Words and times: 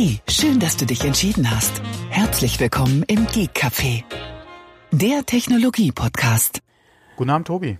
Hey, 0.00 0.20
schön, 0.28 0.60
dass 0.60 0.76
du 0.76 0.86
dich 0.86 1.04
entschieden 1.04 1.50
hast. 1.50 1.82
Herzlich 2.08 2.60
willkommen 2.60 3.02
im 3.08 3.26
Geek 3.26 3.50
Café, 3.56 4.04
der 4.92 5.26
Technologie-Podcast. 5.26 6.60
Guten 7.16 7.30
Abend, 7.30 7.48
Tobi. 7.48 7.78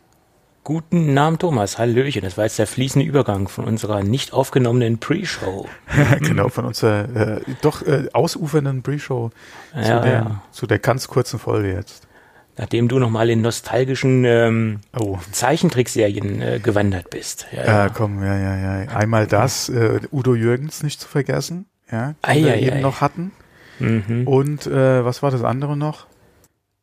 Guten 0.64 1.16
Abend, 1.16 1.42
Thomas. 1.42 1.78
Hallöchen. 1.78 2.22
Das 2.22 2.36
war 2.36 2.42
jetzt 2.42 2.58
der 2.58 2.66
fließende 2.66 3.06
Übergang 3.06 3.46
von 3.46 3.66
unserer 3.66 4.02
nicht 4.02 4.32
aufgenommenen 4.32 4.98
Pre-Show. 4.98 5.68
genau, 6.18 6.48
von 6.48 6.64
unserer 6.64 7.36
äh, 7.36 7.40
doch 7.62 7.82
äh, 7.86 8.08
ausufernden 8.12 8.82
Pre-Show 8.82 9.30
Ja, 9.76 9.82
zu, 9.84 10.00
der, 10.00 10.12
ja. 10.12 10.42
zu 10.50 10.66
der 10.66 10.80
ganz 10.80 11.06
kurzen 11.06 11.38
Folge 11.38 11.72
jetzt. 11.72 12.08
Nachdem 12.56 12.88
du 12.88 12.98
nochmal 12.98 13.30
in 13.30 13.42
nostalgischen 13.42 14.24
ähm, 14.24 14.80
Oh. 14.98 15.20
Zeichentrickserien 15.30 16.42
äh, 16.42 16.58
gewandert 16.60 17.10
bist. 17.10 17.46
Ja, 17.52 17.64
Ja, 17.64 17.66
ja. 17.84 17.88
komm, 17.90 18.24
ja, 18.24 18.36
ja, 18.36 18.56
ja. 18.82 18.88
Einmal 18.90 19.28
das, 19.28 19.68
äh, 19.68 20.00
Udo 20.10 20.34
Jürgens 20.34 20.82
nicht 20.82 21.00
zu 21.00 21.06
vergessen, 21.06 21.66
ja, 21.90 22.14
Ei, 22.22 22.34
den 22.34 22.44
wir 22.44 22.52
ei, 22.54 22.60
eben 22.62 22.76
ei. 22.76 22.80
noch 22.80 23.00
hatten. 23.00 23.32
Mhm. 23.78 24.26
Und 24.26 24.66
äh, 24.66 25.04
was 25.04 25.22
war 25.22 25.30
das 25.30 25.42
andere 25.44 25.76
noch? 25.76 26.06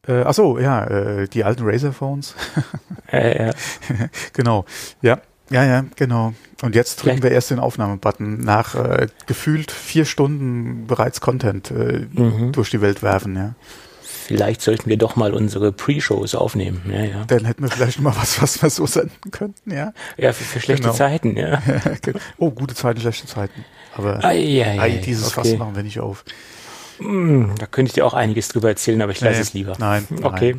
Äh, 0.07 0.21
ach 0.23 0.33
so, 0.33 0.59
ja, 0.59 0.83
äh, 0.85 1.27
die 1.27 1.43
alten 1.43 1.63
Razer-Phones. 1.65 2.35
Äh, 3.11 3.45
ja. 3.47 3.53
genau, 4.33 4.65
ja, 5.01 5.19
ja, 5.49 5.63
ja, 5.65 5.85
genau. 5.95 6.33
Und 6.61 6.73
jetzt 6.75 6.97
drücken 6.97 7.17
Vielleicht- 7.17 7.23
wir 7.23 7.31
erst 7.31 7.51
den 7.51 7.59
Aufnahmebutton 7.59 8.39
nach 8.39 8.75
äh, 8.75 9.07
gefühlt 9.27 9.71
vier 9.71 10.05
Stunden 10.05 10.87
bereits 10.87 11.21
Content 11.21 11.69
äh, 11.71 12.07
Mhm. 12.11 12.51
durch 12.51 12.69
die 12.69 12.81
Welt 12.81 13.03
werfen, 13.03 13.35
ja. 13.35 13.55
Vielleicht 14.01 14.61
sollten 14.61 14.89
wir 14.89 14.97
doch 14.97 15.15
mal 15.15 15.35
unsere 15.35 15.71
Pre-Shows 15.71 16.33
aufnehmen. 16.33 16.81
Ja, 16.91 17.01
ja. 17.03 17.25
Dann 17.25 17.45
hätten 17.45 17.61
wir 17.61 17.69
vielleicht 17.69 17.99
mal 17.99 18.15
was, 18.15 18.41
was 18.41 18.59
wir 18.63 18.71
so 18.71 18.87
senden 18.87 19.29
könnten, 19.31 19.71
ja. 19.71 19.93
ja 20.17 20.33
für, 20.33 20.43
für 20.43 20.59
schlechte 20.59 20.83
Genau. 20.83 20.95
Zeiten, 20.95 21.37
ja. 21.37 21.61
oh, 22.37 22.49
gute 22.49 22.73
Zeiten, 22.73 23.01
schlechte 23.01 23.27
Zeiten. 23.27 23.63
Aber 23.95 24.23
ei, 24.23 24.63
ei, 24.63 24.79
ei, 24.79 24.89
dieses 24.97 25.27
okay. 25.37 25.49
Fass 25.49 25.57
machen 25.57 25.75
wir 25.75 25.83
nicht 25.83 25.99
auf. 25.99 26.23
Hm, 26.99 27.55
Da 27.59 27.65
könnte 27.65 27.89
ich 27.89 27.93
dir 27.93 28.05
auch 28.05 28.13
einiges 28.13 28.47
drüber 28.49 28.69
erzählen, 28.69 29.01
aber 29.01 29.11
ich 29.11 29.19
lasse 29.21 29.35
Nee, 29.37 29.41
es 29.41 29.53
lieber. 29.53 29.73
nein, 29.79 30.07
Okay. 30.21 30.55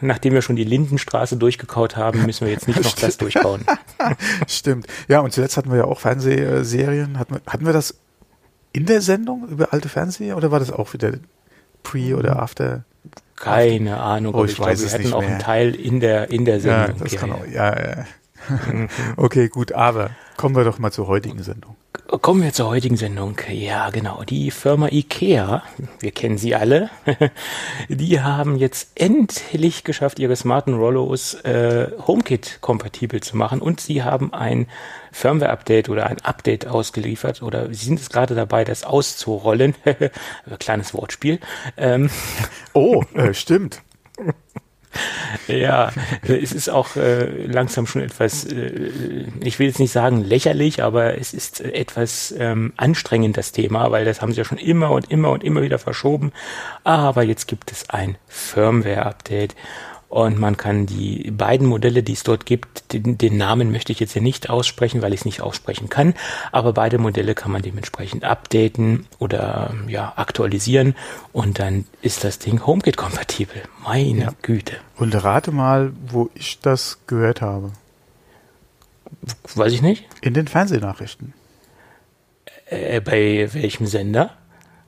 Nachdem 0.00 0.32
wir 0.32 0.42
schon 0.42 0.56
die 0.56 0.64
Lindenstraße 0.64 1.36
durchgekaut 1.36 1.96
haben, 1.96 2.24
müssen 2.24 2.46
wir 2.46 2.52
jetzt 2.52 2.66
nicht 2.66 2.82
noch 2.82 2.94
das 3.00 3.18
durchkauen. 3.18 3.64
Stimmt. 4.48 4.86
Ja, 5.06 5.20
und 5.20 5.32
zuletzt 5.32 5.56
hatten 5.56 5.70
wir 5.70 5.78
ja 5.78 5.84
auch 5.84 6.00
Fernsehserien. 6.00 7.18
Hatten 7.18 7.34
wir, 7.34 7.40
hatten 7.46 7.66
wir 7.66 7.72
das 7.72 7.94
in 8.72 8.86
der 8.86 9.00
Sendung 9.00 9.46
über 9.48 9.72
alte 9.72 9.88
Fernseher 9.88 10.36
oder 10.36 10.50
war 10.50 10.58
das 10.60 10.72
auch 10.72 10.92
wieder 10.94 11.12
Pre- 11.82 12.16
oder 12.16 12.40
After? 12.42 12.84
Keine 13.36 14.00
Ahnung, 14.00 14.34
Oh, 14.34 14.44
ich 14.44 14.52
ich, 14.52 14.56
glaube, 14.56 14.72
weiß 14.72 14.80
wir 14.80 14.86
es 14.86 14.92
hätten 14.94 15.04
nicht 15.04 15.12
auch 15.14 15.20
mehr. 15.20 15.30
einen 15.30 15.38
Teil 15.38 15.74
in 15.74 16.00
der, 16.00 16.30
in 16.30 16.44
der 16.44 16.56
Ja, 16.58 16.86
Sendung. 16.86 17.00
das 17.04 17.12
ja, 17.12 17.20
kann 17.20 17.28
ja. 17.28 17.34
auch. 17.36 17.46
Ja, 17.46 17.80
ja. 17.80 18.04
okay, 19.16 19.48
gut, 19.48 19.72
aber 19.72 20.10
kommen 20.36 20.56
wir 20.56 20.64
doch 20.64 20.78
mal 20.78 20.92
zur 20.92 21.06
heutigen 21.06 21.42
Sendung. 21.42 21.76
Kommen 22.22 22.42
wir 22.42 22.52
zur 22.54 22.68
heutigen 22.68 22.96
Sendung. 22.96 23.36
Ja, 23.50 23.90
genau. 23.90 24.22
Die 24.24 24.50
Firma 24.50 24.88
IKEA, 24.88 25.62
wir 26.00 26.10
kennen 26.10 26.38
sie 26.38 26.54
alle, 26.54 26.88
die 27.88 28.20
haben 28.20 28.56
jetzt 28.56 28.92
endlich 28.94 29.84
geschafft, 29.84 30.18
ihre 30.18 30.34
smarten 30.34 30.74
Rollos 30.74 31.34
äh, 31.44 31.90
HomeKit-kompatibel 32.06 33.20
zu 33.20 33.36
machen 33.36 33.60
und 33.60 33.80
sie 33.80 34.02
haben 34.04 34.32
ein 34.32 34.68
Firmware-Update 35.12 35.90
oder 35.90 36.06
ein 36.06 36.20
Update 36.22 36.66
ausgeliefert 36.66 37.42
oder 37.42 37.66
sie 37.74 37.84
sind 37.84 38.00
es 38.00 38.08
gerade 38.08 38.34
dabei, 38.34 38.64
das 38.64 38.84
auszurollen. 38.84 39.74
Kleines 40.58 40.94
Wortspiel. 40.94 41.40
Ähm, 41.76 42.10
Oh, 42.72 43.02
äh, 43.14 43.34
stimmt. 43.34 43.82
Ja, 45.46 45.92
es 46.22 46.52
ist 46.52 46.68
auch 46.68 46.96
äh, 46.96 47.46
langsam 47.46 47.86
schon 47.86 48.02
etwas, 48.02 48.44
äh, 48.44 49.26
ich 49.40 49.58
will 49.58 49.66
jetzt 49.66 49.78
nicht 49.78 49.92
sagen 49.92 50.24
lächerlich, 50.24 50.82
aber 50.82 51.18
es 51.18 51.34
ist 51.34 51.60
etwas 51.60 52.34
ähm, 52.38 52.72
anstrengend, 52.76 53.36
das 53.36 53.52
Thema, 53.52 53.90
weil 53.90 54.04
das 54.04 54.22
haben 54.22 54.32
sie 54.32 54.38
ja 54.38 54.44
schon 54.44 54.58
immer 54.58 54.90
und 54.90 55.10
immer 55.10 55.30
und 55.30 55.44
immer 55.44 55.62
wieder 55.62 55.78
verschoben. 55.78 56.32
Aber 56.84 57.22
jetzt 57.22 57.46
gibt 57.48 57.72
es 57.72 57.90
ein 57.90 58.16
Firmware-Update 58.26 59.54
und 60.08 60.38
man 60.38 60.56
kann 60.56 60.86
die 60.86 61.30
beiden 61.30 61.66
Modelle, 61.66 62.02
die 62.02 62.14
es 62.14 62.22
dort 62.22 62.46
gibt, 62.46 62.92
den, 62.92 63.18
den 63.18 63.36
Namen 63.36 63.70
möchte 63.70 63.92
ich 63.92 64.00
jetzt 64.00 64.12
hier 64.14 64.22
nicht 64.22 64.48
aussprechen, 64.48 65.02
weil 65.02 65.12
ich 65.12 65.20
es 65.20 65.24
nicht 65.26 65.42
aussprechen 65.42 65.90
kann, 65.90 66.14
aber 66.50 66.72
beide 66.72 66.98
Modelle 66.98 67.34
kann 67.34 67.52
man 67.52 67.62
dementsprechend 67.62 68.24
updaten 68.24 69.06
oder 69.18 69.74
ja, 69.86 70.14
aktualisieren 70.16 70.94
und 71.32 71.58
dann 71.58 71.84
ist 72.00 72.24
das 72.24 72.38
Ding 72.38 72.66
HomeKit-kompatibel. 72.66 73.62
Meine 73.84 74.24
Ja. 74.24 74.32
Güte. 74.40 74.76
Und 74.96 75.14
rate 75.22 75.52
mal, 75.52 75.92
wo 76.06 76.30
ich 76.34 76.58
das 76.60 76.98
gehört 77.06 77.42
habe. 77.42 77.72
Weiß 79.54 79.72
ich 79.72 79.82
nicht. 79.82 80.06
In 80.22 80.32
den 80.34 80.48
Fernsehnachrichten. 80.48 81.34
Äh, 82.66 83.00
bei 83.00 83.48
welchem 83.52 83.86
Sender? 83.86 84.37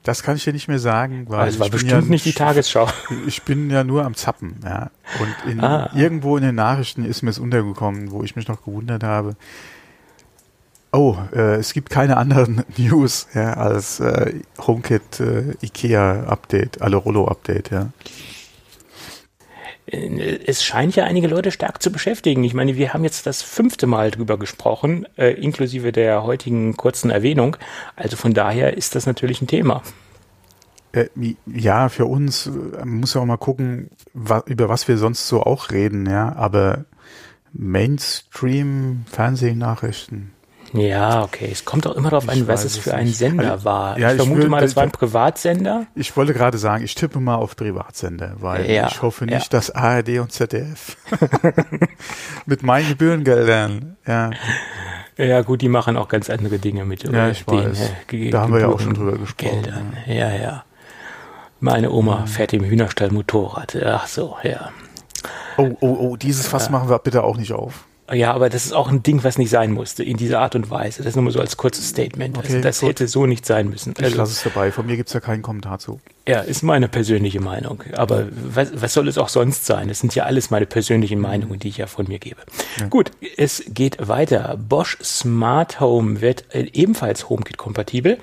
Das 0.03 0.23
kann 0.23 0.35
ich 0.35 0.43
dir 0.43 0.53
nicht 0.53 0.67
mehr 0.67 0.79
sagen, 0.79 1.25
weil 1.29 1.47
es 1.47 1.59
war 1.59 1.67
ich 1.67 1.71
bin 1.71 1.79
bestimmt 1.81 2.03
ja 2.03 2.09
nicht 2.09 2.25
die 2.25 2.33
Tagesschau. 2.33 2.87
Ich 3.27 3.43
bin 3.43 3.69
ja 3.69 3.83
nur 3.83 4.03
am 4.03 4.15
Zappen, 4.15 4.55
ja. 4.63 4.89
Und 5.19 5.51
in, 5.51 5.59
Ah. 5.63 5.91
irgendwo 5.95 6.37
in 6.37 6.43
den 6.43 6.55
Nachrichten 6.55 7.05
ist 7.05 7.21
mir 7.21 7.29
es 7.29 7.37
untergekommen, 7.39 8.11
wo 8.11 8.23
ich 8.23 8.35
mich 8.35 8.47
noch 8.47 8.63
gewundert 8.63 9.03
habe. 9.03 9.35
Oh, 10.93 11.15
äh, 11.33 11.55
es 11.55 11.73
gibt 11.73 11.89
keine 11.89 12.17
anderen 12.17 12.63
News 12.77 13.27
ja, 13.33 13.53
als 13.53 13.99
äh, 13.99 14.33
HomeKit 14.59 15.19
äh, 15.19 15.53
IKEA 15.61 16.23
Update, 16.27 16.81
alle 16.81 16.97
Rollo 16.97 17.27
Update, 17.27 17.69
ja. 17.69 17.89
Es 19.91 20.63
scheint 20.63 20.95
ja 20.95 21.03
einige 21.03 21.27
Leute 21.27 21.51
stark 21.51 21.83
zu 21.83 21.91
beschäftigen. 21.91 22.43
Ich 22.43 22.53
meine, 22.53 22.77
wir 22.77 22.93
haben 22.93 23.03
jetzt 23.03 23.25
das 23.25 23.41
fünfte 23.41 23.87
Mal 23.87 24.11
drüber 24.11 24.39
gesprochen, 24.39 25.05
äh, 25.17 25.31
inklusive 25.33 25.91
der 25.91 26.23
heutigen 26.23 26.77
kurzen 26.77 27.11
Erwähnung. 27.11 27.57
Also 27.97 28.15
von 28.15 28.33
daher 28.33 28.77
ist 28.77 28.95
das 28.95 29.05
natürlich 29.05 29.41
ein 29.41 29.47
Thema. 29.47 29.83
Äh, 30.93 31.07
ja, 31.45 31.89
für 31.89 32.05
uns 32.05 32.47
äh, 32.47 32.49
man 32.49 33.01
muss 33.01 33.13
ja 33.13 33.21
auch 33.21 33.25
mal 33.25 33.37
gucken, 33.37 33.89
wa 34.13 34.43
über 34.45 34.69
was 34.69 34.87
wir 34.87 34.97
sonst 34.97 35.27
so 35.27 35.43
auch 35.43 35.71
reden, 35.71 36.05
ja. 36.05 36.35
Aber 36.35 36.85
Mainstream 37.53 39.05
Fernsehnachrichten. 39.11 40.31
Ja, 40.73 41.23
okay. 41.23 41.49
Es 41.51 41.65
kommt 41.65 41.85
auch 41.85 41.95
immer 41.95 42.09
darauf 42.11 42.23
Ich 42.25 42.31
an, 42.31 42.47
was 42.47 42.63
es 42.63 42.77
für 42.77 42.93
ein. 42.93 43.07
Sender 43.07 43.51
Also, 43.51 43.65
war. 43.65 43.99
ja, 43.99 44.07
ich 44.09 44.13
ich 44.13 44.21
vermute 44.21 44.43
will- 44.43 44.49
mal, 44.49 44.61
das 44.61 44.75
war 44.75 44.83
ein 44.83 44.91
Privatsender. 44.91 45.85
Ich 45.95 46.15
wollte 46.15 46.33
gerade 46.33 46.57
sagen, 46.57 46.83
ich 46.83 46.95
tippe 46.95 47.19
mal 47.19 47.35
auf 47.35 47.55
Privatsender, 47.57 48.35
weil 48.39 48.69
Ja, 48.71 48.87
ich 48.87 49.01
hoffe 49.01 49.25
ja. 49.25 49.35
nicht, 49.37 49.51
dass 49.53 49.69
ARD 49.71 50.19
und 50.19 50.31
ZDF 50.31 50.95
mit 52.45 52.63
meinen 52.63 52.87
Gebührengeldern, 52.89 53.97
ja, 54.07 54.31
Ja, 55.17 55.41
gut, 55.41 55.61
die 55.61 55.67
machen 55.69 55.97
auch 55.97 56.07
ganz 56.07 56.29
andere 56.29 56.57
Dinge 56.57 56.85
mit 56.85 57.03
Ja, 57.03 57.29
ich 57.29 57.45
den 57.45 57.65
weiß. 57.71 57.79
äh, 57.81 57.89
Ge- 58.07 58.29
Da 58.31 58.41
haben 58.41 58.53
wir 58.53 58.61
ja 58.61 58.67
auch 58.69 58.79
schon 58.79 58.93
drüber 58.93 59.17
gesprochen, 59.17 59.61
Geldern. 59.63 59.93
Ja, 60.07 60.31
ja. 60.31 60.63
Meine 61.59 61.91
Oma 61.91 62.25
fährt 62.25 62.53
im 62.53 62.63
Hühnerstall 62.63 63.11
Motorrad. 63.11 63.75
Ach 63.85 64.07
so, 64.07 64.37
ja. 64.43 64.71
oh, 65.57 65.75
oh, 65.81 65.97
oh, 65.99 66.15
dieses 66.15 66.47
Fass 66.47 66.69
machen 66.69 66.89
wir 66.89 66.97
bitte 66.99 67.23
auch 67.23 67.37
nicht 67.37 67.51
auf. 67.53 67.85
Ja, 68.11 68.33
aber 68.33 68.49
das 68.49 68.65
ist 68.65 68.73
auch 68.73 68.89
ein 68.89 69.03
Ding, 69.03 69.23
was 69.23 69.37
nicht 69.37 69.49
sein 69.49 69.71
musste, 69.71 70.03
in 70.03 70.17
dieser 70.17 70.39
Art 70.39 70.55
und 70.55 70.69
Weise. 70.69 71.03
Das 71.03 71.15
nur 71.15 71.23
mal 71.23 71.31
so 71.31 71.39
als 71.39 71.57
kurzes 71.57 71.89
Statement. 71.89 72.37
Okay, 72.37 72.47
also 72.47 72.61
das 72.61 72.79
gut. 72.81 72.89
hätte 72.89 73.07
so 73.07 73.25
nicht 73.25 73.45
sein 73.45 73.69
müssen. 73.69 73.93
Ich 73.97 74.03
Also, 74.03 74.17
lasse 74.17 74.33
es 74.33 74.43
dabei, 74.43 74.71
von 74.71 74.85
mir 74.85 74.97
gibt's 74.97 75.13
ja 75.13 75.19
keinen 75.19 75.41
Kommentar 75.41 75.79
zu. 75.79 75.99
ja, 76.27 76.41
ist 76.41 76.61
meine 76.63 76.87
persönliche 76.87 77.39
Meinung. 77.39 77.83
Aber 77.95 78.27
was, 78.31 78.69
was 78.75 78.93
soll 78.93 79.07
es 79.07 79.17
auch 79.17 79.29
sonst 79.29 79.65
sein? 79.65 79.87
Das 79.87 79.99
sind 79.99 80.13
ja 80.15 80.25
alles 80.25 80.49
meine 80.51 80.65
persönlichen 80.65 81.19
Meinungen, 81.19 81.59
die 81.59 81.69
ich 81.69 81.77
ja 81.77 81.87
von 81.87 82.07
mir 82.07 82.19
gebe. 82.19 82.41
Gut, 82.89 83.11
es 83.37 83.63
geht 83.69 84.07
weiter. 84.07 84.57
Bosch 84.57 84.97
Smart 85.01 85.79
Home 85.79 86.21
wird 86.21 86.45
äh, 86.53 86.67
ebenfalls 86.73 87.29
HomeKit-kompatibel. 87.29 88.17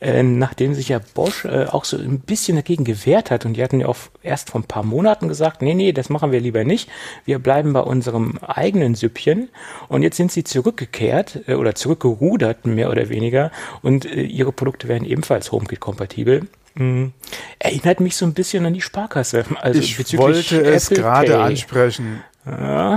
Äh, 0.00 0.22
nachdem 0.22 0.74
sich 0.74 0.90
ja 0.90 1.00
Bosch 1.14 1.44
äh, 1.44 1.66
auch 1.66 1.84
so 1.84 1.96
ein 1.96 2.20
bisschen 2.20 2.54
dagegen 2.54 2.84
gewehrt 2.84 3.32
hat 3.32 3.44
und 3.44 3.54
die 3.54 3.64
hatten 3.64 3.80
ja 3.80 3.88
auch 3.88 3.96
erst 4.22 4.50
vor 4.50 4.60
ein 4.60 4.64
paar 4.64 4.84
Monaten 4.84 5.26
gesagt, 5.26 5.60
nee, 5.60 5.74
nee, 5.74 5.90
das 5.90 6.08
machen 6.08 6.30
wir 6.30 6.38
lieber 6.40 6.62
nicht. 6.62 6.88
Wir 7.24 7.40
bleiben 7.40 7.72
bei 7.72 7.80
unserem 7.80 8.38
eigenen 8.38 8.94
Süppchen. 8.94 9.48
Und 9.88 10.02
jetzt 10.02 10.16
sind 10.16 10.30
sie 10.30 10.44
zurückgekehrt 10.44 11.40
äh, 11.48 11.54
oder 11.54 11.74
zurückgerudert, 11.74 12.64
mehr 12.64 12.90
oder 12.90 13.08
weniger. 13.08 13.50
Und 13.82 14.04
äh, 14.04 14.22
ihre 14.22 14.52
Produkte 14.52 14.86
werden 14.86 15.04
ebenfalls 15.04 15.50
HomeKit-kompatibel. 15.50 16.46
Hm. 16.76 17.12
Erinnert 17.58 17.98
mich 17.98 18.14
so 18.14 18.24
ein 18.24 18.34
bisschen 18.34 18.64
an 18.66 18.74
die 18.74 18.82
Sparkasse. 18.82 19.46
Also 19.60 19.80
Ich 19.80 20.16
wollte 20.16 20.62
es 20.62 20.90
gerade 20.90 21.40
ansprechen. 21.40 22.22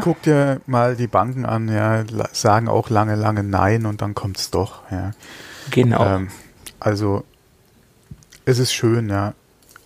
Guck 0.01 0.21
dir 0.21 0.62
mal 0.68 0.95
die 0.95 1.07
Banken 1.07 1.45
an, 1.45 1.68
ja, 1.68 2.06
sagen 2.31 2.69
auch 2.69 2.89
lange, 2.89 3.15
lange 3.15 3.44
Nein 3.44 3.86
und 3.86 4.01
dann 4.01 4.13
kommt's 4.13 4.50
doch, 4.50 4.83
ja. 4.92 5.12
Genau. 5.71 6.06
Ähm, 6.06 6.30
also 6.81 7.24
es 8.44 8.60
ist 8.60 8.74
schön, 8.74 9.07
ja. 9.10 9.33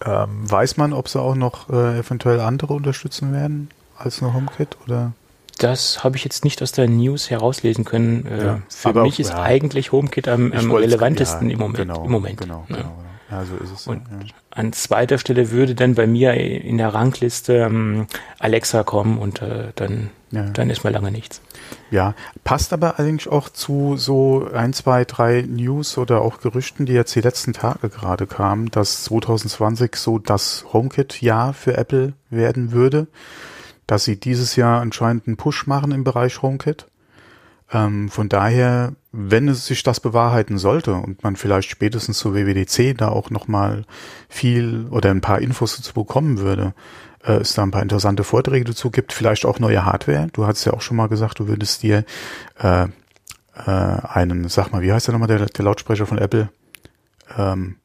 Ähm, 0.04 0.50
weiß 0.50 0.78
man, 0.78 0.92
ob 0.94 1.08
sie 1.08 1.22
auch 1.22 1.36
noch 1.36 1.70
äh, 1.70 2.00
eventuell 2.00 2.40
andere 2.40 2.74
unterstützen 2.74 3.32
werden 3.34 3.70
als 3.98 4.22
nur 4.22 4.34
HomeKit 4.34 4.78
oder? 4.86 5.14
Das 5.58 6.04
habe 6.04 6.18
ich 6.18 6.24
jetzt 6.26 6.44
nicht 6.44 6.62
aus 6.62 6.74
der 6.74 6.90
News 6.90 7.30
herauslesen 7.30 7.86
können. 7.86 8.26
Äh, 8.26 8.46
Ja, 8.46 8.62
für 8.68 8.94
mich 9.04 9.16
auch- 9.16 9.20
ist 9.20 9.30
ja. 9.30 9.42
eigentlich 9.42 9.92
HomeKit 9.94 10.28
am, 10.28 10.52
am 10.52 10.72
relevantesten 10.72 11.48
ja, 11.50 11.54
im 11.54 11.60
Moment. 11.60 11.78
Genau, 11.78 12.04
Im 12.04 12.12
Moment. 12.12 12.38
Genau, 12.38 12.66
genau. 12.68 12.92
Ja, 13.32 13.44
so 13.44 13.56
ist 13.56 13.72
es. 13.72 13.88
Und 13.88 14.04
ja. 14.12 14.28
an 14.52 14.72
zweiter 14.74 15.18
Stelle 15.18 15.52
würde 15.52 15.74
dann 15.74 15.96
bei 15.96 16.06
mir 16.06 16.34
in 16.34 16.78
der 16.78 16.94
Rangliste 16.94 17.54
ähm, 17.58 18.08
Alexa 18.38 18.84
kommen 18.84 19.18
und 19.18 19.42
äh, 19.42 19.72
dann, 19.76 20.12
ja. 20.32 20.44
dann 20.50 20.70
ist 20.70 20.84
mal 20.84 20.94
lange 20.94 21.12
nichts. 21.12 21.42
Ja, 21.90 22.14
passt 22.44 22.74
aber 22.74 23.00
eigentlich 23.00 23.28
auch 23.28 23.50
zu 23.50 23.98
so 23.98 24.48
ein, 24.54 24.74
zwei, 24.74 25.06
drei 25.06 25.42
News 25.42 25.98
oder 25.98 26.22
auch 26.22 26.40
Gerüchten, 26.40 26.86
die 26.86 26.94
jetzt 26.94 27.16
die 27.16 27.22
letzten 27.22 27.54
Tage 27.54 27.90
gerade 27.90 28.28
kamen, 28.28 28.70
dass 28.70 29.04
2020 29.06 29.96
so 29.96 30.20
das 30.20 30.66
HomeKit-Jahr 30.72 31.54
für 31.54 31.78
Apple 31.78 32.14
werden 32.30 32.72
würde, 32.72 33.08
dass 33.88 34.04
sie 34.04 34.20
dieses 34.20 34.56
Jahr 34.56 34.82
anscheinend 34.82 35.28
einen 35.28 35.38
Push 35.38 35.66
machen 35.68 35.92
im 35.92 36.04
Bereich 36.04 36.42
HomeKit. 36.42 36.86
Ähm, 37.76 38.10
von 38.10 38.30
daher, 38.30 38.94
wenn 39.12 39.50
es 39.50 39.66
sich 39.66 39.84
das 39.84 40.00
bewahrheiten 40.00 40.58
sollte 40.58 40.94
und 40.94 41.24
man 41.24 41.36
vielleicht 41.36 41.70
spätestens 41.70 42.18
zur 42.18 42.34
WWDC 42.34 42.98
da 42.98 43.10
auch 43.10 43.30
nochmal 43.30 43.84
viel 44.30 44.88
oder 44.92 45.12
ein 45.12 45.20
paar 45.20 45.42
Infos 45.42 45.76
dazu 45.76 45.94
bekommen 45.94 46.40
würde, 46.40 46.74
äh, 47.26 47.34
es 47.34 47.54
da 47.54 47.64
ein 47.64 47.72
paar 47.72 47.82
interessante 47.82 48.24
Vorträge 48.24 48.64
dazu 48.64 48.92
gibt, 48.92 49.12
vielleicht 49.12 49.46
auch 49.46 49.60
neue 49.60 49.84
Hardware. 49.84 50.30
Du 50.32 50.48
hast 50.48 50.64
ja 50.64 50.74
auch 50.74 50.82
schon 50.82 50.96
mal 50.96 51.08
gesagt, 51.08 51.40
du 51.40 51.50
würdest 51.50 51.84
dir 51.84 52.06
äh, 52.60 52.84
äh, 52.86 53.70
einen, 53.70 54.48
sag 54.48 54.72
mal, 54.72 54.82
wie 54.82 54.94
heißt 54.94 55.08
der 55.08 55.14
nochmal, 55.14 55.28
der, 55.28 55.46
der 55.46 55.66
Lautsprecher 55.66 56.06
von 56.06 56.18
Apple? 56.18 56.50
Ähm, 57.38 57.76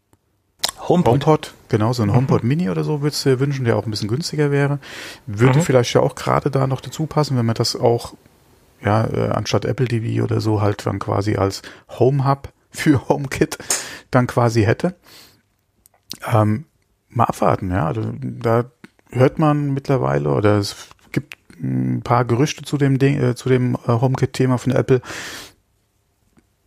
HomePod. 0.89 1.13
HomePod, 1.13 1.55
genau, 1.69 1.93
so 1.93 2.05
ein 2.05 2.11
mhm. 2.11 2.15
HomePod 2.15 2.45
Mini 2.45 2.71
oder 2.71 2.85
so 2.85 3.03
würdest 3.03 3.25
du 3.25 3.31
dir 3.31 3.41
wünschen, 3.41 3.65
der 3.65 3.77
auch 3.77 3.87
ein 3.87 3.91
bisschen 3.91 4.09
günstiger 4.09 4.53
wäre. 4.53 4.79
Würde 5.27 5.59
mhm. 5.59 5.63
vielleicht 5.63 5.95
ja 5.95 6.01
auch 6.01 6.15
gerade 6.15 6.51
da 6.51 6.69
noch 6.69 6.81
dazu 6.81 7.07
passen, 7.07 7.37
wenn 7.37 7.47
man 7.47 7.57
das 7.57 7.75
auch, 7.75 8.15
ja, 8.85 9.07
äh, 9.07 9.31
anstatt 9.31 9.65
Apple 9.65 9.89
TV 9.89 10.25
oder 10.25 10.41
so 10.41 10.61
halt 10.61 10.87
dann 10.87 10.99
quasi 10.99 11.37
als 11.37 11.63
Home 11.99 12.27
Hub 12.27 12.53
für 12.71 13.09
HomeKit 13.09 13.59
dann 14.11 14.27
quasi 14.27 14.63
hätte. 14.63 14.95
Ähm, 16.27 16.67
mal 17.09 17.25
abwarten, 17.25 17.71
ja. 17.71 17.87
Also 17.87 18.13
da 18.21 18.71
hört 19.11 19.39
man 19.39 19.73
mittlerweile 19.73 20.31
oder 20.31 20.59
es 20.59 20.89
gibt 21.13 21.37
ein 21.61 22.03
paar 22.03 22.25
Gerüchte 22.25 22.63
zu 22.65 22.77
dem 22.77 22.99
Ding, 22.99 23.21
äh, 23.21 23.35
zu 23.35 23.49
dem 23.49 23.75
äh, 23.87 23.89
HomeKit-Thema 23.89 24.59
von 24.59 24.73
Apple. 24.73 25.03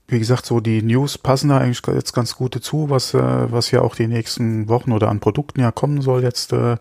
Wie 0.07 0.19
gesagt, 0.19 0.45
so 0.45 0.59
die 0.59 0.81
News 0.81 1.18
passen 1.18 1.50
da 1.50 1.57
eigentlich 1.57 1.81
jetzt 1.88 2.13
ganz 2.13 2.36
gut 2.36 2.56
dazu, 2.56 2.89
was, 2.89 3.13
äh, 3.13 3.51
was 3.51 3.71
ja 3.71 3.81
auch 3.81 3.95
die 3.95 4.07
nächsten 4.07 4.68
Wochen 4.68 4.92
oder 4.92 5.09
an 5.09 5.21
Produkten 5.21 5.62
ja 5.62 5.71
kommen 5.71 6.01
soll 6.01 6.24
jetzt 6.24 6.54
äh, 6.54 6.77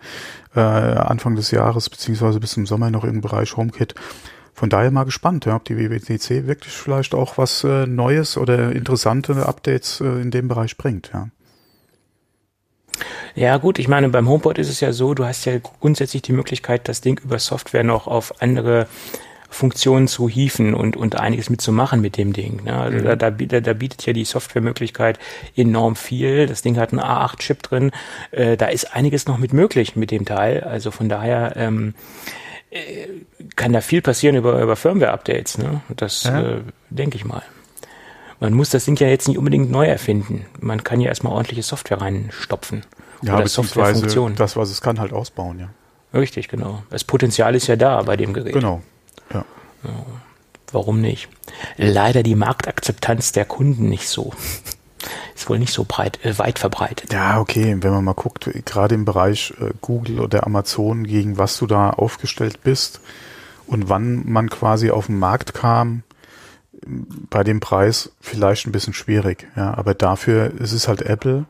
äh, 0.54 0.60
Anfang 0.60 1.36
des 1.36 1.50
Jahres, 1.52 1.88
beziehungsweise 1.88 2.40
bis 2.40 2.52
zum 2.52 2.66
Sommer 2.66 2.90
noch 2.90 3.04
im 3.04 3.20
Bereich 3.20 3.56
HomeKit. 3.56 3.94
Von 4.62 4.70
daher 4.70 4.92
mal 4.92 5.02
gespannt, 5.02 5.44
ja, 5.44 5.56
ob 5.56 5.64
die 5.64 5.76
WWDC 5.76 6.46
wirklich 6.46 6.72
vielleicht 6.72 7.16
auch 7.16 7.36
was 7.36 7.64
äh, 7.64 7.84
Neues 7.84 8.36
oder 8.36 8.70
interessante 8.70 9.44
Updates 9.44 10.00
äh, 10.00 10.04
in 10.04 10.30
dem 10.30 10.46
Bereich 10.46 10.76
bringt, 10.76 11.10
ja. 11.12 11.30
Ja 13.34 13.56
gut, 13.56 13.80
ich 13.80 13.88
meine, 13.88 14.08
beim 14.08 14.28
HomePod 14.28 14.58
ist 14.58 14.68
es 14.68 14.78
ja 14.78 14.92
so, 14.92 15.14
du 15.14 15.24
hast 15.24 15.46
ja 15.46 15.58
grundsätzlich 15.58 16.22
die 16.22 16.32
Möglichkeit, 16.32 16.88
das 16.88 17.00
Ding 17.00 17.20
über 17.24 17.40
Software 17.40 17.82
noch 17.82 18.06
auf 18.06 18.40
andere 18.40 18.86
Funktionen 19.50 20.06
zu 20.06 20.28
hieven 20.28 20.74
und, 20.74 20.96
und 20.96 21.16
einiges 21.16 21.50
mitzumachen 21.50 22.00
mit 22.00 22.16
dem 22.16 22.32
Ding. 22.32 22.62
Ne? 22.62 22.78
Also 22.78 22.98
mhm. 22.98 23.18
da, 23.18 23.30
da, 23.32 23.60
da 23.60 23.72
bietet 23.72 24.06
ja 24.06 24.12
die 24.12 24.24
Softwaremöglichkeit 24.24 25.18
enorm 25.56 25.96
viel. 25.96 26.46
Das 26.46 26.62
Ding 26.62 26.78
hat 26.78 26.92
einen 26.92 27.00
A8-Chip 27.00 27.64
drin. 27.64 27.90
Äh, 28.30 28.56
da 28.56 28.66
ist 28.66 28.94
einiges 28.94 29.26
noch 29.26 29.38
mit 29.38 29.52
möglich 29.52 29.96
mit 29.96 30.12
dem 30.12 30.24
Teil. 30.24 30.60
Also 30.62 30.92
von 30.92 31.08
daher 31.08 31.54
ähm, 31.56 31.94
äh, 31.94 32.12
kann 33.56 33.72
da 33.72 33.80
viel 33.80 34.02
passieren 34.02 34.36
über, 34.36 34.60
über 34.62 34.76
Firmware-Updates. 34.76 35.58
Ne? 35.58 35.82
Das 35.96 36.24
ja. 36.24 36.40
äh, 36.40 36.60
denke 36.90 37.16
ich 37.16 37.24
mal. 37.24 37.42
Man 38.40 38.54
muss 38.54 38.70
das 38.70 38.86
Ding 38.86 38.96
ja 38.96 39.08
jetzt 39.08 39.28
nicht 39.28 39.38
unbedingt 39.38 39.70
neu 39.70 39.86
erfinden. 39.86 40.46
Man 40.58 40.82
kann 40.82 41.00
ja 41.00 41.08
erstmal 41.08 41.32
ordentliche 41.32 41.62
Software 41.62 42.00
reinstopfen. 42.00 42.84
Ja, 43.22 43.34
oder 43.34 43.44
beziehungsweise 43.44 44.32
das, 44.34 44.56
was 44.56 44.70
es 44.70 44.80
kann, 44.80 44.98
halt 44.98 45.12
ausbauen, 45.12 45.60
ja. 45.60 45.68
Richtig, 46.18 46.48
genau. 46.48 46.82
Das 46.90 47.04
Potenzial 47.04 47.54
ist 47.54 47.68
ja 47.68 47.76
da 47.76 48.02
bei 48.02 48.16
dem 48.16 48.32
Gerät. 48.32 48.52
Genau, 48.52 48.82
ja. 49.32 49.44
ja. 49.84 50.06
Warum 50.72 51.00
nicht? 51.00 51.28
Leider 51.76 52.22
die 52.22 52.34
Marktakzeptanz 52.34 53.32
der 53.32 53.44
Kunden 53.44 53.88
nicht 53.88 54.08
so. 54.08 54.32
Ist 55.34 55.48
wohl 55.48 55.58
nicht 55.58 55.72
so 55.72 55.84
breit, 55.86 56.24
äh, 56.24 56.38
weit 56.38 56.58
verbreitet. 56.58 57.12
Ja, 57.12 57.40
okay. 57.40 57.76
Wenn 57.80 57.92
man 57.92 58.04
mal 58.04 58.14
guckt, 58.14 58.50
gerade 58.64 58.94
im 58.94 59.04
Bereich 59.04 59.54
äh, 59.60 59.70
Google 59.80 60.20
oder 60.20 60.46
Amazon, 60.46 61.04
gegen 61.04 61.38
was 61.38 61.58
du 61.58 61.66
da 61.66 61.90
aufgestellt 61.90 62.62
bist 62.62 63.00
und 63.66 63.88
wann 63.88 64.30
man 64.30 64.50
quasi 64.50 64.90
auf 64.90 65.06
den 65.06 65.18
Markt 65.18 65.54
kam, 65.54 66.02
bei 67.30 67.44
dem 67.44 67.60
Preis 67.60 68.10
vielleicht 68.20 68.66
ein 68.66 68.72
bisschen 68.72 68.94
schwierig. 68.94 69.48
Ja, 69.56 69.74
aber 69.74 69.94
dafür 69.94 70.52
ist 70.60 70.72
es 70.72 70.88
halt 70.88 71.02
Apple. 71.02 71.46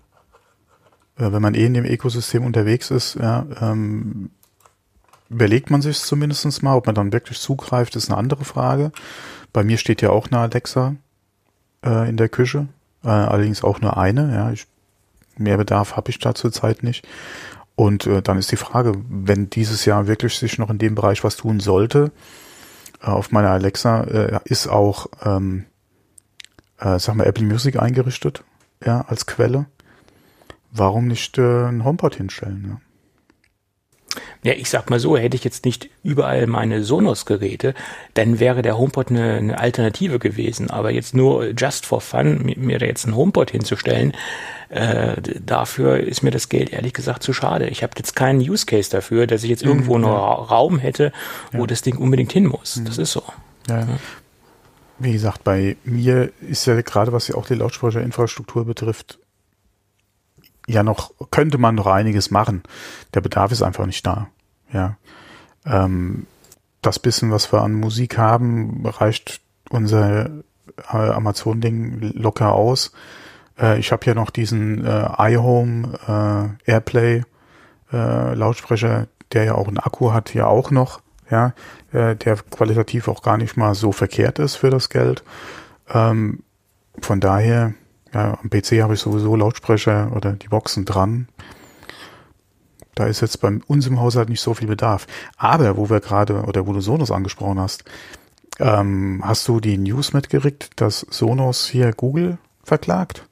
Äh, 1.16 1.32
wenn 1.32 1.42
man 1.42 1.54
eh 1.54 1.66
in 1.66 1.74
dem 1.74 1.84
Ökosystem 1.84 2.44
unterwegs 2.44 2.90
ist, 2.90 3.14
ja, 3.16 3.46
ähm, 3.60 4.30
überlegt 5.28 5.70
man 5.70 5.82
sich 5.82 5.98
zumindest 6.00 6.62
mal, 6.62 6.76
ob 6.76 6.86
man 6.86 6.94
dann 6.94 7.12
wirklich 7.12 7.40
zugreift, 7.40 7.96
ist 7.96 8.10
eine 8.10 8.18
andere 8.18 8.44
Frage. 8.44 8.92
Bei 9.52 9.64
mir 9.64 9.78
steht 9.78 10.02
ja 10.02 10.10
auch 10.10 10.28
eine 10.30 10.40
Alexa 10.40 10.94
äh, 11.84 12.08
in 12.08 12.16
der 12.16 12.28
Küche, 12.28 12.68
äh, 13.04 13.08
allerdings 13.08 13.64
auch 13.64 13.80
nur 13.80 13.96
eine. 13.96 14.34
Ja, 14.34 14.50
ich, 14.50 14.66
mehr 15.36 15.56
Bedarf 15.56 15.96
habe 15.96 16.10
ich 16.10 16.18
da 16.18 16.34
zurzeit 16.34 16.82
nicht. 16.82 17.06
Und 17.74 18.06
äh, 18.06 18.22
dann 18.22 18.38
ist 18.38 18.52
die 18.52 18.56
Frage, 18.56 18.94
wenn 19.08 19.50
dieses 19.50 19.84
Jahr 19.84 20.06
wirklich 20.06 20.38
sich 20.38 20.58
noch 20.58 20.70
in 20.70 20.78
dem 20.78 20.94
Bereich 20.94 21.24
was 21.24 21.36
tun 21.36 21.60
sollte, 21.60 22.12
auf 23.00 23.32
meiner 23.32 23.50
Alexa 23.50 24.02
äh, 24.04 24.40
ist 24.44 24.68
auch, 24.68 25.06
ähm, 25.24 25.64
äh, 26.78 26.98
sag 26.98 27.16
mal, 27.16 27.26
Apple 27.26 27.44
Music 27.44 27.80
eingerichtet, 27.80 28.44
ja, 28.84 29.02
als 29.02 29.26
Quelle. 29.26 29.66
Warum 30.70 31.08
nicht 31.08 31.36
äh, 31.38 31.66
ein 31.66 31.84
HomePod 31.84 32.14
hinstellen? 32.14 32.66
Ja? 32.68 32.91
Ja, 34.44 34.54
ich 34.54 34.68
sag 34.68 34.90
mal 34.90 34.98
so, 34.98 35.16
hätte 35.16 35.36
ich 35.36 35.44
jetzt 35.44 35.64
nicht 35.64 35.88
überall 36.02 36.48
meine 36.48 36.82
Sonos-Geräte, 36.82 37.74
dann 38.14 38.40
wäre 38.40 38.62
der 38.62 38.76
HomePod 38.76 39.10
eine, 39.10 39.34
eine, 39.34 39.58
Alternative 39.58 40.18
gewesen. 40.18 40.68
Aber 40.68 40.90
jetzt 40.90 41.14
nur 41.14 41.50
just 41.56 41.86
for 41.86 42.00
fun, 42.00 42.42
mir, 42.42 42.58
mir 42.58 42.78
da 42.80 42.86
jetzt 42.86 43.04
einen 43.04 43.14
HomePod 43.14 43.52
hinzustellen, 43.52 44.14
äh, 44.68 45.20
dafür 45.44 46.00
ist 46.00 46.22
mir 46.22 46.32
das 46.32 46.48
Geld 46.48 46.72
ehrlich 46.72 46.92
gesagt 46.92 47.22
zu 47.22 47.32
schade. 47.32 47.68
Ich 47.68 47.84
habe 47.84 47.92
jetzt 47.96 48.16
keinen 48.16 48.40
Use 48.40 48.66
Case 48.66 48.90
dafür, 48.90 49.28
dass 49.28 49.44
ich 49.44 49.50
jetzt 49.50 49.62
irgendwo 49.62 49.96
mhm, 49.96 50.04
ja. 50.04 50.10
noch 50.10 50.50
Raum 50.50 50.78
hätte, 50.78 51.12
wo 51.52 51.60
ja. 51.60 51.66
das 51.66 51.82
Ding 51.82 51.96
unbedingt 51.96 52.32
hin 52.32 52.46
muss. 52.46 52.76
Mhm. 52.76 52.86
Das 52.86 52.98
ist 52.98 53.12
so. 53.12 53.22
Ja. 53.68 53.86
Wie 54.98 55.12
gesagt, 55.12 55.44
bei 55.44 55.76
mir 55.84 56.30
ist 56.40 56.66
ja 56.66 56.80
gerade, 56.80 57.12
was 57.12 57.28
ja 57.28 57.36
auch 57.36 57.46
die 57.46 57.54
Lautsprecherinfrastruktur 57.54 58.64
betrifft, 58.64 59.18
ja 60.66 60.82
noch, 60.82 61.12
könnte 61.30 61.58
man 61.58 61.74
noch 61.74 61.86
einiges 61.86 62.30
machen. 62.30 62.62
Der 63.14 63.20
Bedarf 63.20 63.52
ist 63.52 63.62
einfach 63.62 63.86
nicht 63.86 64.06
da. 64.06 64.28
Ja. 64.72 64.96
Ähm, 65.64 66.26
das 66.80 66.98
bisschen, 66.98 67.30
was 67.30 67.52
wir 67.52 67.62
an 67.62 67.74
Musik 67.74 68.18
haben, 68.18 68.84
reicht 68.86 69.40
unser 69.70 70.26
äh, 70.26 70.96
Amazon-Ding 70.96 72.12
locker 72.14 72.52
aus. 72.52 72.92
Äh, 73.58 73.78
ich 73.78 73.92
habe 73.92 74.04
ja 74.06 74.14
noch 74.14 74.30
diesen 74.30 74.84
äh, 74.84 75.08
iHome 75.18 76.58
äh, 76.66 76.70
Airplay 76.70 77.22
äh, 77.92 78.34
Lautsprecher, 78.34 79.06
der 79.32 79.44
ja 79.44 79.54
auch 79.54 79.68
einen 79.68 79.78
Akku 79.78 80.12
hat, 80.12 80.34
ja 80.34 80.46
auch 80.46 80.70
noch, 80.70 81.00
ja, 81.30 81.54
äh, 81.92 82.16
der 82.16 82.36
qualitativ 82.36 83.08
auch 83.08 83.22
gar 83.22 83.36
nicht 83.36 83.56
mal 83.56 83.74
so 83.74 83.92
verkehrt 83.92 84.38
ist 84.38 84.56
für 84.56 84.70
das 84.70 84.88
Geld. 84.88 85.22
Ähm, 85.88 86.42
von 87.00 87.20
daher 87.20 87.74
ja, 88.14 88.38
am 88.42 88.50
PC 88.50 88.82
habe 88.82 88.94
ich 88.94 89.00
sowieso 89.00 89.34
Lautsprecher 89.36 90.12
oder 90.14 90.32
die 90.32 90.48
Boxen 90.48 90.84
dran. 90.84 91.28
Da 92.94 93.06
ist 93.06 93.22
jetzt 93.22 93.40
bei 93.40 93.58
uns 93.66 93.86
im 93.86 94.00
Haushalt 94.00 94.28
nicht 94.28 94.40
so 94.40 94.52
viel 94.52 94.68
Bedarf. 94.68 95.06
Aber 95.36 95.76
wo 95.76 95.88
wir 95.88 96.00
gerade, 96.00 96.42
oder 96.42 96.66
wo 96.66 96.72
du 96.72 96.80
Sonos 96.80 97.10
angesprochen 97.10 97.58
hast, 97.58 97.84
ähm, 98.58 99.22
hast 99.24 99.48
du 99.48 99.60
die 99.60 99.78
News 99.78 100.12
mitgerickt, 100.12 100.70
dass 100.76 101.06
Sonos 101.08 101.66
hier 101.66 101.92
Google 101.92 102.36
verklagt? 102.62 103.26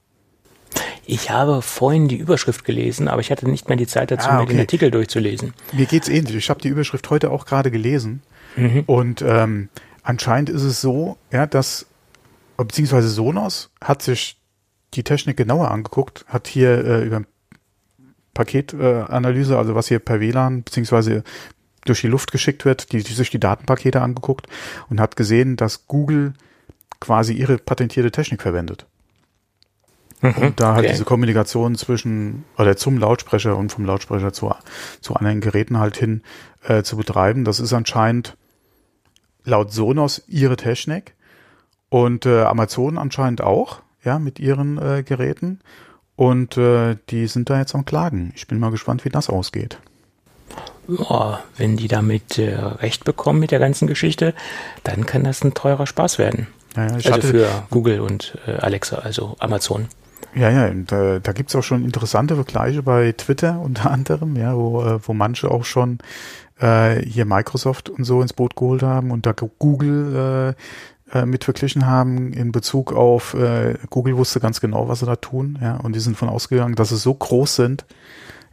Ich 1.04 1.30
habe 1.30 1.60
vorhin 1.60 2.08
die 2.08 2.16
Überschrift 2.16 2.64
gelesen, 2.64 3.08
aber 3.08 3.20
ich 3.20 3.30
hatte 3.30 3.48
nicht 3.48 3.68
mehr 3.68 3.76
die 3.76 3.86
Zeit 3.86 4.10
dazu, 4.10 4.28
ah, 4.28 4.36
okay. 4.36 4.46
mir 4.46 4.48
den 4.54 4.60
Artikel 4.60 4.90
durchzulesen. 4.90 5.52
Mir 5.72 5.86
geht's 5.86 6.08
ähnlich. 6.08 6.36
Ich 6.36 6.50
habe 6.50 6.60
die 6.60 6.68
Überschrift 6.68 7.10
heute 7.10 7.30
auch 7.30 7.46
gerade 7.46 7.70
gelesen. 7.70 8.22
Mhm. 8.56 8.84
Und 8.86 9.22
ähm, 9.22 9.68
anscheinend 10.02 10.48
ist 10.48 10.62
es 10.62 10.80
so, 10.80 11.18
ja, 11.32 11.46
dass 11.46 11.86
beziehungsweise 12.56 13.08
Sonos 13.08 13.70
hat 13.80 14.02
sich 14.02 14.39
die 14.94 15.04
Technik 15.04 15.36
genauer 15.36 15.70
angeguckt, 15.70 16.24
hat 16.28 16.48
hier 16.48 16.84
äh, 16.84 17.04
über 17.04 17.22
Paketanalyse, 18.34 19.54
äh, 19.54 19.56
also 19.56 19.74
was 19.74 19.88
hier 19.88 19.98
per 19.98 20.20
WLAN 20.20 20.62
beziehungsweise 20.62 21.22
durch 21.84 22.00
die 22.00 22.08
Luft 22.08 22.32
geschickt 22.32 22.64
wird, 22.64 22.92
die, 22.92 23.02
die 23.02 23.12
sich 23.12 23.30
die 23.30 23.40
Datenpakete 23.40 24.02
angeguckt 24.02 24.46
und 24.88 25.00
hat 25.00 25.16
gesehen, 25.16 25.56
dass 25.56 25.86
Google 25.86 26.34
quasi 27.00 27.32
ihre 27.32 27.58
patentierte 27.58 28.10
Technik 28.10 28.42
verwendet. 28.42 28.86
Mhm, 30.20 30.34
und 30.36 30.60
da 30.60 30.74
halt 30.74 30.84
okay. 30.84 30.92
diese 30.92 31.04
Kommunikation 31.04 31.76
zwischen 31.76 32.44
oder 32.58 32.76
zum 32.76 32.98
Lautsprecher 32.98 33.56
und 33.56 33.72
vom 33.72 33.86
Lautsprecher 33.86 34.32
zu, 34.32 34.54
zu 35.00 35.14
anderen 35.14 35.40
Geräten 35.40 35.78
halt 35.78 35.96
hin 35.96 36.22
äh, 36.62 36.82
zu 36.82 36.96
betreiben. 36.96 37.44
Das 37.44 37.58
ist 37.58 37.72
anscheinend 37.72 38.36
laut 39.44 39.72
Sonos 39.72 40.22
ihre 40.28 40.56
Technik 40.56 41.14
und 41.88 42.26
äh, 42.26 42.42
Amazon 42.42 42.98
anscheinend 42.98 43.40
auch 43.40 43.80
ja, 44.04 44.18
mit 44.18 44.38
ihren 44.38 44.78
äh, 44.78 45.02
Geräten. 45.02 45.60
Und 46.16 46.56
äh, 46.58 46.96
die 47.08 47.26
sind 47.26 47.48
da 47.48 47.58
jetzt 47.58 47.74
am 47.74 47.84
Klagen. 47.84 48.32
Ich 48.36 48.46
bin 48.46 48.58
mal 48.58 48.70
gespannt, 48.70 49.04
wie 49.04 49.08
das 49.08 49.30
ausgeht. 49.30 49.78
Ja, 50.88 51.40
wenn 51.56 51.76
die 51.76 51.88
damit 51.88 52.38
äh, 52.38 52.56
recht 52.56 53.04
bekommen 53.04 53.38
mit 53.38 53.52
der 53.52 53.58
ganzen 53.58 53.86
Geschichte, 53.86 54.34
dann 54.82 55.06
kann 55.06 55.24
das 55.24 55.42
ein 55.44 55.54
teurer 55.54 55.86
Spaß 55.86 56.18
werden. 56.18 56.48
Ja, 56.76 56.86
ja, 56.86 56.92
also 56.94 57.12
hatte, 57.12 57.28
für 57.28 57.48
Google 57.70 58.00
und 58.00 58.36
äh, 58.46 58.52
Alexa, 58.52 58.96
also 58.96 59.36
Amazon. 59.38 59.88
ja, 60.34 60.50
ja, 60.50 60.66
und, 60.66 60.92
äh, 60.92 61.20
da 61.20 61.32
gibt's 61.32 61.54
auch 61.56 61.62
schon 61.62 61.84
interessante 61.84 62.34
Vergleiche 62.34 62.82
bei 62.82 63.12
Twitter 63.12 63.60
unter 63.64 63.90
anderem, 63.90 64.36
ja, 64.36 64.54
wo, 64.56 64.82
äh, 64.82 64.98
wo 65.06 65.14
manche 65.14 65.50
auch 65.50 65.64
schon 65.64 65.98
äh, 66.60 67.00
hier 67.02 67.24
Microsoft 67.24 67.88
und 67.88 68.04
so 68.04 68.20
ins 68.22 68.32
Boot 68.32 68.56
geholt 68.56 68.82
haben 68.82 69.10
und 69.10 69.26
da 69.26 69.32
Google 69.32 70.54
äh, 71.12 71.26
mit 71.26 71.44
verglichen 71.44 71.86
haben 71.86 72.32
in 72.32 72.52
Bezug 72.52 72.92
auf 72.92 73.34
äh, 73.34 73.78
Google 73.90 74.16
wusste 74.16 74.40
ganz 74.40 74.60
genau, 74.60 74.88
was 74.88 75.00
sie 75.00 75.06
da 75.06 75.16
tun, 75.16 75.58
ja, 75.60 75.76
und 75.76 75.94
die 75.94 76.00
sind 76.00 76.16
von 76.16 76.28
ausgegangen, 76.28 76.74
dass 76.74 76.90
sie 76.90 76.96
so 76.96 77.14
groß 77.14 77.56
sind, 77.56 77.84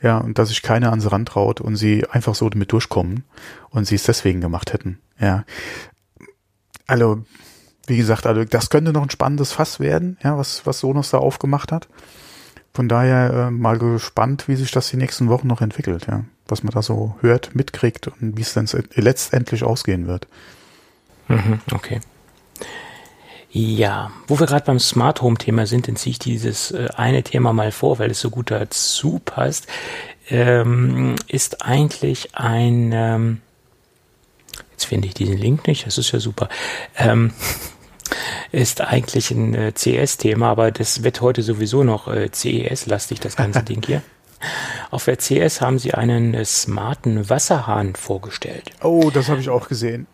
ja, 0.02 0.18
und 0.18 0.38
dass 0.38 0.50
sich 0.50 0.62
keiner 0.62 0.92
an 0.92 1.02
sie 1.02 1.12
rantraut 1.12 1.62
und 1.62 1.76
sie 1.76 2.06
einfach 2.10 2.36
so 2.36 2.50
damit 2.50 2.72
durchkommen 2.72 3.24
und 3.70 3.86
sie 3.86 3.96
es 3.96 4.04
deswegen 4.04 4.42
gemacht 4.42 4.74
hätten, 4.74 5.00
ja. 5.20 5.44
Also, 6.88 7.24
wie 7.86 7.98
gesagt, 7.98 8.26
also 8.26 8.44
das 8.44 8.70
könnte 8.70 8.92
noch 8.92 9.04
ein 9.04 9.10
spannendes 9.10 9.52
Fass 9.52 9.80
werden, 9.80 10.18
ja, 10.24 10.38
was, 10.38 10.66
was 10.66 10.80
Sonos 10.80 11.10
da 11.10 11.18
aufgemacht 11.18 11.72
hat. 11.72 11.88
Von 12.74 12.88
daher 12.88 13.34
äh, 13.34 13.52
mal 13.52 13.80
gespannt, 13.80 14.48
wie 14.48 14.56
sich 14.56 14.72
das 14.72 14.90
die 14.90 14.98
nächsten 14.98 15.30
Wochen 15.30 15.48
noch 15.48 15.62
entwickelt, 15.62 16.08
ja. 16.08 16.24
Was 16.48 16.64
man 16.64 16.72
da 16.72 16.82
so 16.82 17.16
hört, 17.22 17.56
mitkriegt 17.56 18.08
und 18.08 18.38
wie 18.38 18.42
es 18.42 18.54
dann 18.54 18.68
letztendlich 18.94 19.64
ausgehen 19.64 20.08
wird. 20.08 20.28
Mhm, 21.28 21.60
okay. 21.74 22.00
Ja, 23.50 24.12
wo 24.28 24.40
wir 24.40 24.46
gerade 24.46 24.66
beim 24.66 24.80
Smart 24.80 25.22
Home 25.22 25.38
Thema 25.38 25.66
sind, 25.66 25.88
dann 25.88 25.96
ziehe 25.96 26.12
ich 26.12 26.20
dieses 26.20 26.72
äh, 26.72 26.90
eine 26.96 27.24
Thema 27.24 27.54
mal 27.54 27.72
vor, 27.72 27.98
weil 27.98 28.12
es 28.12 28.20
so 28.20 28.30
gut 28.30 28.52
dazu 28.52 29.20
passt. 29.24 29.68
Ähm, 30.30 31.16
ist 31.28 31.66
eigentlich 31.66 32.36
ein, 32.36 32.92
ähm, 32.94 33.42
jetzt 34.72 34.86
finde 34.86 35.08
ich 35.08 35.14
diesen 35.14 35.38
Link 35.38 35.66
nicht, 35.68 35.88
das 35.88 35.98
ist 35.98 36.12
ja 36.12 36.20
super. 36.20 36.50
Ähm, 36.98 37.34
ist 38.52 38.82
eigentlich 38.82 39.32
ein 39.32 39.56
äh, 39.56 39.74
CS-Thema, 39.74 40.50
aber 40.50 40.72
das 40.72 41.04
wird 41.04 41.22
heute 41.22 41.42
sowieso 41.42 41.84
noch 41.84 42.08
äh, 42.08 42.30
CES-lastig, 42.32 43.22
das 43.22 43.38
ganze 43.38 43.64
Ding 43.64 43.82
hier. 43.86 44.02
Auf 44.92 45.06
der 45.06 45.18
CS 45.18 45.62
haben 45.62 45.80
sie 45.80 45.94
einen 45.94 46.34
äh, 46.34 46.46
smarten 46.46 47.30
Wasserhahn 47.30 47.96
vorgestellt. 47.96 48.72
Oh, 48.84 49.10
das 49.12 49.30
habe 49.30 49.40
ich 49.40 49.50
auch 49.50 49.68
gesehen. 49.68 50.06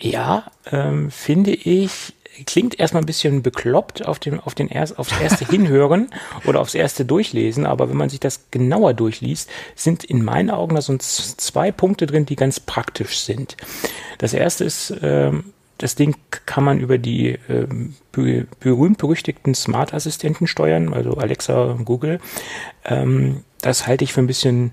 Ja, 0.00 0.44
ähm, 0.70 1.10
finde 1.10 1.52
ich, 1.52 2.14
klingt 2.46 2.78
erstmal 2.78 3.02
ein 3.02 3.06
bisschen 3.06 3.42
bekloppt 3.42 4.06
auf 4.06 4.18
dem, 4.18 4.40
auf 4.40 4.54
den 4.54 4.68
erst, 4.68 4.98
aufs 4.98 5.18
erste 5.20 5.44
Hinhören 5.50 6.08
oder 6.46 6.60
aufs 6.60 6.74
erste 6.74 7.04
Durchlesen, 7.04 7.66
aber 7.66 7.88
wenn 7.90 7.96
man 7.96 8.08
sich 8.08 8.20
das 8.20 8.50
genauer 8.50 8.94
durchliest, 8.94 9.50
sind 9.74 10.04
in 10.04 10.24
meinen 10.24 10.50
Augen 10.50 10.74
da 10.74 10.80
so 10.82 10.96
zwei 10.96 11.70
Punkte 11.70 12.06
drin, 12.06 12.26
die 12.26 12.36
ganz 12.36 12.60
praktisch 12.60 13.20
sind. 13.20 13.56
Das 14.18 14.32
erste 14.32 14.64
ist, 14.64 14.94
ähm, 15.02 15.52
das 15.78 15.94
Ding 15.94 16.16
kann 16.30 16.64
man 16.64 16.78
über 16.78 16.98
die 16.98 17.38
ähm, 17.48 17.94
be 18.12 18.46
berühmt-berüchtigten 18.60 19.54
Smart-Assistenten 19.54 20.46
steuern, 20.46 20.92
also 20.92 21.14
Alexa 21.14 21.62
und 21.62 21.84
Google. 21.86 22.20
Ähm, 22.84 23.44
das 23.62 23.86
halte 23.86 24.04
ich 24.04 24.12
für 24.12 24.20
ein 24.20 24.26
bisschen 24.26 24.72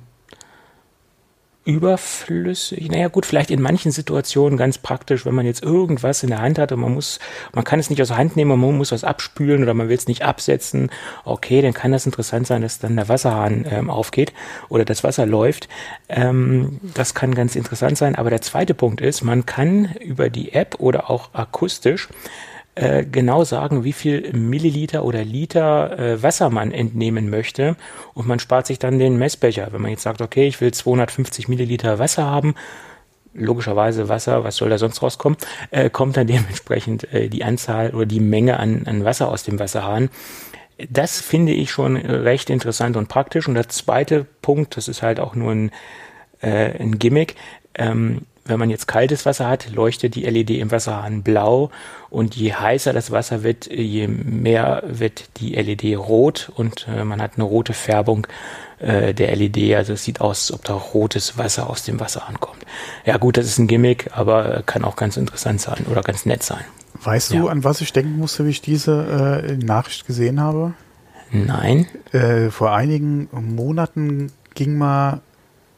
überflüssig. 1.68 2.90
Naja, 2.90 3.10
gut, 3.10 3.26
vielleicht 3.26 3.52
in 3.52 3.62
manchen 3.62 3.92
Situationen 3.92 4.58
ganz 4.58 4.78
praktisch, 4.78 5.26
wenn 5.26 5.36
man 5.36 5.46
jetzt 5.46 5.62
irgendwas 5.62 6.24
in 6.24 6.30
der 6.30 6.42
Hand 6.42 6.58
hat 6.60 6.72
und 6.72 6.80
man 6.80 6.94
muss, 6.94 7.20
man 7.54 7.66
kann 7.66 7.78
es 7.78 7.90
nicht 7.90 8.02
aus 8.02 8.08
der 8.08 8.18
Hand 8.18 8.38
nehmen, 8.38 8.58
man 8.58 8.78
muss 8.78 8.94
was 8.94 9.04
abspülen 9.04 9.64
oder 9.64 9.74
man 9.74 9.90
will 9.90 9.98
es 9.98 10.08
nicht 10.08 10.24
absetzen. 10.24 10.90
Okay, 11.26 11.62
dann 11.62 11.74
kann 11.74 11.92
das 11.92 12.06
interessant 12.06 12.48
sein, 12.48 12.62
dass 12.62 12.80
dann 12.80 12.96
der 12.96 13.10
Wasserhahn 13.10 13.66
ähm, 13.70 13.90
aufgeht 13.90 14.32
oder 14.70 14.86
das 14.86 15.04
Wasser 15.04 15.26
läuft. 15.26 15.68
Ähm, 16.08 16.80
das 16.82 17.14
kann 17.14 17.36
ganz 17.36 17.58
interessant 17.58 17.98
sein. 17.98 18.16
Aber 18.16 18.30
der 18.30 18.42
zweite 18.42 18.74
Punkt 18.74 19.02
ist, 19.02 19.22
man 19.22 19.46
kann 19.46 19.94
über 20.00 20.30
die 20.30 20.54
App 20.54 20.76
oder 20.80 21.10
auch 21.10 21.34
akustisch 21.34 22.08
äh, 22.78 23.06
genau 23.06 23.44
sagen, 23.44 23.84
wie 23.84 23.94
viel 23.94 24.32
Milliliter 24.34 25.04
oder 25.04 25.26
Liter 25.26 25.98
äh, 25.98 26.22
Wasser 26.22 26.52
man 26.52 26.72
entnehmen 26.72 27.30
möchte 27.30 27.76
und 28.14 28.28
man 28.28 28.38
spart 28.38 28.68
sich 28.68 28.78
dann 28.78 29.00
den 29.00 29.18
Messbecher. 29.18 29.70
Wenn 29.72 29.82
man 29.82 29.92
jetzt 29.92 30.04
sagt, 30.04 30.22
okay, 30.22 30.48
ich 30.48 30.62
will 30.62 30.72
250 30.72 31.48
Milliliter 31.48 31.98
Wasser 31.98 32.26
haben, 32.26 32.54
logischerweise 33.34 34.10
Wasser, 34.10 34.44
was 34.44 34.58
soll 34.58 34.70
da 34.70 34.78
sonst 34.78 35.02
rauskommen, 35.02 35.40
äh, 35.72 35.90
kommt 35.90 36.18
dann 36.18 36.28
dementsprechend 36.28 37.12
äh, 37.12 37.30
die 37.30 37.44
Anzahl 37.44 37.96
oder 37.96 38.06
die 38.06 38.20
Menge 38.20 38.60
an, 38.60 38.84
an 38.86 39.04
Wasser 39.04 39.30
aus 39.30 39.44
dem 39.44 39.58
Wasserhahn. 39.58 40.10
Das 40.88 41.20
finde 41.20 41.54
ich 41.54 41.72
schon 41.72 41.98
recht 41.98 42.52
interessant 42.52 42.96
und 42.96 43.10
praktisch. 43.10 43.48
Und 43.48 43.56
der 43.56 43.70
zweite 43.70 44.28
Punkt, 44.44 44.78
das 44.78 44.88
ist 44.88 45.02
halt 45.02 45.20
auch 45.20 45.34
nur 45.34 45.52
ein, 45.52 45.72
äh, 46.42 46.80
ein 46.80 47.00
Gimmick, 47.00 47.36
ähm, 47.74 48.22
wenn 48.48 48.60
man 48.60 48.70
jetzt 48.70 48.88
kaltes 48.88 49.26
Wasser 49.26 49.48
hat, 49.48 49.70
leuchtet 49.72 50.16
die 50.16 50.24
LED 50.24 50.52
im 50.52 50.72
Wasserhahn 50.72 51.24
blau 51.24 51.70
und 52.10 52.36
je 52.36 52.54
heißer 52.54 52.94
das 52.94 53.12
Wasser 53.12 53.44
wird, 53.44 53.68
je 53.68 54.08
mehr 54.08 54.84
wird 54.88 55.26
die 55.40 55.54
LED 55.56 55.98
rot 55.98 56.52
und 56.56 56.88
äh, 56.88 57.04
man 57.04 57.22
hat 57.22 57.34
eine 57.36 57.44
rote 57.44 57.74
Färbung 57.74 58.26
äh, 58.80 59.14
der 59.14 59.36
LED. 59.36 59.76
Also 59.76 59.94
es 59.94 60.04
sieht 60.04 60.22
aus, 60.22 60.52
als 60.52 60.54
ob 60.60 60.66
da 60.66 60.74
rotes 60.74 61.38
Wasser 61.38 61.70
aus 61.70 61.84
dem 61.84 62.00
Wasserhahn 62.00 62.40
kommt. 62.40 62.64
Ja 63.06 63.18
gut, 63.18 63.38
das 63.38 63.46
ist 63.48 63.58
ein 63.60 63.68
Gimmick, 63.68 64.10
aber 64.14 64.64
kann 64.66 64.84
auch 64.84 64.96
ganz 64.96 65.18
interessant 65.18 65.62
sein 65.62 65.86
oder 65.92 66.02
ganz 66.02 66.26
nett 66.26 66.44
sein. 66.44 66.64
Weißt 67.04 67.32
du, 67.32 67.36
Ja. 67.36 67.46
an 67.48 67.64
was 67.64 67.82
ich 67.82 67.94
denken 67.94 68.18
musste, 68.18 68.46
wie 68.46 68.50
ich 68.50 68.62
diese 68.62 69.44
äh, 69.48 69.64
Nachricht 69.64 70.08
gesehen 70.08 70.40
habe? 70.42 70.74
Nein. 71.32 71.88
Äh, 72.14 72.50
vor 72.50 72.74
einigen 72.74 73.28
Monaten 73.32 74.32
ging 74.56 74.78
mal 74.78 75.22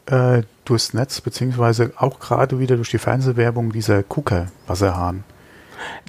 äh, 0.09 0.43
durchs 0.65 0.93
Netz, 0.93 1.21
beziehungsweise 1.21 1.91
auch 1.97 2.19
gerade 2.19 2.59
wieder 2.59 2.75
durch 2.75 2.89
die 2.89 2.97
Fernsehwerbung 2.97 3.71
dieser 3.71 4.03
Kuka-Wasserhahn. 4.03 5.23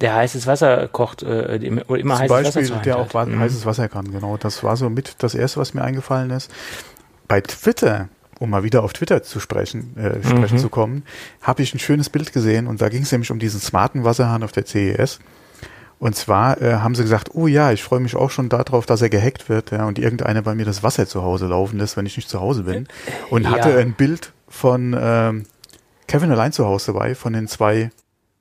Der 0.01 0.15
heißes 0.15 0.47
Wasser 0.47 0.87
kocht, 0.89 1.23
äh, 1.23 1.55
immer 1.57 1.85
Zum 1.85 2.11
heißes 2.11 2.27
Beispiel, 2.27 2.45
Wasser 2.63 2.63
zur 2.63 2.77
der 2.77 2.97
auch. 2.97 3.13
Mhm. 3.25 3.39
heißes 3.39 3.65
Wasser 3.65 3.87
kann, 3.87 4.11
genau. 4.11 4.37
Das 4.37 4.63
war 4.63 4.75
so 4.75 4.89
mit 4.89 5.15
das 5.19 5.33
Erste, 5.33 5.59
was 5.59 5.73
mir 5.73 5.83
eingefallen 5.83 6.29
ist. 6.31 6.51
Bei 7.27 7.39
Twitter, 7.41 8.09
um 8.39 8.49
mal 8.49 8.63
wieder 8.63 8.83
auf 8.83 8.91
Twitter 8.93 9.23
zu 9.23 9.39
sprechen, 9.39 9.95
äh, 9.97 10.21
sprechen 10.27 10.57
Mhm. 10.57 10.61
zu 10.61 10.69
kommen, 10.69 11.03
habe 11.41 11.61
ich 11.63 11.73
ein 11.73 11.79
schönes 11.79 12.09
Bild 12.09 12.33
gesehen 12.33 12.67
und 12.67 12.81
da 12.81 12.89
ging 12.89 13.03
es 13.03 13.11
nämlich 13.11 13.31
um 13.31 13.39
diesen 13.39 13.61
smarten 13.61 14.03
Wasserhahn 14.03 14.43
auf 14.43 14.51
der 14.51 14.65
CES. 14.65 15.19
Und 16.01 16.15
zwar 16.15 16.59
äh, 16.59 16.77
haben 16.77 16.95
sie 16.95 17.03
gesagt, 17.03 17.29
oh 17.35 17.45
ja, 17.45 17.71
ich 17.71 17.83
freue 17.83 17.99
mich 17.99 18.15
auch 18.15 18.31
schon 18.31 18.49
darauf, 18.49 18.87
dass 18.87 19.03
er 19.03 19.09
gehackt 19.09 19.49
wird, 19.49 19.69
ja, 19.69 19.85
und 19.85 19.99
irgendeiner 19.99 20.41
bei 20.41 20.55
mir 20.55 20.65
das 20.65 20.81
Wasser 20.81 21.05
zu 21.05 21.21
Hause 21.21 21.45
laufen 21.45 21.77
lässt, 21.77 21.95
wenn 21.95 22.07
ich 22.07 22.17
nicht 22.17 22.27
zu 22.27 22.41
Hause 22.41 22.63
bin. 22.63 22.87
Und 23.29 23.43
Ja. 23.43 23.51
hatte 23.51 23.77
ein 23.77 23.93
Bild 23.93 24.33
von 24.47 24.97
ähm, 24.99 25.43
Kevin 26.07 26.31
allein 26.31 26.53
zu 26.53 26.65
Hause 26.65 26.93
dabei, 26.93 27.13
von 27.13 27.33
den 27.33 27.47
zwei 27.47 27.91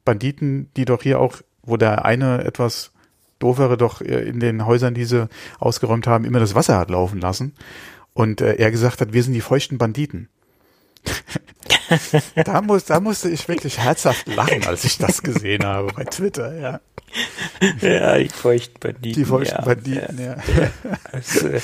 Banditen, 0.07 0.71
die 0.75 0.87
doch 0.87 1.02
hier 1.02 1.21
auch, 1.21 1.37
wo 1.62 1.76
der 1.76 2.07
eine 2.07 2.45
etwas 2.45 2.93
doofere 3.40 3.76
doch 3.76 4.00
äh, 4.00 4.23
in 4.23 4.40
den 4.40 4.64
Häusern, 4.64 4.95
die 4.95 5.05
sie 5.05 5.29
ausgeräumt 5.59 6.07
haben, 6.07 6.25
immer 6.25 6.40
das 6.40 6.55
Wasser 6.55 6.79
hat 6.79 6.88
laufen 6.88 7.21
lassen. 7.21 7.52
Und 8.14 8.40
äh, 8.40 8.55
er 8.55 8.71
gesagt 8.71 9.02
hat, 9.02 9.12
wir 9.12 9.23
sind 9.23 9.35
die 9.35 9.43
feuchten 9.43 9.76
Banditen. 9.76 10.31
da, 12.45 12.61
muss, 12.61 12.85
da 12.85 13.00
musste 13.00 13.28
ich 13.28 13.49
wirklich 13.49 13.78
herzhaft 13.78 14.26
lachen, 14.28 14.66
als 14.66 14.85
ich 14.85 14.99
das 14.99 15.23
gesehen 15.23 15.64
habe 15.64 15.92
bei 15.92 16.04
Twitter, 16.04 16.57
ja. 16.59 16.80
Ja, 17.80 18.19
die 18.19 18.28
feuchten 18.28 18.78
Banditen. 18.78 19.21
Die 19.21 19.25
feuchten 19.25 19.59
ja, 19.59 19.64
Banditen, 19.64 20.19
ja. 20.21 20.37
Das, 21.11 21.42
äh, 21.42 21.61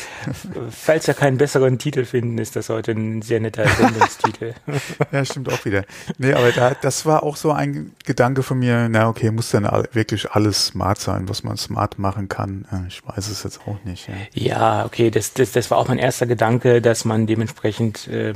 falls 0.71 1.07
wir 1.07 1.15
keinen 1.15 1.39
besseren 1.39 1.79
Titel 1.79 2.05
finden, 2.05 2.39
ist 2.39 2.57
das 2.57 2.69
heute 2.69 2.93
ein 2.93 3.23
sehr 3.23 3.39
netter 3.41 3.67
Sendungstitel. 3.69 4.55
Ja, 5.13 5.25
stimmt 5.25 5.53
auch 5.53 5.65
wieder. 5.65 5.85
Nee, 6.19 6.33
aber 6.33 6.51
da, 6.51 6.75
das 6.75 7.07
war 7.07 7.23
auch 7.23 7.37
so 7.37 7.53
ein 7.53 7.93
Gedanke 8.05 8.43
von 8.43 8.59
mir, 8.59 8.89
na 8.89 9.09
okay, 9.09 9.31
muss 9.31 9.51
dann 9.51 9.65
wirklich 9.93 10.31
alles 10.33 10.67
smart 10.67 10.99
sein, 10.99 11.29
was 11.29 11.45
man 11.45 11.57
smart 11.57 11.99
machen 11.99 12.29
kann. 12.29 12.67
Ja, 12.73 12.85
Ich 12.89 13.07
weiß 13.07 13.29
es 13.29 13.45
jetzt 13.45 13.61
auch 13.67 13.79
nicht. 13.85 14.09
Ja. 14.09 14.15
Ja, 14.35 14.85
okay, 14.85 15.11
das, 15.11 15.33
das, 15.33 15.53
das 15.53 15.71
war 15.71 15.79
auch 15.79 15.89
mein 15.89 15.99
erster 15.99 16.27
Gedanke, 16.27 16.83
dass 16.83 17.05
man 17.05 17.27
dementsprechend 17.27 18.09
äh, 18.09 18.35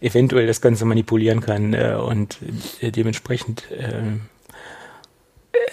eventuell 0.00 0.46
das 0.46 0.60
Ganze 0.60 0.84
manipulieren 0.84 1.40
kann 1.40 1.74
äh, 1.74 1.94
und 1.94 2.38
äh, 2.80 2.90
dementsprechend 2.90 3.70
äh, 3.70 4.18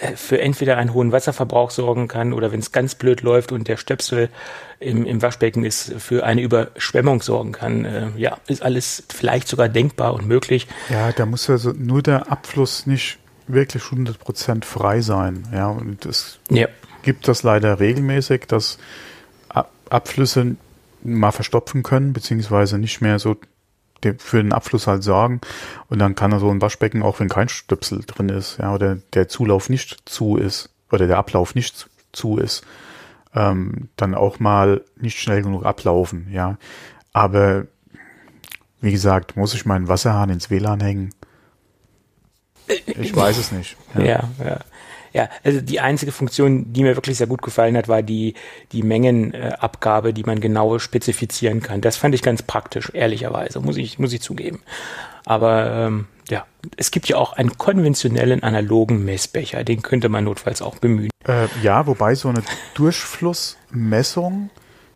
äh, 0.00 0.16
für 0.16 0.40
entweder 0.40 0.76
einen 0.76 0.92
hohen 0.92 1.12
Wasserverbrauch 1.12 1.70
sorgen 1.70 2.08
kann 2.08 2.32
oder 2.32 2.52
wenn 2.52 2.60
es 2.60 2.72
ganz 2.72 2.94
blöd 2.94 3.22
läuft 3.22 3.52
und 3.52 3.68
der 3.68 3.76
Stöpsel 3.76 4.28
im, 4.80 5.04
im 5.04 5.22
Waschbecken 5.22 5.64
ist, 5.64 5.92
für 5.98 6.24
eine 6.24 6.40
Überschwemmung 6.42 7.22
sorgen 7.22 7.52
kann. 7.52 7.84
Äh, 7.84 8.08
ja, 8.16 8.38
ist 8.46 8.62
alles 8.62 9.04
vielleicht 9.08 9.48
sogar 9.48 9.68
denkbar 9.68 10.14
und 10.14 10.26
möglich. 10.26 10.66
Ja, 10.90 11.12
da 11.12 11.26
muss 11.26 11.48
also 11.48 11.72
nur 11.72 12.02
der 12.02 12.30
Abfluss 12.30 12.86
nicht 12.86 13.18
wirklich 13.46 13.82
100% 13.84 14.64
frei 14.64 15.00
sein. 15.00 15.48
Ja, 15.52 15.68
und 15.68 16.04
es 16.06 16.38
Ja. 16.50 16.68
gibt 17.02 17.28
das 17.28 17.42
leider 17.42 17.80
regelmäßig, 17.80 18.46
dass 18.46 18.78
Ab 19.48 19.70
Abflüsse 19.88 20.56
mal 21.02 21.32
verstopfen 21.32 21.82
können, 21.82 22.12
beziehungsweise 22.12 22.76
nicht 22.76 23.00
mehr 23.00 23.18
so 23.18 23.36
für 24.18 24.42
den 24.42 24.52
Abfluss 24.52 24.86
halt 24.86 25.02
sorgen. 25.02 25.40
Und 25.88 25.98
dann 25.98 26.14
kann 26.14 26.32
er 26.32 26.40
so 26.40 26.50
ein 26.50 26.60
Waschbecken, 26.60 27.02
auch 27.02 27.20
wenn 27.20 27.28
kein 27.28 27.48
Stöpsel 27.48 28.00
drin 28.06 28.28
ist, 28.28 28.58
ja, 28.58 28.74
oder 28.74 28.98
der 29.14 29.28
Zulauf 29.28 29.68
nicht 29.68 30.08
zu 30.08 30.36
ist, 30.36 30.70
oder 30.90 31.06
der 31.06 31.18
Ablauf 31.18 31.54
nicht 31.54 31.88
zu 32.12 32.38
ist, 32.38 32.64
ähm, 33.34 33.88
dann 33.96 34.14
auch 34.14 34.40
mal 34.40 34.82
nicht 34.96 35.18
schnell 35.18 35.42
genug 35.42 35.64
ablaufen, 35.64 36.28
ja. 36.30 36.56
Aber 37.12 37.66
wie 38.80 38.92
gesagt, 38.92 39.36
muss 39.36 39.54
ich 39.54 39.66
meinen 39.66 39.88
Wasserhahn 39.88 40.30
ins 40.30 40.50
WLAN 40.50 40.80
hängen? 40.80 41.14
Ich 42.86 43.14
weiß 43.14 43.38
es 43.38 43.50
nicht. 43.50 43.76
Ja, 43.94 44.02
ja. 44.02 44.30
ja. 44.44 44.60
Ja, 45.12 45.28
also 45.44 45.60
die 45.60 45.80
einzige 45.80 46.12
Funktion, 46.12 46.72
die 46.72 46.82
mir 46.82 46.96
wirklich 46.96 47.16
sehr 47.16 47.26
gut 47.26 47.42
gefallen 47.42 47.76
hat, 47.76 47.88
war 47.88 48.02
die, 48.02 48.34
die 48.72 48.82
Mengenabgabe, 48.82 50.12
die 50.12 50.24
man 50.24 50.40
genau 50.40 50.78
spezifizieren 50.78 51.60
kann. 51.60 51.80
Das 51.80 51.96
fand 51.96 52.14
ich 52.14 52.22
ganz 52.22 52.42
praktisch, 52.42 52.90
ehrlicherweise, 52.92 53.60
muss 53.60 53.76
ich, 53.76 53.98
muss 53.98 54.12
ich 54.12 54.20
zugeben. 54.20 54.60
Aber 55.24 55.70
ähm, 55.70 56.06
ja, 56.30 56.46
es 56.76 56.90
gibt 56.90 57.08
ja 57.08 57.16
auch 57.16 57.32
einen 57.32 57.56
konventionellen 57.58 58.42
analogen 58.42 59.04
Messbecher, 59.04 59.64
den 59.64 59.82
könnte 59.82 60.08
man 60.08 60.24
notfalls 60.24 60.62
auch 60.62 60.78
bemühen. 60.78 61.10
Äh, 61.26 61.46
ja, 61.62 61.86
wobei 61.86 62.14
so 62.14 62.28
eine 62.28 62.42
Durchflussmessung 62.74 64.50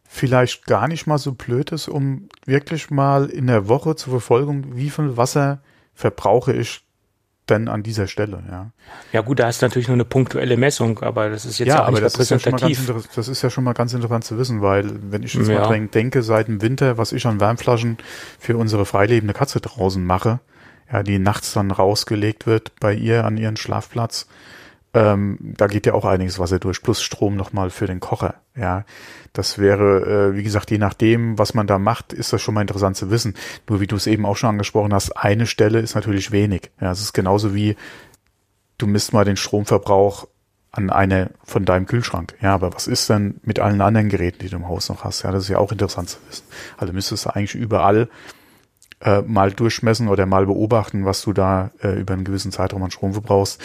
vielleicht 0.04 0.66
gar 0.66 0.88
nicht 0.88 1.06
mal 1.06 1.18
so 1.18 1.32
blöd 1.32 1.72
ist, 1.72 1.88
um 1.88 2.28
wirklich 2.44 2.90
mal 2.90 3.30
in 3.30 3.46
der 3.46 3.68
Woche 3.68 3.96
zu 3.96 4.10
verfolgen, 4.10 4.76
wie 4.76 4.90
viel 4.90 5.16
Wasser 5.16 5.62
verbrauche 5.94 6.52
ich 6.52 6.84
denn 7.48 7.68
an 7.68 7.82
dieser 7.82 8.06
Stelle, 8.06 8.42
ja. 8.48 8.70
Ja 9.12 9.20
gut, 9.20 9.40
da 9.40 9.48
du 9.50 9.64
natürlich 9.64 9.88
nur 9.88 9.96
eine 9.96 10.04
punktuelle 10.04 10.56
Messung, 10.56 11.00
aber 11.00 11.28
das 11.28 11.44
ist 11.44 11.58
jetzt 11.58 11.68
ja, 11.68 11.84
auch 11.84 11.90
nicht 11.90 12.02
das 12.02 12.14
repräsentativ. 12.14 12.78
Ist 12.78 12.88
ja 12.88 12.94
ganz, 12.94 13.08
das 13.14 13.28
ist 13.28 13.42
ja 13.42 13.50
schon 13.50 13.64
mal 13.64 13.72
ganz 13.72 13.94
interessant 13.94 14.24
zu 14.24 14.38
wissen, 14.38 14.62
weil 14.62 14.90
wenn 15.10 15.22
ich 15.22 15.34
jetzt 15.34 15.48
ja. 15.48 15.68
mal 15.68 15.86
denke, 15.88 16.22
seit 16.22 16.48
dem 16.48 16.62
Winter, 16.62 16.98
was 16.98 17.12
ich 17.12 17.26
an 17.26 17.40
Wärmflaschen 17.40 17.98
für 18.38 18.56
unsere 18.56 18.86
freilebende 18.86 19.34
Katze 19.34 19.60
draußen 19.60 20.04
mache, 20.04 20.40
ja, 20.92 21.02
die 21.02 21.18
nachts 21.18 21.52
dann 21.52 21.70
rausgelegt 21.70 22.46
wird 22.46 22.72
bei 22.78 22.94
ihr 22.94 23.24
an 23.24 23.36
ihren 23.36 23.56
Schlafplatz, 23.56 24.28
ähm, 24.94 25.38
da 25.40 25.68
geht 25.68 25.86
ja 25.86 25.94
auch 25.94 26.04
einiges 26.04 26.38
Wasser 26.38 26.58
durch, 26.58 26.82
plus 26.82 27.02
Strom 27.02 27.36
nochmal 27.36 27.70
für 27.70 27.86
den 27.86 28.00
Kocher. 28.00 28.34
Ja, 28.54 28.84
das 29.32 29.58
wäre, 29.58 30.32
äh, 30.32 30.36
wie 30.36 30.42
gesagt, 30.42 30.70
je 30.70 30.78
nachdem, 30.78 31.38
was 31.38 31.54
man 31.54 31.66
da 31.66 31.78
macht, 31.78 32.12
ist 32.12 32.32
das 32.32 32.42
schon 32.42 32.54
mal 32.54 32.60
interessant 32.60 32.96
zu 32.96 33.10
wissen. 33.10 33.34
Nur 33.68 33.80
wie 33.80 33.86
du 33.86 33.96
es 33.96 34.06
eben 34.06 34.26
auch 34.26 34.36
schon 34.36 34.50
angesprochen 34.50 34.92
hast, 34.92 35.12
eine 35.12 35.46
Stelle 35.46 35.80
ist 35.80 35.94
natürlich 35.94 36.30
wenig. 36.30 36.70
Ja, 36.80 36.92
es 36.92 37.00
ist 37.00 37.14
genauso 37.14 37.54
wie 37.54 37.76
du 38.76 38.86
misst 38.86 39.14
mal 39.14 39.24
den 39.24 39.36
Stromverbrauch 39.36 40.28
an 40.72 40.90
eine 40.90 41.30
von 41.44 41.64
deinem 41.64 41.86
Kühlschrank. 41.86 42.34
Ja, 42.42 42.54
aber 42.54 42.74
was 42.74 42.86
ist 42.86 43.08
denn 43.08 43.40
mit 43.42 43.60
allen 43.60 43.80
anderen 43.80 44.10
Geräten, 44.10 44.40
die 44.40 44.48
du 44.48 44.56
im 44.56 44.68
Haus 44.68 44.90
noch 44.90 45.04
hast? 45.04 45.22
Ja, 45.22 45.32
das 45.32 45.44
ist 45.44 45.48
ja 45.48 45.58
auch 45.58 45.72
interessant 45.72 46.10
zu 46.10 46.18
wissen. 46.28 46.44
Also 46.76 46.92
müsstest 46.92 47.24
du 47.24 47.30
eigentlich 47.30 47.54
überall 47.54 48.08
äh, 49.00 49.22
mal 49.22 49.52
durchmessen 49.52 50.08
oder 50.08 50.26
mal 50.26 50.46
beobachten, 50.46 51.04
was 51.06 51.22
du 51.22 51.32
da 51.32 51.70
äh, 51.82 51.98
über 52.00 52.14
einen 52.14 52.24
gewissen 52.24 52.52
Zeitraum 52.52 52.82
an 52.82 52.90
Strom 52.90 53.12
verbrauchst 53.12 53.62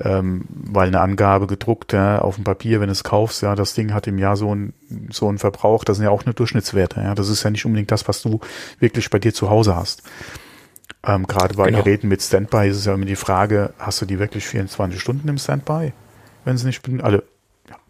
ähm, 0.00 0.44
weil 0.48 0.88
eine 0.88 1.00
Angabe 1.00 1.46
gedruckt 1.46 1.92
ja, 1.92 2.18
auf 2.18 2.34
dem 2.34 2.44
Papier, 2.44 2.80
wenn 2.80 2.88
du 2.88 2.92
es 2.92 3.04
kaufst, 3.04 3.42
ja, 3.42 3.54
das 3.54 3.74
Ding 3.74 3.92
hat 3.92 4.06
im 4.06 4.18
Jahr 4.18 4.36
so 4.36 4.54
ein 4.54 4.74
so 5.10 5.28
ein 5.28 5.38
Verbrauch, 5.38 5.84
das 5.84 5.96
sind 5.96 6.04
ja 6.04 6.10
auch 6.10 6.24
eine 6.24 6.34
Durchschnittswerte. 6.34 7.00
Ja, 7.00 7.14
das 7.14 7.28
ist 7.28 7.42
ja 7.42 7.50
nicht 7.50 7.64
unbedingt 7.64 7.90
das, 7.90 8.08
was 8.08 8.22
du 8.22 8.40
wirklich 8.80 9.10
bei 9.10 9.18
dir 9.18 9.32
zu 9.32 9.50
Hause 9.50 9.76
hast. 9.76 10.02
Ähm, 11.06 11.26
Gerade 11.26 11.54
bei 11.54 11.66
genau. 11.66 11.82
Geräten 11.82 12.08
mit 12.08 12.22
Standby 12.22 12.68
ist 12.68 12.78
es 12.78 12.84
ja 12.86 12.94
immer 12.94 13.04
die 13.04 13.16
Frage, 13.16 13.74
hast 13.78 14.00
du 14.00 14.06
die 14.06 14.18
wirklich 14.18 14.46
24 14.46 15.00
Stunden 15.00 15.28
im 15.28 15.38
Standby, 15.38 15.92
wenn 16.44 16.56
sie 16.56 16.66
nicht 16.66 16.82
alle 17.02 17.24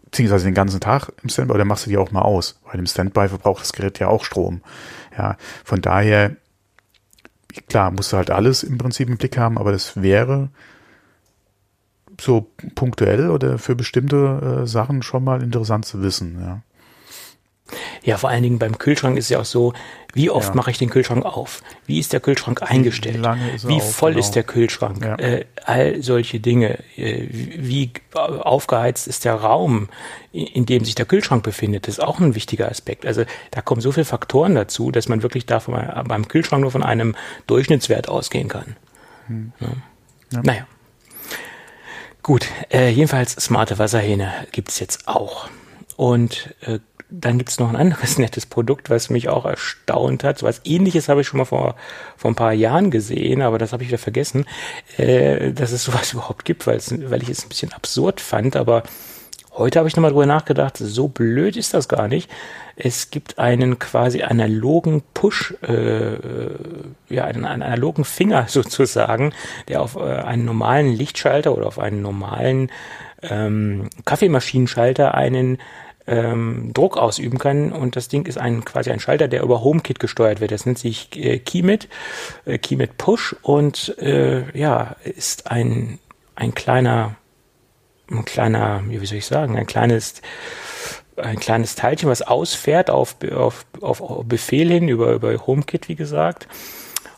beziehungsweise 0.03 0.45
den 0.45 0.53
ganzen 0.53 0.79
Tag 0.79 1.11
im 1.23 1.29
Standby 1.29 1.55
oder 1.55 1.65
machst 1.65 1.85
du 1.85 1.89
die 1.89 1.97
auch 1.97 2.11
mal 2.11 2.21
aus? 2.21 2.59
Weil 2.65 2.79
im 2.79 2.85
Standby 2.85 3.27
verbraucht 3.29 3.61
das 3.61 3.73
Gerät 3.73 3.99
ja 3.99 4.07
auch 4.07 4.23
Strom. 4.23 4.61
Ja, 5.17 5.37
von 5.63 5.81
daher, 5.81 6.35
klar, 7.67 7.91
musst 7.91 8.13
du 8.13 8.17
halt 8.17 8.31
alles 8.31 8.63
im 8.63 8.77
Prinzip 8.77 9.09
im 9.09 9.17
Blick 9.17 9.37
haben, 9.37 9.57
aber 9.57 9.71
das 9.71 10.01
wäre 10.01 10.49
so 12.19 12.47
punktuell 12.75 13.29
oder 13.29 13.57
für 13.57 13.75
bestimmte 13.75 14.61
äh, 14.63 14.67
Sachen 14.67 15.03
schon 15.03 15.23
mal 15.23 15.41
interessant 15.41 15.85
zu 15.85 16.01
wissen, 16.01 16.39
ja. 16.41 16.61
Ja, 18.03 18.17
vor 18.17 18.29
allen 18.29 18.43
Dingen 18.43 18.59
beim 18.59 18.77
Kühlschrank 18.77 19.17
ist 19.17 19.29
ja 19.29 19.39
auch 19.39 19.45
so, 19.45 19.73
wie 20.13 20.29
oft 20.29 20.49
ja. 20.49 20.55
mache 20.55 20.69
ich 20.69 20.77
den 20.77 20.91
Kühlschrank 20.91 21.25
auf? 21.25 21.63
Wie 21.87 21.99
ist 21.99 22.13
der 22.13 22.19
Kühlschrank 22.19 22.61
eingestellt? 22.61 23.23
Wie, 23.23 23.67
wie 23.67 23.81
voll 23.81 24.11
genau. 24.11 24.23
ist 24.23 24.31
der 24.31 24.43
Kühlschrank? 24.43 25.03
Ja. 25.03 25.15
Äh, 25.15 25.45
all 25.63 26.01
solche 26.03 26.39
Dinge. 26.39 26.77
Äh, 26.95 27.27
wie 27.31 27.91
aufgeheizt 28.13 29.07
ist 29.07 29.25
der 29.25 29.33
Raum, 29.33 29.89
in, 30.31 30.67
dem 30.67 30.85
sich 30.85 30.93
der 30.93 31.07
Kühlschrank 31.07 31.43
befindet? 31.43 31.87
Das 31.87 31.95
ist 31.95 32.03
auch 32.03 32.19
ein 32.19 32.35
wichtiger 32.35 32.69
Aspekt. 32.69 33.05
Also 33.05 33.23
da 33.49 33.61
kommen 33.61 33.81
so 33.81 33.91
viele 33.91 34.05
Faktoren 34.05 34.53
dazu, 34.53 34.91
dass 34.91 35.09
man 35.09 35.23
wirklich 35.23 35.47
davon 35.47 35.73
beim 36.07 36.27
Kühlschrank 36.27 36.61
nur 36.61 36.71
von 36.71 36.83
einem 36.83 37.15
Durchschnittswert 37.47 38.07
ausgehen 38.07 38.47
kann. 38.47 38.75
Hm. 39.27 39.53
Ja. 40.31 40.41
Naja. 40.43 40.67
Gut, 42.25 42.47
äh, 42.73 42.89
jedenfalls 42.89 43.33
smarte 43.33 43.77
Wasserhähne 43.77 44.33
gibt's 44.51 44.79
jetzt 44.79 45.07
auch. 45.07 45.47
Und 45.95 46.55
äh, 46.61 46.79
dann 47.11 47.37
gibt's 47.37 47.59
noch 47.59 47.69
ein 47.69 47.75
anderes 47.75 48.17
nettes 48.17 48.47
Produkt, 48.47 48.89
was 48.89 49.11
mich 49.11 49.29
auch 49.29 49.45
erstaunt 49.45 50.23
hat. 50.23 50.39
So 50.39 50.47
was 50.47 50.61
ähnliches 50.63 51.07
habe 51.07 51.21
ich 51.21 51.27
schon 51.27 51.37
mal 51.37 51.45
vor, 51.45 51.75
vor 52.17 52.31
ein 52.31 52.35
paar 52.35 52.53
Jahren 52.53 52.89
gesehen, 52.89 53.43
aber 53.43 53.59
das 53.59 53.73
habe 53.73 53.83
ich 53.83 53.89
wieder 53.89 53.99
vergessen, 53.99 54.47
äh, 54.97 55.51
dass 55.51 55.71
es 55.71 55.83
sowas 55.83 56.13
überhaupt 56.13 56.45
gibt, 56.45 56.65
weil 56.65 56.77
ich 56.77 57.29
es 57.29 57.45
ein 57.45 57.49
bisschen 57.49 57.73
absurd 57.73 58.19
fand. 58.19 58.55
Aber 58.55 58.81
heute 59.57 59.79
habe 59.79 59.87
ich 59.87 59.95
nochmal 59.95 60.11
drüber 60.11 60.25
nachgedacht, 60.25 60.77
so 60.77 61.07
blöd 61.07 61.57
ist 61.57 61.73
das 61.73 61.87
gar 61.87 62.07
nicht. 62.07 62.29
Es 62.75 63.09
gibt 63.09 63.39
einen 63.39 63.79
quasi 63.79 64.23
analogen 64.23 65.03
Push, 65.13 65.55
äh, 65.61 66.17
ja, 67.09 67.25
einen, 67.25 67.45
einen 67.45 67.63
analogen 67.63 68.05
Finger 68.05 68.45
sozusagen, 68.47 69.33
der 69.67 69.81
auf 69.81 69.95
äh, 69.95 70.01
einen 70.01 70.45
normalen 70.45 70.91
Lichtschalter 70.91 71.55
oder 71.55 71.67
auf 71.67 71.79
einen 71.79 72.01
normalen 72.01 72.71
ähm, 73.21 73.89
Kaffeemaschinenschalter 74.05 75.15
einen 75.15 75.57
ähm, 76.07 76.71
Druck 76.73 76.97
ausüben 76.97 77.39
kann 77.39 77.71
und 77.71 77.95
das 77.95 78.07
Ding 78.07 78.27
ist 78.27 78.37
ein 78.37 78.63
quasi 78.63 78.91
ein 78.91 78.99
Schalter, 78.99 79.27
der 79.27 79.41
über 79.41 79.63
HomeKit 79.63 79.99
gesteuert 79.99 80.39
wird. 80.39 80.51
Das 80.51 80.65
nennt 80.65 80.77
sich 80.77 81.09
äh, 81.15 81.39
Keymit, 81.39 81.87
äh, 82.45 82.57
Keymit 82.57 82.97
Push 82.97 83.35
und 83.41 83.97
äh, 83.99 84.43
ja 84.57 84.95
ist 85.03 85.49
ein 85.49 85.99
ein 86.35 86.53
kleiner 86.53 87.15
ein 88.09 88.25
kleiner, 88.25 88.83
wie 88.87 89.05
soll 89.05 89.17
ich 89.17 89.25
sagen, 89.25 89.57
ein 89.57 89.67
kleines 89.67 90.21
ein 91.17 91.39
kleines 91.39 91.75
Teilchen, 91.75 92.09
was 92.09 92.21
ausfährt 92.21 92.89
auf, 92.89 93.15
auf, 93.31 93.65
auf 93.79 94.25
Befehl 94.25 94.69
hin 94.69 94.89
über, 94.89 95.13
über 95.13 95.47
HomeKit, 95.47 95.87
wie 95.87 95.95
gesagt. 95.95 96.47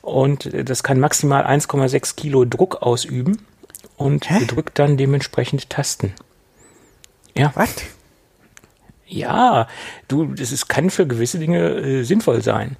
Und 0.02 0.50
das 0.70 0.84
kann 0.84 1.00
maximal 1.00 1.46
1,6 1.46 2.16
Kilo 2.16 2.46
Druck 2.46 2.82
ausüben 2.82 3.46
und 3.98 4.30
Hä? 4.30 4.46
drückt 4.46 4.80
dann 4.80 4.98
dementsprechend 4.98 5.70
Tasten. 5.70 6.14
Ja. 7.36 7.52
Was? 7.56 7.76
Ja, 9.06 9.68
du, 10.08 10.26
das 10.26 10.52
ist, 10.52 10.68
kann 10.68 10.90
für 10.90 11.08
gewisse 11.08 11.40
Dinge 11.40 11.60
äh, 11.60 12.04
sinnvoll 12.04 12.44
sein. 12.44 12.78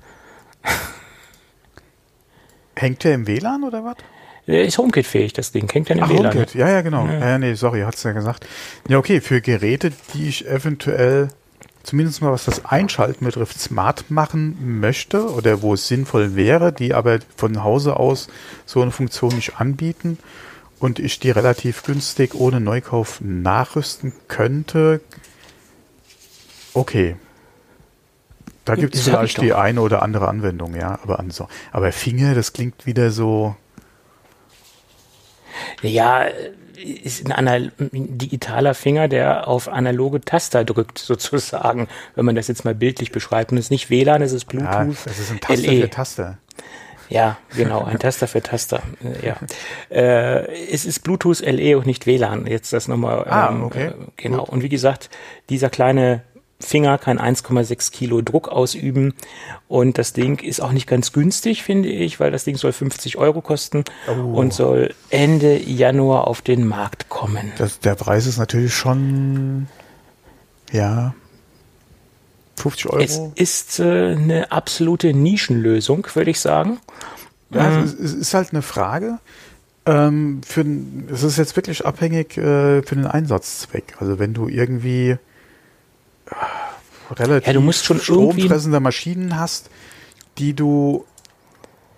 Hängt 2.76 3.04
der 3.04 3.16
im 3.16 3.28
WLAN 3.28 3.64
oder 3.64 3.84
was? 3.84 3.96
Ist 4.48 4.78
HomeKit-fähig, 4.78 5.34
das 5.34 5.52
Ding. 5.52 5.70
Hängt 5.70 5.90
dann 5.90 5.98
im 5.98 6.04
Ach, 6.06 6.10
WLAN. 6.10 6.34
HomeKit, 6.34 6.56
ja, 6.56 6.70
ja, 6.70 6.82
genau. 6.82 7.06
Ja. 7.06 7.20
ja, 7.20 7.38
nee, 7.38 7.54
sorry, 7.54 7.82
hat's 7.82 8.04
ja 8.04 8.14
gesagt. 8.14 8.48
Ja, 8.88 8.98
okay, 8.98 9.22
für 9.22 9.42
Geräte, 9.42 9.92
die 10.14 10.30
ich 10.30 10.48
eventuell 10.48 11.30
zumindest 11.88 12.22
mal 12.22 12.34
was 12.34 12.44
das 12.44 12.66
Einschalten 12.66 13.24
betrifft, 13.24 13.60
smart 13.60 14.12
machen 14.12 14.80
möchte 14.80 15.32
oder 15.32 15.62
wo 15.62 15.74
es 15.74 15.88
sinnvoll 15.88 16.36
wäre, 16.36 16.74
die 16.74 16.94
aber 16.94 17.20
von 17.38 17.64
Hause 17.64 17.96
aus 17.98 18.28
so 18.66 18.82
eine 18.82 18.92
Funktion 18.92 19.34
nicht 19.36 19.58
anbieten 19.58 20.18
und 20.80 21.00
ich 21.00 21.20
die 21.20 21.32
relativ 21.32 21.84
günstig 21.84 22.36
ohne 22.36 22.60
Neukauf 22.60 23.22
nachrüsten 23.22 24.14
könnte, 24.28 25.00
okay. 26.74 27.16
Da 28.66 28.76
gibt 28.76 28.96
es 28.96 29.04
vielleicht 29.04 29.42
die 29.42 29.54
eine 29.54 29.80
oder 29.80 30.02
andere 30.02 30.28
Anwendung, 30.28 30.76
ja, 30.76 31.00
aber, 31.02 31.20
also, 31.20 31.48
aber 31.72 31.94
Finger, 31.94 32.36
das 32.36 32.52
klingt 32.52 32.86
wieder 32.86 33.12
so, 33.12 33.56
ja, 35.82 36.26
ist 36.78 37.32
ein, 37.32 37.48
ein 37.48 37.72
digitaler 38.18 38.74
Finger, 38.74 39.08
der 39.08 39.48
auf 39.48 39.68
analoge 39.68 40.22
Taster 40.22 40.64
drückt, 40.64 40.98
sozusagen, 41.00 41.88
wenn 42.16 42.26
man 42.26 42.36
das 42.36 42.48
jetzt 42.48 42.66
mal 42.66 42.76
bildlich 42.76 43.12
beschreibt. 43.12 43.52
Und 43.52 43.58
es 43.58 43.66
ist 43.66 43.72
nicht 43.72 43.90
WLAN, 43.90 44.22
es 44.22 44.32
ist 44.32 44.46
Bluetooth. 44.46 44.72
Ja, 44.72 44.88
es 45.06 45.20
ist 45.20 45.32
ein 45.32 45.40
Taster 45.40 45.72
LE. 45.72 45.82
für 45.82 45.90
Taster. 45.90 46.38
Ja, 47.10 47.38
genau, 47.56 47.86
ein 47.86 48.00
Taster 48.00 48.28
für 48.28 48.42
Taster. 48.42 48.82
Ja. 49.24 49.38
Äh, 49.90 50.70
es 50.70 50.86
ist 50.86 51.04
Bluetooth 51.04 51.40
LE 51.40 51.78
und 51.78 51.86
nicht 51.86 52.06
WLAN. 52.06 52.46
Jetzt 52.48 52.74
das 52.74 52.88
nochmal. 52.90 53.24
Ah, 53.30 53.50
ähm, 53.50 53.64
okay. 53.64 53.88
Äh, 53.88 53.94
genau. 54.18 54.40
Gut. 54.40 54.50
Und 54.50 54.64
wie 54.64 54.70
gesagt, 54.70 55.10
dieser 55.50 55.70
kleine 55.70 56.24
Finger 56.60 56.98
kann 56.98 57.20
1,6 57.20 57.92
Kilo 57.92 58.22
Druck 58.22 58.50
ausüben 58.50 59.14
und 59.68 59.98
das 59.98 60.14
Ding 60.14 60.40
ist 60.40 60.60
auch 60.60 60.72
nicht 60.72 60.88
ganz 60.88 61.14
günstig, 61.14 61.62
finde 61.62 61.90
ich, 61.90 62.20
weil 62.20 62.32
das 62.32 62.46
Ding 62.46 62.58
soll 62.58 62.74
50 62.74 63.18
Euro 63.18 63.42
kosten 63.42 63.84
oh. 64.08 64.40
und 64.40 64.54
soll 64.54 64.96
Ende 65.10 65.58
Januar 65.58 66.28
auf 66.28 66.42
den 66.42 66.68
Markt 66.68 67.10
kommen. 67.10 67.52
Das, 67.58 67.80
der 67.80 67.94
Preis 67.96 68.26
ist 68.26 68.40
natürlich 68.40 68.74
schon, 68.74 69.68
ja, 70.72 71.14
50 72.56 72.86
Euro. 72.88 73.04
Es 73.04 73.22
ist 73.36 73.80
äh, 73.80 74.16
eine 74.16 74.52
absolute 74.52 75.14
Nischenlösung, 75.14 76.08
würde 76.14 76.32
ich 76.32 76.40
sagen. 76.40 76.80
Ja, 77.52 77.72
ähm, 77.72 77.84
es, 77.84 77.94
es 77.94 78.14
ist 78.14 78.34
halt 78.34 78.52
eine 78.52 78.64
Frage. 78.64 79.20
Ähm, 79.86 80.42
für, 80.46 80.66
es 81.14 81.24
ist 81.24 81.38
jetzt 81.38 81.56
wirklich 81.56 81.86
abhängig 81.86 82.38
äh, 82.38 82.82
für 82.82 82.96
den 82.96 83.06
Einsatzzweck. 83.06 83.96
Also 84.00 84.18
wenn 84.20 84.34
du 84.34 84.48
irgendwie 84.48 85.18
relativ 87.16 87.48
Ja, 87.48 87.54
du 87.54 87.62
musst 87.62 87.86
schon 87.86 88.00
stromfressende 88.00 88.80
Maschinen 88.80 89.38
hast, 89.38 89.70
die 90.38 90.54
du 90.54 91.06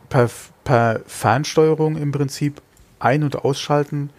per, 0.10 0.30
per 0.64 1.02
Fernsteuerung 1.06 1.98
im 1.98 2.12
Prinzip 2.12 2.62
ein- 3.00 3.24
und 3.24 3.44
ausschalten 3.44 4.10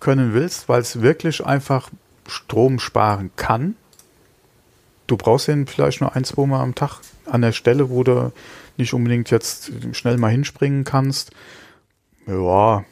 können 0.00 0.34
willst, 0.34 0.68
weil 0.68 0.80
es 0.80 1.00
wirklich 1.00 1.44
einfach 1.44 1.90
Strom 2.26 2.78
sparen 2.78 3.30
kann. 3.36 3.76
Du 5.06 5.16
brauchst 5.16 5.48
ihn 5.48 5.66
vielleicht 5.66 6.00
nur 6.00 6.14
ein, 6.16 6.24
zwei 6.24 6.46
Mal 6.46 6.60
am 6.60 6.74
Tag 6.74 7.00
an 7.26 7.42
der 7.42 7.52
Stelle, 7.52 7.90
wo 7.90 8.02
du 8.02 8.32
nicht 8.76 8.92
unbedingt 8.92 9.30
jetzt 9.30 9.70
schnell 9.92 10.18
mal 10.18 10.30
hinspringen 10.30 10.84
kannst. 10.84 11.30
Ja, 12.26 12.84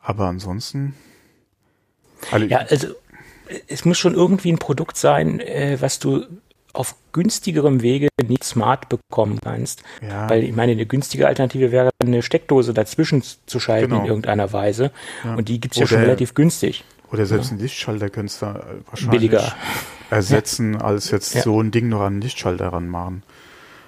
aber 0.00 0.26
ansonsten. 0.26 0.94
Also, 2.30 2.46
Ja, 2.46 2.58
also 2.58 2.94
es 3.68 3.84
muss 3.84 3.98
schon 3.98 4.14
irgendwie 4.14 4.52
ein 4.52 4.58
Produkt 4.58 4.96
sein, 4.96 5.40
äh, 5.40 5.76
was 5.80 5.98
du 5.98 6.24
auf 6.72 6.96
günstigerem 7.12 7.82
Wege 7.82 8.08
nicht 8.26 8.42
smart 8.42 8.88
bekommen 8.88 9.38
kannst. 9.42 9.84
Ja. 10.02 10.28
Weil 10.28 10.42
ich 10.42 10.52
meine, 10.56 10.72
eine 10.72 10.86
günstige 10.86 11.28
Alternative 11.28 11.70
wäre 11.70 11.90
eine 12.02 12.22
Steckdose 12.22 12.74
dazwischen 12.74 13.22
zu 13.46 13.60
schalten 13.60 13.90
Genau. 13.90 14.00
in 14.02 14.06
irgendeiner 14.08 14.52
Weise. 14.52 14.90
Ja. 15.22 15.34
Und 15.36 15.48
die 15.48 15.60
gibt's 15.60 15.76
ja 15.78 15.86
schon 15.86 16.00
relativ 16.00 16.34
günstig. 16.34 16.82
Oder 17.12 17.26
selbst 17.26 17.52
einen 17.52 17.60
Lichtschalter 17.60 18.10
könntest 18.10 18.42
du 18.42 18.46
äh, 18.46 18.54
wahrscheinlich 18.90 19.10
Billiger. 19.30 19.54
ersetzen, 20.10 20.74
als 20.76 21.10
jetzt 21.12 21.34
Ja. 21.34 21.42
so 21.42 21.60
ein 21.60 21.70
Ding 21.70 21.88
noch 21.88 22.00
an 22.00 22.14
einen 22.14 22.20
Lichtschalter 22.22 22.68
ranmachen. 22.72 23.22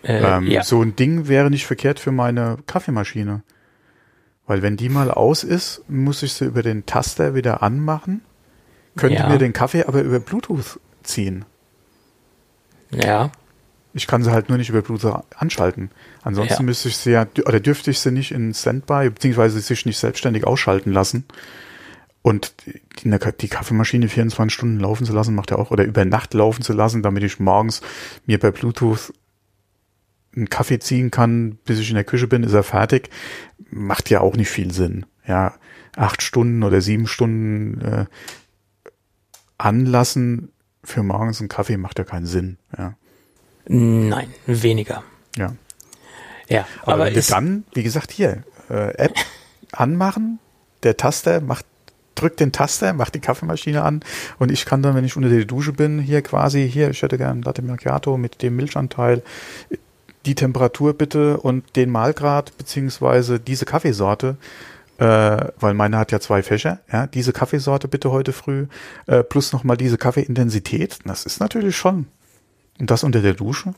Äh, 0.04 0.18
Ähm, 0.22 0.46
ja. 0.46 0.62
So 0.62 0.80
ein 0.80 0.94
Ding 0.94 1.26
wäre 1.26 1.50
nicht 1.50 1.66
verkehrt 1.66 1.98
für 1.98 2.12
meine 2.12 2.58
Kaffeemaschine. 2.66 3.42
Weil 4.46 4.62
wenn 4.62 4.76
die 4.76 4.88
mal 4.90 5.10
aus 5.10 5.42
ist, 5.42 5.82
muss 5.88 6.22
ich 6.22 6.34
sie 6.34 6.44
über 6.44 6.62
den 6.62 6.86
Taster 6.86 7.34
wieder 7.34 7.64
anmachen, 7.64 8.20
könnte 8.96 9.18
Ja. 9.22 9.28
mir 9.28 9.38
den 9.38 9.52
Kaffee 9.52 9.84
aber 9.84 10.02
über 10.02 10.20
Bluetooth 10.20 10.80
ziehen. 11.02 11.44
ja. 12.90 13.30
Ich 13.98 14.06
kann 14.06 14.22
sie 14.22 14.30
halt 14.30 14.50
nur 14.50 14.58
nicht 14.58 14.68
über 14.68 14.82
Bluetooth 14.82 15.24
anschalten. 15.38 15.90
Ansonsten 16.22 16.62
Ja. 16.64 16.66
müsste 16.66 16.88
ich 16.88 16.98
sie 16.98 17.12
ja, 17.12 17.26
oder 17.46 17.60
dürfte 17.60 17.90
ich 17.90 17.98
sie 17.98 18.10
nicht 18.10 18.30
in 18.30 18.52
Standby, 18.52 19.08
beziehungsweise 19.08 19.58
sich 19.60 19.86
nicht 19.86 19.96
selbstständig 19.96 20.46
ausschalten 20.46 20.92
lassen. 20.92 21.24
Und 22.20 22.52
die, 22.66 22.82
die 23.40 23.48
Kaffeemaschine 23.48 24.08
24 24.08 24.52
Stunden 24.52 24.80
laufen 24.80 25.06
zu 25.06 25.14
lassen, 25.14 25.34
macht 25.34 25.50
ja 25.50 25.56
auch, 25.56 25.70
oder 25.70 25.84
über 25.84 26.04
Nacht 26.04 26.34
laufen 26.34 26.60
zu 26.60 26.74
lassen, 26.74 27.02
damit 27.02 27.22
ich 27.22 27.40
morgens 27.40 27.80
mir 28.26 28.36
per 28.36 28.52
Bluetooth 28.52 29.14
einen 30.36 30.50
Kaffee 30.50 30.78
ziehen 30.78 31.10
kann, 31.10 31.52
bis 31.64 31.78
ich 31.78 31.88
in 31.88 31.94
der 31.94 32.04
Küche 32.04 32.26
bin, 32.26 32.42
ist 32.42 32.52
er 32.52 32.64
fertig, 32.64 33.08
macht 33.70 34.10
ja 34.10 34.20
auch 34.20 34.36
nicht 34.36 34.50
viel 34.50 34.72
Sinn. 34.74 35.06
Ja, 35.26 35.54
acht 35.96 36.20
Stunden 36.20 36.62
oder 36.64 36.82
sieben 36.82 37.06
Stunden 37.06 37.80
äh, 37.80 38.04
anlassen 39.58 40.52
für 40.84 41.02
morgens 41.02 41.40
einen 41.40 41.48
Kaffee 41.48 41.76
macht 41.76 41.98
ja 41.98 42.04
keinen 42.04 42.26
Sinn. 42.26 42.58
Ja. 42.76 42.94
Nein, 43.66 44.32
weniger. 44.46 45.02
Ja. 45.36 45.54
Ja, 46.48 46.66
Aber, 46.82 46.94
aber, 46.94 47.04
wenn 47.06 47.14
du 47.14 47.22
dann, 47.22 47.64
wie 47.74 47.82
gesagt, 47.82 48.12
hier, 48.12 48.44
äh, 48.70 48.94
App 48.96 49.14
anmachen, 49.72 50.38
der 50.82 50.96
Taster 50.96 51.40
macht, 51.40 51.66
drückt 52.14 52.40
den 52.40 52.52
Taster, 52.52 52.92
macht 52.92 53.14
die 53.14 53.20
Kaffeemaschine 53.20 53.82
an 53.82 54.00
und 54.38 54.52
ich 54.52 54.64
kann 54.64 54.82
dann, 54.82 54.94
wenn 54.94 55.04
ich 55.04 55.16
unter 55.16 55.28
der 55.28 55.44
Dusche 55.44 55.72
bin, 55.72 55.98
hier 55.98 56.22
quasi, 56.22 56.68
hier, 56.70 56.90
ich 56.90 57.02
hätte 57.02 57.18
gern 57.18 57.42
Latte 57.42 57.62
Macchiato 57.62 58.16
mit 58.16 58.42
dem 58.42 58.56
Milchanteil, 58.56 59.22
die 60.24 60.34
Temperatur 60.34 60.94
bitte 60.94 61.38
und 61.38 61.76
den 61.76 61.90
Mahlgrad, 61.90 62.56
beziehungsweise 62.56 63.38
diese 63.40 63.64
Kaffeesorte, 63.64 64.36
äh, 64.98 65.48
weil 65.58 65.74
meine 65.74 65.98
hat 65.98 66.12
ja 66.12 66.20
zwei 66.20 66.42
Fächer, 66.42 66.80
ja, 66.92 67.06
diese 67.06 67.32
Kaffeesorte 67.32 67.88
bitte 67.88 68.10
heute 68.10 68.32
früh, 68.32 68.66
äh, 69.06 69.22
plus 69.22 69.52
nochmal 69.52 69.76
diese 69.76 69.98
Kaffeeintensität, 69.98 70.98
das 71.04 71.24
ist 71.24 71.40
natürlich 71.40 71.76
schon. 71.76 72.06
Und 72.78 72.90
das 72.90 73.04
unter 73.04 73.20
der 73.22 73.34
Dusche? 73.34 73.74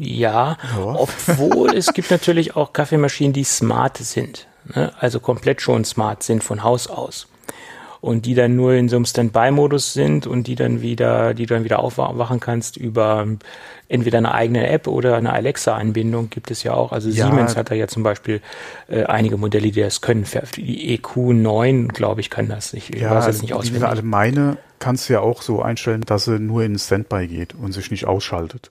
ja, 0.00 0.56
Ja. 0.76 0.96
obwohl 0.96 1.74
es 1.74 1.92
gibt 1.94 2.10
natürlich 2.10 2.56
auch 2.56 2.72
Kaffeemaschinen, 2.72 3.32
die 3.32 3.44
smart 3.44 3.98
sind. 3.98 4.46
Ne? 4.74 4.92
Also 4.98 5.20
komplett 5.20 5.62
schon 5.62 5.84
smart 5.84 6.22
sind 6.22 6.44
von 6.44 6.62
Haus 6.62 6.88
aus. 6.88 7.26
Und 8.04 8.26
die 8.26 8.34
dann 8.34 8.54
nur 8.54 8.74
in 8.74 8.90
so 8.90 8.96
einem 8.96 9.06
Standby-Modus 9.06 9.94
sind 9.94 10.26
und 10.26 10.46
die 10.46 10.56
dann 10.56 10.82
wieder, 10.82 11.32
die 11.32 11.46
du 11.46 11.54
dann 11.54 11.64
wieder 11.64 11.78
aufwachen 11.78 12.38
kannst 12.38 12.76
über 12.76 13.26
entweder 13.88 14.18
eine 14.18 14.34
eigene 14.34 14.68
App 14.68 14.88
oder 14.88 15.16
eine 15.16 15.32
Alexa-Anbindung 15.32 16.28
gibt 16.28 16.50
es 16.50 16.62
ja 16.64 16.74
auch. 16.74 16.92
Also 16.92 17.08
Ja. 17.08 17.26
Siemens 17.26 17.56
hat 17.56 17.70
da 17.70 17.74
ja 17.74 17.88
zum 17.88 18.02
Beispiel 18.02 18.42
äh, 18.88 19.04
einige 19.04 19.38
Modelle, 19.38 19.70
die 19.70 19.80
das 19.80 20.02
können. 20.02 20.26
Die 20.56 20.98
EQ9, 20.98 21.88
glaube 21.88 22.20
ich, 22.20 22.28
kann 22.28 22.48
das. 22.48 22.74
Ich 22.74 22.90
Ja, 22.90 23.10
weiß 23.10 23.26
jetzt 23.26 23.40
nicht 23.42 23.50
wie 23.50 23.54
auswendig. 23.54 23.74
gesagt, 23.74 23.92
alle 23.92 24.02
meine 24.02 24.58
kannst 24.80 25.08
du 25.08 25.14
ja 25.14 25.20
auch 25.20 25.40
so 25.40 25.62
einstellen, 25.62 26.02
dass 26.02 26.24
sie 26.26 26.38
nur 26.38 26.62
in 26.62 26.78
Standby 26.78 27.26
geht 27.26 27.54
und 27.54 27.72
sich 27.72 27.90
nicht 27.90 28.04
ausschaltet. 28.06 28.70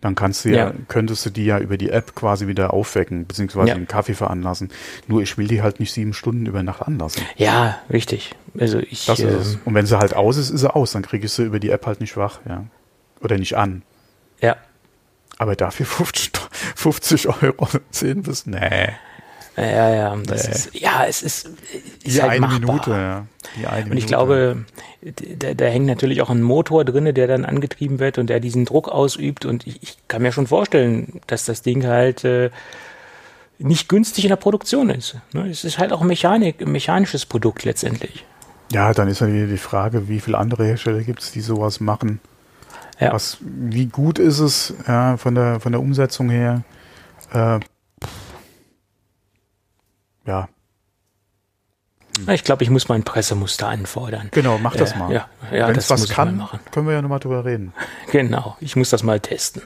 Dann 0.00 0.14
kannst 0.14 0.44
du 0.44 0.48
ja, 0.48 0.68
Ja. 0.68 0.72
könntest 0.88 1.26
du 1.26 1.30
die 1.30 1.44
ja 1.44 1.58
über 1.58 1.76
die 1.76 1.90
App 1.90 2.14
quasi 2.14 2.46
wieder 2.46 2.72
aufwecken, 2.72 3.26
beziehungsweise 3.26 3.68
Ja. 3.68 3.74
den 3.74 3.86
Kaffee 3.86 4.14
veranlassen. 4.14 4.70
Nur 5.08 5.20
ich 5.20 5.36
will 5.36 5.46
die 5.46 5.60
halt 5.62 5.78
nicht 5.78 5.92
sieben 5.92 6.14
Stunden 6.14 6.46
über 6.46 6.62
Nacht 6.62 6.82
anlassen. 6.82 7.22
Ja, 7.36 7.78
richtig. 7.90 8.34
Also 8.58 8.78
ich, 8.78 9.04
Das 9.04 9.18
ist 9.20 9.24
ähm, 9.30 9.38
es. 9.40 9.58
Und 9.64 9.74
wenn 9.74 9.84
sie 9.86 9.98
halt 9.98 10.16
aus 10.16 10.38
ist, 10.38 10.48
ist 10.50 10.60
sie 10.60 10.74
aus. 10.74 10.92
Dann 10.92 11.02
kriege 11.02 11.26
ich 11.26 11.32
sie 11.32 11.44
über 11.44 11.58
die 11.60 11.68
App 11.70 11.84
halt 11.86 12.00
nicht 12.00 12.16
wach, 12.16 12.40
ja. 12.48 12.64
Oder 13.22 13.36
nicht 13.36 13.56
an. 13.58 13.82
ja, 14.40 14.56
Aber 15.36 15.54
dafür 15.54 15.84
50, 15.86 16.32
50 16.76 17.28
Euro 17.42 17.68
sehen 17.90 18.22
bis, 18.22 18.46
nee. 18.46 18.88
Ja, 19.60 19.94
ja, 19.94 20.16
das 20.26 20.46
Nee. 20.46 20.54
ist, 20.54 20.74
ja, 20.74 21.04
es 21.06 21.22
ist, 21.22 21.46
ist 22.04 22.16
Die 22.16 22.22
halt 22.22 22.32
eine 22.32 22.40
machbar. 22.40 22.60
Minute, 22.60 22.90
ja. 22.90 23.26
Die 23.58 23.66
eine 23.66 23.90
Und 23.90 23.96
ich 23.98 24.04
Minute. 24.04 24.06
glaube, 24.06 24.64
da, 25.38 25.54
da 25.54 25.64
hängt 25.66 25.86
natürlich 25.86 26.22
auch 26.22 26.30
ein 26.30 26.42
Motor 26.42 26.84
drinne, 26.84 27.12
der 27.12 27.26
dann 27.26 27.44
angetrieben 27.44 27.98
wird 27.98 28.18
und 28.18 28.28
der 28.28 28.40
diesen 28.40 28.64
Druck 28.64 28.88
ausübt. 28.88 29.44
Und 29.44 29.66
ich, 29.66 29.82
ich 29.82 29.96
kann 30.08 30.22
mir 30.22 30.32
schon 30.32 30.46
vorstellen, 30.46 31.20
dass 31.26 31.44
das 31.46 31.62
Ding 31.62 31.84
halt 31.86 32.24
äh, 32.24 32.50
nicht 33.58 33.88
günstig 33.88 34.24
in 34.24 34.28
der 34.30 34.36
Produktion 34.36 34.90
ist. 34.90 35.16
Ne? 35.32 35.48
Es 35.50 35.64
ist 35.64 35.78
halt 35.78 35.92
auch 35.92 36.02
Mechanik, 36.02 36.60
ein 36.62 36.72
mechanisches 36.72 37.26
Produkt 37.26 37.64
letztendlich. 37.64 38.24
Ja, 38.72 38.92
dann 38.94 39.08
ist 39.08 39.20
ja 39.20 39.26
wieder 39.32 39.46
die 39.46 39.56
Frage, 39.56 40.08
wie 40.08 40.20
viele 40.20 40.38
andere 40.38 40.64
Hersteller 40.64 41.02
gibt 41.02 41.22
es, 41.22 41.32
die 41.32 41.40
sowas 41.40 41.80
machen. 41.80 42.20
Ja. 43.00 43.12
Was, 43.12 43.38
wie 43.40 43.86
gut 43.86 44.18
ist 44.18 44.38
es 44.38 44.74
ja, 44.86 45.16
von, 45.16 45.34
der, 45.34 45.58
von 45.60 45.72
der 45.72 45.80
Umsetzung 45.80 46.30
her? 46.30 46.62
Äh, 47.32 47.60
ja, 50.26 50.48
Ich 52.32 52.44
glaube, 52.44 52.64
ich 52.64 52.70
muss 52.70 52.88
mal 52.88 52.96
ein 52.96 53.02
Pressemuster 53.04 53.68
anfordern. 53.68 54.28
genau, 54.32 54.58
mach 54.58 54.76
das 54.76 54.92
Äh, 54.92 54.98
mal. 54.98 55.12
Ja, 55.12 55.28
ja 55.52 55.68
Wenn 55.68 55.74
das 55.74 55.84
es 55.84 55.90
was 55.90 56.08
kann, 56.08 56.36
machen. 56.36 56.60
können 56.70 56.86
wir 56.86 56.94
ja 56.94 57.02
nochmal 57.02 57.20
drüber 57.20 57.44
reden. 57.44 57.72
Genau, 58.12 58.56
ich 58.60 58.76
muss 58.76 58.90
das 58.90 59.02
mal 59.02 59.20
testen. 59.20 59.62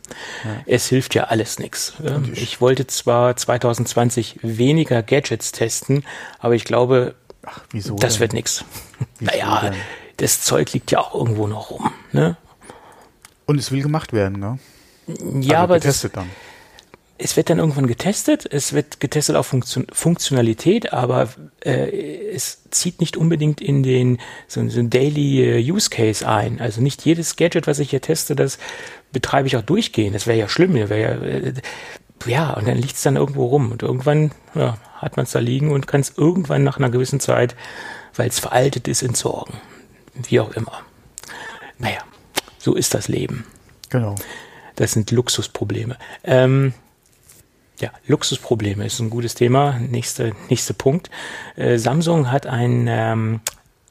Es 0.67 0.87
hilft 0.89 1.15
ja 1.15 1.25
alles 1.25 1.59
nichts. 1.59 1.95
Ähm, 2.05 2.31
ich- 2.35 2.61
wollte 2.61 2.87
zwar 2.87 3.37
2020 3.37 4.39
weniger 4.43 5.03
Gadgets 5.03 5.51
testen, 5.53 6.05
aber 6.39 6.55
ich 6.55 6.65
glaube, 6.65 7.15
Ach, 7.45 7.61
wieso? 7.71 7.97
das 7.97 8.15
denn? 8.15 8.21
wird 8.21 8.33
nichts. 8.35 8.65
Naja, 9.21 9.61
denn? 9.63 9.75
das 10.19 10.43
Zeug 10.43 10.73
liegt 10.73 10.91
ja 10.93 11.01
auch 11.01 11.15
irgendwo 11.15 11.47
noch 11.47 11.71
rum. 11.71 11.93
Ne? 12.13 12.37
Und 13.47 13.59
es 13.59 13.73
will 13.73 13.83
gemacht 13.83 14.13
werden, 14.13 14.39
ne? 14.39 14.59
Ja, 15.41 15.61
also 15.61 15.65
aber 15.65 15.81
das, 15.81 16.09
dann. 16.13 16.31
Es 17.17 17.37
wird 17.37 17.49
dann 17.49 17.59
irgendwann 17.59 17.87
getestet. 17.87 18.47
Es 18.51 18.73
wird 18.73 18.99
getestet 18.99 19.37
auf 19.37 19.47
Funktion 19.47 19.87
Funktionalität, 19.93 20.93
aber 20.93 21.29
äh, 21.65 22.33
es 22.33 22.63
zieht 22.71 23.01
nicht 23.01 23.17
unbedingt 23.17 23.61
in 23.61 23.83
den 23.83 24.19
so, 24.49 24.67
so 24.69 24.81
ein 24.81 24.91
Daily 24.91 25.43
äh, 25.43 25.73
Use 25.73 25.91
Case 25.91 26.27
ein. 26.27 26.61
Also 26.61 26.81
nicht 26.81 27.05
jedes 27.05 27.37
Gadget, 27.37 27.67
was 27.67 27.79
ich 27.79 27.91
hier 27.91 28.01
teste, 28.01 28.35
das 28.35 28.59
betreibe 29.13 29.47
ich 29.47 29.57
auch 29.57 29.63
durchgehend. 29.63 30.15
Das 30.15 30.27
wäre 30.27 30.39
ja 30.39 30.49
schlimm. 30.49 30.75
Wäre 30.75 31.01
ja, 31.01 31.11
äh, 31.11 31.55
ja, 32.27 32.53
und 32.55 32.67
dann 32.67 32.79
liegt 32.79 32.97
es 32.97 33.03
dann 33.03 33.17
irgendwo 33.17 33.47
rum. 33.47 33.71
Und 33.71 33.83
irgendwann 33.83 34.33
ja, 34.55 34.79
hat 34.97 35.17
man 35.17 35.25
es 35.25 35.33
da 35.33 35.39
liegen 35.39 35.71
und 35.71 35.87
kann 35.87 36.01
es 36.01 36.15
irgendwann 36.17 36.65
nach 36.65 36.79
einer 36.79 36.91
gewissen 36.91 37.21
Zeit, 37.21 37.55
weil 38.17 38.29
es 38.29 38.41
veraltet 38.41 38.89
ist, 38.89 39.03
entsorgen. 39.03 39.55
Wie 40.15 40.41
auch 40.41 40.53
immer. 40.53 40.81
Naja, 41.79 42.01
so 42.59 42.75
ist 42.75 42.95
das 42.95 43.07
Leben. 43.07 43.47
Genau. 43.91 44.17
Das 44.77 44.93
sind 44.93 45.13
Luxusprobleme. 45.13 45.97
Ähm, 46.25 46.75
ja, 47.81 47.91
Luxusprobleme 48.07 48.87
ist 48.87 49.01
ein 49.01 49.11
gutes 49.11 49.35
Thema. 49.35 49.79
Nächster 49.79 50.33
nächster 50.49 50.75
Punkt. 50.75 51.11
Äh, 51.57 51.79
Samsung 51.79 52.31
hat 52.31 52.47
einen 52.47 52.87
ähm, 52.89 53.41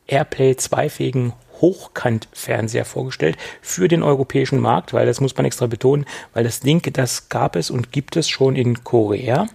Airplay 0.08 0.56
zweifähigen 0.56 1.34
Hochkant-Fernseher 1.62 2.84
vorgestellt 2.84 3.38
für 3.62 3.88
den 3.88 4.04
europäischen 4.04 4.60
Markt, 4.60 4.94
weil 4.94 5.06
das 5.06 5.22
muss 5.22 5.36
man 5.38 5.46
extra 5.46 5.68
betonen, 5.68 6.06
weil 6.34 6.44
das 6.44 6.60
Ding, 6.60 6.82
das 6.94 7.30
gab 7.30 7.56
es 7.56 7.70
und 7.70 7.92
gibt 7.92 8.18
es 8.18 8.28
schon 8.28 8.56
in 8.56 8.84
Korea. 8.84 9.48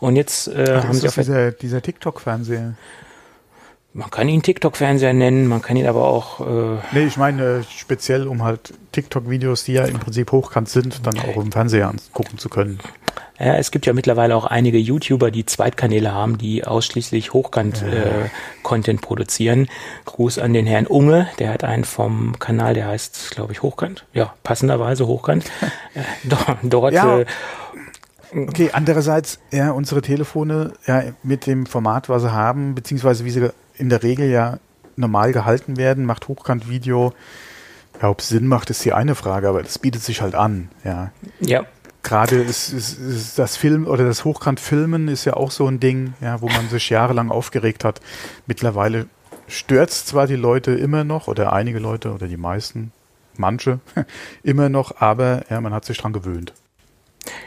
Und 0.00 0.16
jetzt 0.16 0.48
äh, 0.48 0.76
Ach, 0.78 0.84
haben 0.84 0.94
sie 0.94 1.02
das 1.02 1.18
auf 1.18 1.24
dieser, 1.24 1.52
dieser 1.52 1.82
TikTok-Fernseher? 1.82 2.74
man 3.94 4.10
kann 4.10 4.28
ihn 4.28 4.42
TikTok-Fernseher 4.42 5.12
nennen, 5.12 5.46
man 5.46 5.60
kann 5.60 5.76
ihn 5.76 5.86
aber 5.86 6.04
auch 6.04 6.40
äh, 6.40 6.78
Nee, 6.92 7.04
ich 7.06 7.16
meine 7.16 7.58
äh, 7.58 7.62
speziell, 7.64 8.26
um 8.26 8.42
halt 8.42 8.72
TikTok-Videos, 8.92 9.64
die 9.64 9.74
ja 9.74 9.84
im 9.84 9.98
Prinzip 9.98 10.32
hochkant 10.32 10.68
sind, 10.68 11.06
dann 11.06 11.18
auch 11.18 11.36
im 11.36 11.52
Fernseher 11.52 11.88
angucken 11.88 12.38
zu 12.38 12.48
können. 12.48 12.78
Ja, 13.42 13.56
es 13.56 13.72
gibt 13.72 13.86
ja 13.86 13.92
mittlerweile 13.92 14.36
auch 14.36 14.44
einige 14.44 14.78
YouTuber, 14.78 15.32
die 15.32 15.44
Zweitkanäle 15.44 16.12
haben, 16.12 16.38
die 16.38 16.64
ausschließlich 16.64 17.32
Hochkant-Content 17.32 19.00
äh, 19.00 19.02
produzieren. 19.02 19.68
Gruß 20.04 20.38
an 20.38 20.52
den 20.52 20.64
Herrn 20.64 20.86
Unge, 20.86 21.26
der 21.40 21.52
hat 21.52 21.64
einen 21.64 21.82
vom 21.82 22.38
Kanal, 22.38 22.74
der 22.74 22.86
heißt, 22.86 23.32
glaube 23.32 23.52
ich, 23.52 23.62
Hochkant. 23.62 24.06
Ja, 24.12 24.34
passenderweise 24.44 25.08
Hochkant. 25.08 25.44
äh, 25.94 26.02
dort, 26.22 26.58
dort 26.62 26.94
ja. 26.94 27.20
Äh, 27.20 27.26
Okay, 28.34 28.70
andererseits, 28.72 29.40
ja, 29.50 29.72
unsere 29.72 30.00
Telefone 30.00 30.72
ja, 30.86 31.02
mit 31.22 31.46
dem 31.46 31.66
Format, 31.66 32.08
was 32.08 32.22
sie 32.22 32.32
haben, 32.32 32.74
beziehungsweise 32.74 33.26
wie 33.26 33.30
sie 33.30 33.50
in 33.76 33.90
der 33.90 34.02
Regel 34.02 34.30
ja 34.30 34.58
normal 34.96 35.32
gehalten 35.32 35.76
werden, 35.76 36.06
macht 36.06 36.28
Hochkant-Video. 36.28 37.12
Ja, 38.00 38.08
ob 38.08 38.20
es 38.20 38.28
Sinn 38.28 38.46
macht, 38.46 38.70
ist 38.70 38.82
die 38.86 38.94
eine 38.94 39.14
Frage, 39.14 39.50
aber 39.50 39.62
das 39.62 39.78
bietet 39.78 40.02
sich 40.02 40.22
halt 40.22 40.34
an, 40.34 40.70
ja. 40.82 41.10
Ja. 41.40 41.66
Gerade 42.02 42.36
ist, 42.36 42.72
ist, 42.72 42.98
ist 42.98 43.38
das 43.38 43.56
Film 43.56 43.86
oder 43.86 44.04
das 44.04 44.24
Hochkant-Filmen 44.24 45.08
ist 45.08 45.24
ja 45.24 45.34
auch 45.34 45.50
so 45.50 45.66
ein 45.66 45.78
Ding, 45.78 46.14
ja, 46.20 46.40
wo 46.40 46.48
man 46.48 46.68
sich 46.68 46.90
jahrelang 46.90 47.30
aufgeregt 47.30 47.84
hat. 47.84 48.00
Mittlerweile 48.46 49.06
stört 49.46 49.90
es 49.90 50.04
zwar 50.04 50.26
die 50.26 50.36
Leute 50.36 50.72
immer 50.72 51.04
noch 51.04 51.28
oder 51.28 51.52
einige 51.52 51.78
Leute 51.78 52.12
oder 52.12 52.26
die 52.26 52.36
meisten, 52.36 52.92
manche 53.36 53.80
immer 54.42 54.68
noch, 54.68 55.00
aber 55.00 55.44
ja, 55.48 55.60
man 55.60 55.72
hat 55.72 55.84
sich 55.84 55.98
dran 55.98 56.12
gewöhnt. 56.12 56.52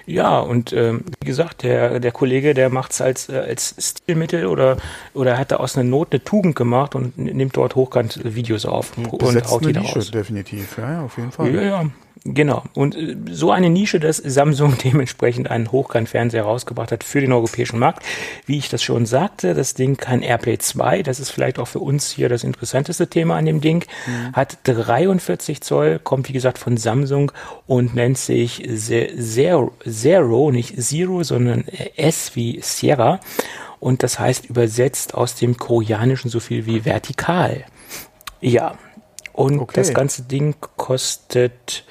Ja, 0.06 0.40
und 0.40 0.72
ähm, 0.72 1.04
wie 1.20 1.26
gesagt, 1.26 1.64
der, 1.64 2.00
der 2.00 2.12
Kollege, 2.12 2.54
der 2.54 2.70
macht 2.70 2.92
es 2.92 3.02
als, 3.02 3.28
äh, 3.28 3.38
als 3.38 3.76
Stilmittel 3.78 4.46
oder, 4.46 4.78
oder 5.14 5.38
hat 5.38 5.52
da 5.52 5.58
aus 5.58 5.78
einer 5.78 5.84
Not 5.90 6.10
eine 6.12 6.24
Tugend 6.24 6.56
gemacht 6.56 6.96
und 6.96 7.18
nimmt 7.18 7.58
dort 7.58 7.76
hochkant 7.76 8.22
Videos 8.24 8.66
auf 8.66 8.98
und, 8.98 9.08
und 9.08 9.52
haut 9.52 9.66
die 9.66 9.74
da 9.74 9.82
raus. 9.82 10.12
definitiv, 10.12 10.78
ja, 10.78 11.02
auf 11.02 11.18
jeden 11.18 11.32
Fall. 11.32 11.54
Ja, 11.54 11.62
ja, 11.62 11.86
Genau. 12.28 12.64
Und 12.74 12.96
äh, 12.96 13.16
so 13.30 13.52
eine 13.52 13.70
Nische, 13.70 14.00
dass 14.00 14.18
Samsung 14.18 14.76
dementsprechend 14.84 15.50
einen 15.52 15.72
Hochkant-Fernseher 15.72 16.44
rausgebracht 16.44 16.92
hat 16.92 17.04
für 17.04 17.22
den 17.22 17.32
europäischen 17.32 17.78
Markt. 17.78 18.04
Wie 18.48 18.58
ich 18.58 18.68
das 18.68 18.82
schon 18.82 19.06
sagte, 19.06 19.54
das 19.54 19.76
Ding 19.76 19.96
kann 19.96 20.24
AirPlay 20.24 20.58
2, 20.58 21.04
das 21.04 21.20
ist 21.20 21.30
vielleicht 21.30 21.60
auch 21.60 21.68
für 21.68 21.80
uns 21.80 22.10
hier 22.10 22.28
das 22.28 22.44
interessanteste 22.44 23.08
Thema 23.08 23.38
an 23.38 23.46
dem 23.46 23.62
Ding, 23.62 23.86
mhm. 24.08 24.34
hat 24.34 24.58
43 24.64 25.62
Zoll, 25.62 26.00
kommt 26.00 26.28
wie 26.28 26.34
gesagt 26.34 26.58
von 26.58 26.78
Samsung 26.78 27.32
und 27.68 27.94
nennt 27.94 28.18
sich 28.18 28.68
Zero, 28.76 29.74
Zero, 29.88 30.52
nicht 30.52 30.82
Zero, 30.82 31.22
sondern 31.22 31.66
S 31.96 32.36
wie 32.36 32.60
Sierra. 32.62 33.20
Und 33.80 34.02
das 34.02 34.18
heißt 34.20 34.50
übersetzt 34.50 35.14
aus 35.14 35.36
dem 35.36 35.58
Koreanischen 35.58 36.32
so 36.32 36.40
viel 36.40 36.66
wie 36.66 36.86
vertikal. 36.86 37.66
Ja. 38.42 38.76
Und 39.36 39.60
okay. 39.60 39.74
das 39.76 39.94
ganze 39.94 40.24
Ding 40.24 40.56
kostet 40.78 41.84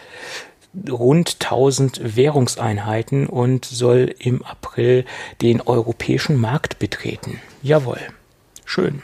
rund 0.90 1.36
1000 1.40 2.16
Währungseinheiten 2.16 3.26
und 3.26 3.66
soll 3.66 4.14
im 4.18 4.42
April 4.42 5.04
den 5.42 5.60
europäischen 5.60 6.40
Markt 6.40 6.78
betreten. 6.78 7.42
Jawohl. 7.62 8.00
Schön. 8.64 9.02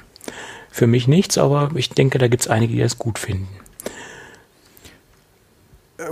Für 0.70 0.86
mich 0.86 1.06
nichts, 1.06 1.36
aber 1.36 1.70
ich 1.74 1.90
denke, 1.90 2.16
da 2.16 2.28
gibt 2.28 2.44
es 2.44 2.48
einige, 2.48 2.72
die 2.72 2.80
das 2.80 2.96
gut 2.96 3.18
finden. 3.18 3.48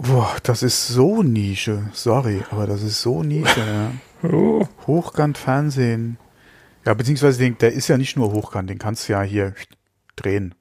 Boah, 0.03 0.37
das 0.43 0.63
ist 0.63 0.87
so 0.87 1.23
Nische. 1.23 1.89
Sorry, 1.95 2.43
aber 2.51 2.67
das 2.67 2.83
ist 2.83 3.01
so 3.01 3.23
Nische. 3.23 3.91
Ja. 4.23 4.29
oh. 4.31 4.69
Hochkant 4.87 5.39
Fernsehen. 5.39 6.19
Ja, 6.85 6.93
beziehungsweise 6.93 7.51
der 7.53 7.73
ist 7.73 7.89
ja 7.89 7.97
nicht 7.97 8.19
nur 8.19 8.33
hochkant, 8.33 8.69
den 8.69 8.79
kannst 8.79 9.09
du 9.09 9.15
ja 9.15 9.23
hier 9.23 9.55
drehen. 10.15 10.55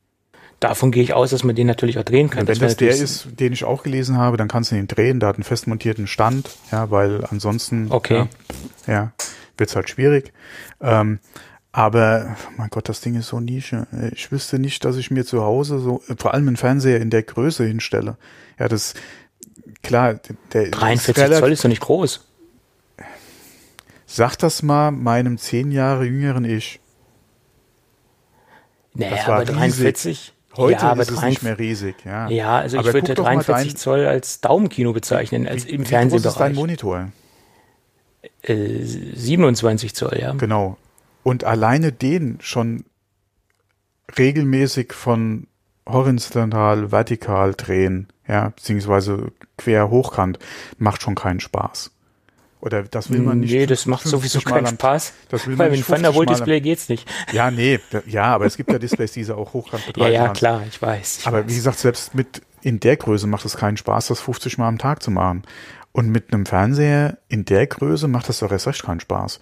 Davon 0.60 0.91
gehe 0.91 1.04
ich 1.04 1.13
aus, 1.13 1.30
dass 1.30 1.43
man 1.43 1.56
den 1.56 1.67
natürlich 1.67 2.00
auch 2.00 2.04
drehen 2.04 2.30
kann. 2.30 2.46
Ja, 2.46 2.48
wenn 2.48 2.60
das, 2.60 2.76
das 2.76 2.78
der 2.78 2.89
ist, 2.89 3.28
den 3.39 3.54
ich 3.54 3.63
auch 3.63 3.84
gelesen 3.84 4.17
habe, 4.17 4.38
dann 4.38 4.48
kannst 4.48 4.72
du 4.72 4.76
ihn 4.76 4.88
drehen. 4.88 5.20
Da 5.20 5.28
hat 5.28 5.36
einen 5.36 5.43
festmontierten 5.43 6.08
Stand, 6.08 6.50
ja, 6.72 6.89
weil 6.89 7.24
ansonsten 7.26 7.88
okay. 7.91 8.28
ja, 8.88 8.93
ja 8.93 9.12
wird 9.58 9.70
es 9.70 9.76
halt 9.76 9.89
schwierig. 9.89 10.34
Ähm, 10.82 11.20
aber 11.72 12.36
mein 12.56 12.70
Gott, 12.70 12.89
das 12.89 13.02
Ding 13.02 13.15
ist 13.15 13.28
so 13.28 13.39
Nische. 13.39 13.86
Ich 14.13 14.32
wüsste 14.32 14.58
nicht, 14.58 14.84
dass 14.84 14.96
ich 14.98 15.12
mir 15.12 15.26
zu 15.26 15.43
Hause 15.43 15.80
so, 15.80 16.02
vor 16.17 16.34
allem 16.34 16.48
einen 16.48 16.58
Fernseher 16.58 17.00
in 17.00 17.12
der 17.12 17.22
Größe 17.22 17.65
hinstelle. 17.65 18.17
Ja, 18.58 18.67
das 18.67 18.96
klar, 19.84 20.20
der 20.54 20.72
43 20.72 21.32
ist 21.32 21.39
Zoll 21.39 21.52
ist 21.52 21.63
doch 21.63 21.70
nicht 21.70 21.82
groß. 21.82 22.26
Sag 24.08 24.38
das 24.38 24.63
mal 24.63 24.91
meinem 24.91 25.38
zehn 25.38 25.72
Jahre 25.72 26.06
jüngeren 26.06 26.46
Ich. 26.46 26.80
Naja, 28.93 29.15
das 29.15 29.28
war 29.28 29.36
aber 29.36 29.46
43. 29.46 30.34
Heute 30.58 30.82
ja, 30.82 30.93
ist 30.93 31.12
es 31.12 31.22
nicht 31.22 31.43
mehr 31.43 31.58
riesig. 31.58 31.96
Ja, 32.06 32.28
ja 32.30 32.58
also 32.58 32.80
aber 32.80 32.88
ich 32.89 32.93
würde 32.93 33.13
43 33.13 33.74
dein, 33.74 33.78
Zoll 33.78 34.06
als 34.06 34.41
Daumenkino 34.41 34.93
bezeichnen, 34.93 35.48
als 35.48 35.65
wie, 35.67 35.72
im 35.72 35.82
wie 35.82 35.86
Fernsehbereich. 35.86 36.24
Groß 36.24 36.34
ist 36.34 36.39
dein 36.39 36.56
Monitor? 36.56 37.12
Äh, 38.41 38.84
27 38.84 39.93
Zoll, 39.93 40.17
ja. 40.20 40.34
Genau. 40.34 40.78
Und 41.24 41.43
alleine 41.43 41.91
den 41.91 42.39
schon 42.41 42.86
regelmäßig 44.17 44.93
von 44.93 45.48
horizontal, 45.88 46.91
vertikal 46.91 47.54
drehen, 47.54 48.08
ja, 48.28 48.50
beziehungsweise 48.50 49.32
quer 49.58 49.89
hochkant, 49.89 50.39
macht 50.78 51.02
schon 51.02 51.15
keinen 51.15 51.39
Spaß. 51.39 51.91
Oder 52.60 52.84
das 52.84 53.12
will 53.12 53.20
man 53.20 53.41
nicht. 53.41 53.52
Nee, 53.52 53.67
das 53.67 53.86
macht 53.86 54.08
sowieso 54.08 54.41
keinen 54.41 54.65
am, 54.65 54.74
Spaß. 54.74 55.13
Das 55.30 55.46
will 55.46 55.56
man 55.56 55.67
weil 55.70 55.78
mit 55.78 55.86
Thunderbolt 55.86 56.30
Display 56.30 56.60
geht's 56.60 56.89
nicht. 56.89 57.08
Ja, 57.32 57.52
nee, 57.52 57.80
ja, 58.08 58.24
aber 58.24 58.46
es 58.46 58.58
gibt 58.58 58.72
ja 58.72 58.80
Displays, 58.80 59.12
die 59.12 59.24
sie 59.24 59.36
auch 59.36 59.54
hochkant 59.54 59.86
betreiben. 59.86 60.13
Ja, 60.13 60.26
ja, 60.26 60.34
klar, 60.34 60.63
ich 60.67 60.82
weiß. 60.82 61.20
Ich 61.20 61.28
aber 61.28 61.43
weiß. 61.43 61.50
wie 61.50 61.56
gesagt, 61.56 61.78
selbst 61.78 62.15
mit 62.15 62.41
in 62.62 62.80
der 62.80 62.98
Größe 62.98 63.28
macht 63.28 63.46
es 63.46 63.58
keinen 63.58 63.78
Spaß, 63.78 64.08
das 64.08 64.22
50 64.22 64.58
Mal 64.58 64.67
am 64.67 64.80
Tag 64.80 65.04
zu 65.04 65.12
machen. 65.12 65.43
Und 65.91 66.10
mit 66.10 66.34
einem 66.34 66.46
Fernseher 66.46 67.17
in 67.28 67.46
der 67.46 67.67
Größe 67.67 68.08
macht 68.08 68.28
das 68.28 68.39
doch 68.39 68.52
erst 68.52 68.67
recht 68.67 68.84
keinen 68.84 69.00
Spaß. 69.00 69.39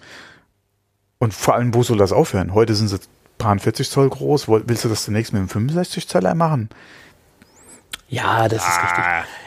Und 1.18 1.32
vor 1.32 1.54
allem, 1.54 1.74
wo 1.74 1.82
soll 1.82 1.98
das 1.98 2.12
aufhören? 2.12 2.52
Heute 2.52 2.74
sind 2.74 2.88
sie 2.88 2.98
40 3.38 3.90
Zoll 3.90 4.10
groß. 4.10 4.48
Willst 4.48 4.84
du 4.84 4.88
das 4.88 5.04
zunächst 5.04 5.32
mit 5.32 5.40
einem 5.40 5.48
65 5.48 6.08
Zoller 6.08 6.34
machen? 6.34 6.68
Ja, 8.08 8.48
das 8.48 8.62
ah. 8.62 8.68
ist 8.68 8.82
richtig. 8.82 9.04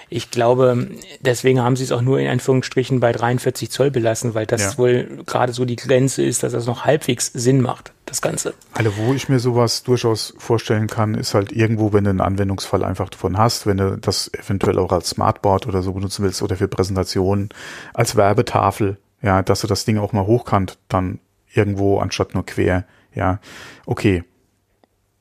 Ich 0.09 0.31
glaube, 0.31 0.87
deswegen 1.21 1.61
haben 1.61 1.75
sie 1.75 1.83
es 1.83 1.91
auch 1.91 2.01
nur 2.01 2.19
in 2.19 2.27
Anführungsstrichen 2.27 2.99
bei 2.99 3.11
43 3.11 3.69
Zoll 3.69 3.91
belassen, 3.91 4.33
weil 4.33 4.47
das 4.47 4.61
ja. 4.61 4.77
wohl 4.77 5.23
gerade 5.25 5.53
so 5.53 5.65
die 5.65 5.75
Grenze 5.75 6.23
ist, 6.23 6.41
dass 6.41 6.53
das 6.53 6.65
noch 6.65 6.85
halbwegs 6.85 7.27
Sinn 7.27 7.61
macht, 7.61 7.93
das 8.05 8.21
Ganze. 8.21 8.55
Also 8.73 8.97
wo 8.97 9.13
ich 9.13 9.29
mir 9.29 9.39
sowas 9.39 9.83
durchaus 9.83 10.33
vorstellen 10.37 10.87
kann, 10.87 11.13
ist 11.13 11.35
halt 11.35 11.51
irgendwo, 11.51 11.93
wenn 11.93 12.05
du 12.05 12.09
einen 12.09 12.21
Anwendungsfall 12.21 12.83
einfach 12.83 13.09
davon 13.09 13.37
hast, 13.37 13.67
wenn 13.67 13.77
du 13.77 13.97
das 13.97 14.31
eventuell 14.33 14.79
auch 14.79 14.91
als 14.91 15.09
Smartboard 15.09 15.67
oder 15.67 15.83
so 15.83 15.93
benutzen 15.93 16.23
willst 16.23 16.41
oder 16.41 16.55
für 16.55 16.67
Präsentationen, 16.67 17.49
als 17.93 18.15
Werbetafel, 18.15 18.97
ja, 19.21 19.43
dass 19.43 19.61
du 19.61 19.67
das 19.67 19.85
Ding 19.85 19.99
auch 19.99 20.11
mal 20.11 20.25
hochkant 20.25 20.79
dann 20.87 21.19
irgendwo 21.53 21.99
anstatt 21.99 22.33
nur 22.33 22.45
quer, 22.45 22.85
ja, 23.13 23.39
okay, 23.85 24.23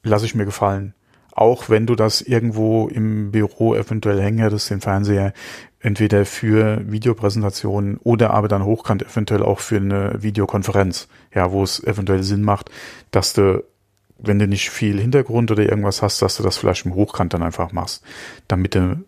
lasse 0.03 0.24
ich 0.24 0.35
mir 0.35 0.44
gefallen 0.46 0.94
auch 1.40 1.68
wenn 1.68 1.87
du 1.87 1.94
das 1.94 2.20
irgendwo 2.20 2.88
im 2.88 3.31
Büro 3.31 3.74
eventuell 3.74 4.20
hängen 4.20 4.38
hättest, 4.38 4.70
den 4.70 4.81
Fernseher, 4.81 5.33
entweder 5.81 6.27
für 6.27 6.81
Videopräsentationen 6.90 7.98
oder 7.98 8.31
aber 8.31 8.48
dann 8.48 8.64
hochkant 8.64 9.03
eventuell 9.03 9.42
auch 9.42 9.61
für 9.61 9.77
eine 9.77 10.22
Videokonferenz, 10.22 11.09
ja, 11.35 11.53
wo 11.53 11.62
es 11.62 11.83
eventuell 11.83 12.22
Sinn 12.22 12.42
macht, 12.42 12.70
dass 13.11 13.33
du, 13.33 13.62
wenn 14.18 14.38
du 14.38 14.48
nicht 14.48 14.70
viel 14.70 15.01
Hintergrund 15.01 15.51
oder 15.51 15.62
irgendwas 15.62 16.03
hast, 16.03 16.20
dass 16.20 16.37
du 16.37 16.42
das 16.42 16.57
vielleicht 16.57 16.85
im 16.85 16.94
Hochkant 16.94 17.33
dann 17.33 17.42
einfach 17.42 17.72
machst, 17.72 18.03
damit 18.48 18.74
du 18.74 19.05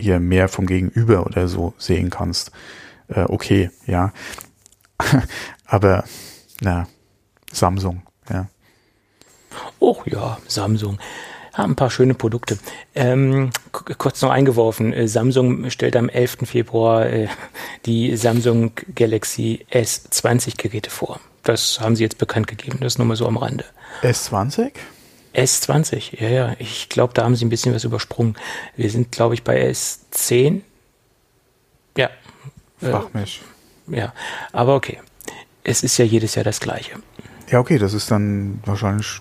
hier 0.00 0.18
mehr 0.20 0.48
vom 0.48 0.66
Gegenüber 0.66 1.24
oder 1.24 1.46
so 1.48 1.74
sehen 1.78 2.10
kannst. 2.10 2.50
Äh, 3.08 3.24
okay, 3.28 3.70
ja. 3.86 4.12
aber, 5.66 6.04
na, 6.60 6.88
Samsung, 7.52 8.02
ja. 8.28 8.48
Och 9.80 10.06
ja, 10.06 10.38
Samsung 10.46 10.98
haben 11.58 11.72
ein 11.72 11.76
paar 11.76 11.90
schöne 11.90 12.14
Produkte. 12.14 12.58
Ähm, 12.94 13.50
kurz 13.72 14.22
noch 14.22 14.30
eingeworfen, 14.30 14.92
äh, 14.92 15.08
Samsung 15.08 15.68
stellt 15.70 15.96
am 15.96 16.08
11. 16.08 16.38
Februar 16.44 17.06
äh, 17.06 17.28
die 17.84 18.16
Samsung 18.16 18.72
Galaxy 18.94 19.66
S20 19.70 20.56
Geräte 20.56 20.90
vor. 20.90 21.20
Das 21.42 21.80
haben 21.80 21.96
sie 21.96 22.04
jetzt 22.04 22.18
bekannt 22.18 22.46
gegeben, 22.46 22.78
das 22.80 22.98
nur 22.98 23.06
mal 23.06 23.16
so 23.16 23.26
am 23.26 23.36
Rande. 23.36 23.64
S20? 24.02 24.72
S20, 25.34 26.20
ja, 26.20 26.28
ja. 26.28 26.56
Ich 26.58 26.88
glaube, 26.88 27.12
da 27.14 27.24
haben 27.24 27.36
sie 27.36 27.44
ein 27.44 27.50
bisschen 27.50 27.74
was 27.74 27.84
übersprungen. 27.84 28.36
Wir 28.76 28.90
sind, 28.90 29.12
glaube 29.12 29.34
ich, 29.34 29.44
bei 29.44 29.68
S10. 29.68 30.62
Ja. 31.96 32.10
Frag 32.80 33.14
äh, 33.14 33.18
mich. 33.18 33.42
Ja, 33.88 34.12
aber 34.52 34.74
okay. 34.74 35.00
Es 35.64 35.82
ist 35.82 35.98
ja 35.98 36.04
jedes 36.04 36.34
Jahr 36.34 36.44
das 36.44 36.60
Gleiche. 36.60 36.92
Ja, 37.50 37.60
okay, 37.60 37.78
das 37.78 37.94
ist 37.94 38.10
dann 38.10 38.60
wahrscheinlich 38.64 39.20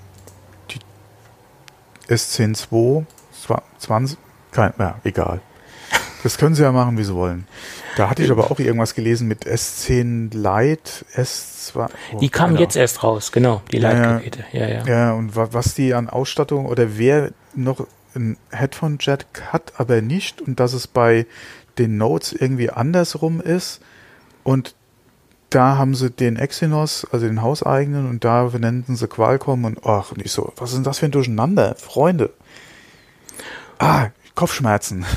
S10 2.10 2.56
2, 2.56 3.06
20, 3.80 4.18
kein, 4.52 4.74
ja, 4.80 5.00
egal. 5.04 5.42
Das 6.24 6.38
können 6.38 6.56
sie 6.56 6.64
ja 6.64 6.72
machen, 6.72 6.98
wie 6.98 7.04
sie 7.04 7.14
wollen. 7.14 7.48
Da 7.96 8.10
hatte 8.10 8.24
ich 8.24 8.32
aber 8.32 8.52
auch 8.52 8.60
irgendwas 8.60 8.96
gelesen 8.96 9.28
mit 9.28 9.46
S10 9.46 10.34
Lite, 10.34 11.06
S2. 11.16 11.90
Oh, 12.14 12.20
die 12.20 12.30
kamen 12.30 12.58
jetzt 12.58 12.76
erst 12.76 13.04
raus, 13.04 13.32
genau, 13.32 13.62
die 13.72 13.78
Lite-Geräte. 13.78 14.46
Ja, 14.52 14.68
ja. 14.68 14.86
ja, 14.86 15.14
und 15.14 15.36
was 15.36 15.74
die 15.74 15.94
an 15.94 16.10
Ausstattung 16.10 16.66
oder 16.66 16.98
wer 16.98 17.32
noch 17.56 17.88
ein 18.16 18.38
Headphone-Jack 18.52 19.26
hat, 19.52 19.74
aber 19.78 20.02
nicht 20.02 20.42
und 20.42 20.60
dass 20.60 20.74
es 20.74 20.88
bei 20.88 21.26
den 21.78 21.98
Notes 21.98 22.34
irgendwie 22.34 22.70
andersrum 22.70 23.40
ist 23.42 23.82
und 24.44 24.76
da 25.50 25.78
haben 25.78 25.96
sie 25.96 26.10
den 26.10 26.36
Exynos, 26.36 27.08
also 27.12 27.26
den 27.26 27.42
hauseigenen, 27.42 28.10
und 28.10 28.24
da 28.24 28.46
benannten 28.46 28.96
sie 28.96 29.08
Qualcomm 29.08 29.66
und 29.66 29.86
ach, 29.86 30.14
nicht 30.16 30.32
so, 30.32 30.52
was 30.58 30.72
ist 30.72 30.78
denn 30.78 30.84
das 30.84 31.00
für 31.00 31.06
ein 31.06 31.12
Durcheinander, 31.12 31.76
Freunde? 31.76 32.32
Ah, 33.80 34.08
Kopfschmerzen. 34.36 35.06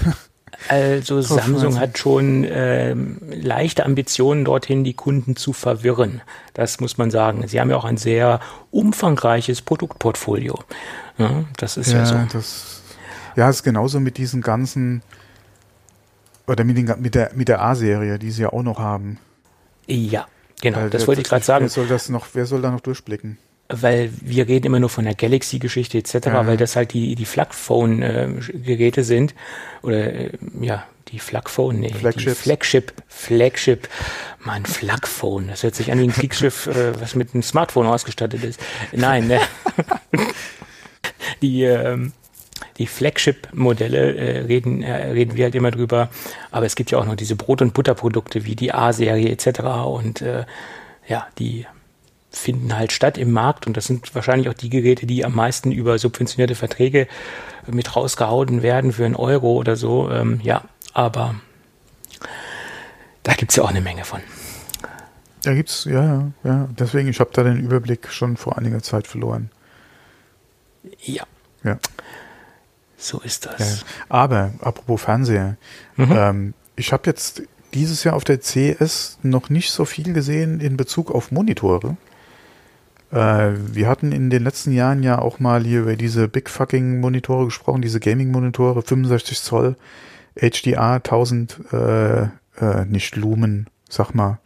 Also 0.69 1.23
Samsung 1.23 1.81
hat 1.81 1.97
schon 1.97 2.45
ähm, 2.47 3.19
leichte 3.31 3.87
Ambitionen 3.87 4.45
dorthin, 4.45 4.85
die 4.85 4.93
Kunden 4.93 5.35
zu 5.35 5.55
verwirren. 5.55 6.21
Das 6.53 6.81
muss 6.81 6.99
man 6.99 7.11
sagen. 7.11 7.49
Sie 7.49 7.61
haben 7.61 7.71
ja 7.71 7.77
auch 7.77 7.87
ein 7.87 7.97
sehr 7.97 8.41
umfangreiches 8.71 9.63
Produktportfolio. 9.63 10.59
Ja, 11.17 11.45
das 11.57 11.79
ist 11.79 11.93
ja, 11.93 12.01
ja 12.01 12.07
so. 12.07 12.17
Das, 12.33 12.83
ja, 13.37 13.49
ist 13.49 13.63
genauso 13.63 14.01
mit 14.01 14.19
diesen 14.19 14.43
ganzen 14.43 15.03
oder 16.47 16.65
mit, 16.65 16.77
den, 16.77 16.95
mit 17.01 17.15
der 17.15 17.31
mit 17.35 17.49
der 17.49 17.63
A-Serie, 17.63 18.19
die 18.19 18.31
sie 18.31 18.43
ja 18.43 18.53
auch 18.53 18.63
noch 18.63 18.79
haben. 18.79 19.19
Ja, 19.91 20.27
genau. 20.61 20.79
Weil 20.79 20.91
das 20.91 21.07
wollte 21.07 21.21
ich 21.23 21.29
gerade 21.29 21.45
sagen. 21.45 21.65
Wer 21.65 21.71
soll 21.71 21.87
das 21.87 22.09
noch? 22.09 22.29
Wer 22.33 22.47
soll 22.47 22.63
da 22.63 22.71
noch 22.71 22.81
durchblicken? 22.81 23.39
weil 23.73 24.11
wir 24.21 24.49
reden 24.49 24.67
immer 24.67 24.81
nur 24.81 24.89
von 24.89 25.05
der 25.05 25.15
Galaxy-Geschichte 25.15 25.99
etc., 25.99 26.27
ja. 26.27 26.47
weil 26.47 26.57
das 26.57 26.77
halt 26.77 26.93
die, 26.93 27.15
die 27.15 27.25
Flagphone-Geräte 27.25 29.05
sind. 29.05 29.35
Oder 29.83 30.13
äh, 30.13 30.31
ja, 30.61 30.85
die 31.09 31.19
Flagphone, 31.19 31.81
nee, 31.81 31.93
Flagship. 31.93 32.37
Flagship, 32.37 32.93
Flagship, 33.09 33.89
mein 34.41 34.67
Flagphone, 34.67 35.49
das 35.49 35.63
hört 35.63 35.75
sich 35.75 35.91
an 35.91 35.99
wie 35.99 36.05
ein 36.05 36.13
Kriegsschiff, 36.13 36.67
äh, 36.67 37.01
was 37.01 37.15
mit 37.15 37.35
einem 37.35 37.43
Smartphone 37.43 37.87
ausgestattet 37.87 38.45
ist. 38.45 38.61
Nein, 38.93 39.27
ne? 39.29 39.41
die, 41.43 41.63
ähm, 41.63 42.13
die 42.81 42.87
Flagship-Modelle 42.87 44.17
äh, 44.17 44.39
reden, 44.41 44.83
äh, 44.83 45.11
reden 45.13 45.37
wir 45.37 45.45
halt 45.45 45.55
immer 45.55 45.71
drüber, 45.71 46.09
aber 46.51 46.65
es 46.65 46.75
gibt 46.75 46.91
ja 46.91 46.99
auch 46.99 47.05
noch 47.05 47.15
diese 47.15 47.37
Brot- 47.37 47.61
und 47.61 47.75
Butterprodukte 47.75 48.47
wie 48.47 48.57
die 48.57 48.73
A-Serie 48.73 49.29
etc. 49.29 49.61
und 49.87 50.23
äh, 50.23 50.47
ja, 51.07 51.27
die 51.39 51.67
finden 52.31 52.75
halt 52.75 52.93
statt 52.93 53.19
im 53.19 53.33
Markt 53.33 53.67
und 53.67 53.77
das 53.77 53.85
sind 53.85 54.15
wahrscheinlich 54.15 54.49
auch 54.49 54.55
die 54.55 54.71
Geräte, 54.71 55.05
die 55.05 55.27
am 55.27 55.35
meisten 55.35 55.73
über 55.73 55.99
subventionierte 55.99 56.55
Verträge 56.55 57.07
mit 57.67 57.95
rausgehauen 57.95 58.63
werden 58.63 58.93
für 58.93 59.05
einen 59.05 59.17
Euro 59.17 59.53
oder 59.53 59.77
so. 59.77 60.11
Ähm, 60.11 60.41
ja, 60.43 60.63
aber 60.95 61.35
da 63.25 63.35
gibt 63.35 63.51
es 63.53 63.57
ja 63.57 63.65
auch 63.65 63.71
eine 63.71 63.83
Menge 63.83 64.05
von. 64.05 64.21
Da 65.43 65.53
gibt's, 65.53 65.85
ja, 65.85 66.03
ja, 66.03 66.31
ja. 66.45 66.69
Deswegen, 66.79 67.09
ich 67.09 67.21
habe 67.21 67.31
da 67.35 67.43
den 67.43 67.59
Überblick 67.59 68.09
schon 68.11 68.39
vor 68.39 68.57
einiger 68.57 68.83
Zeit 68.83 69.07
verloren. 69.07 69.51
Ja. 71.03 71.25
Ja. 71.63 71.79
So 73.01 73.21
ist 73.21 73.47
das. 73.47 73.59
Ja. 73.59 73.87
Aber, 74.09 74.53
apropos 74.61 75.03
Fernseher, 75.03 75.57
mhm. 75.97 76.13
ähm, 76.13 76.55
ich 76.77 76.93
habe 76.93 77.05
jetzt 77.07 77.43
dieses 77.73 78.05
Jahr 78.05 78.15
auf 78.15 78.25
der 78.25 78.41
CS 78.41 79.19
noch 79.23 79.49
nicht 79.49 79.71
so 79.71 79.85
viel 79.85 80.13
gesehen 80.13 80.61
in 80.61 80.77
Bezug 80.77 81.11
auf 81.11 81.33
Monitore. 81.33 81.97
Äh, 83.11 83.53
wir 83.73 83.89
hatten 83.89 84.13
in 84.13 84.29
den 84.29 84.45
letzten 84.45 84.73
Jahren 84.73 85.03
ja 85.03 85.19
auch 85.19 85.41
mal 85.41 85.65
hier 85.65 85.81
über 85.81 85.97
diese 85.97 86.29
Big 86.29 86.51
Fucking 86.51 87.01
Monitore 87.01 87.47
gesprochen, 87.47 87.83
diese 87.83 88.01
Gaming 88.01 88.31
Monitore, 88.31 88.83
65 88.83 89.41
Zoll, 89.41 89.77
HDR, 90.39 90.95
1000, 90.97 91.59
äh, 91.73 92.23
äh, 92.23 92.29
nicht 92.87 93.17
Lumen, 93.17 93.69
sag 93.89 94.15
mal. 94.15 94.39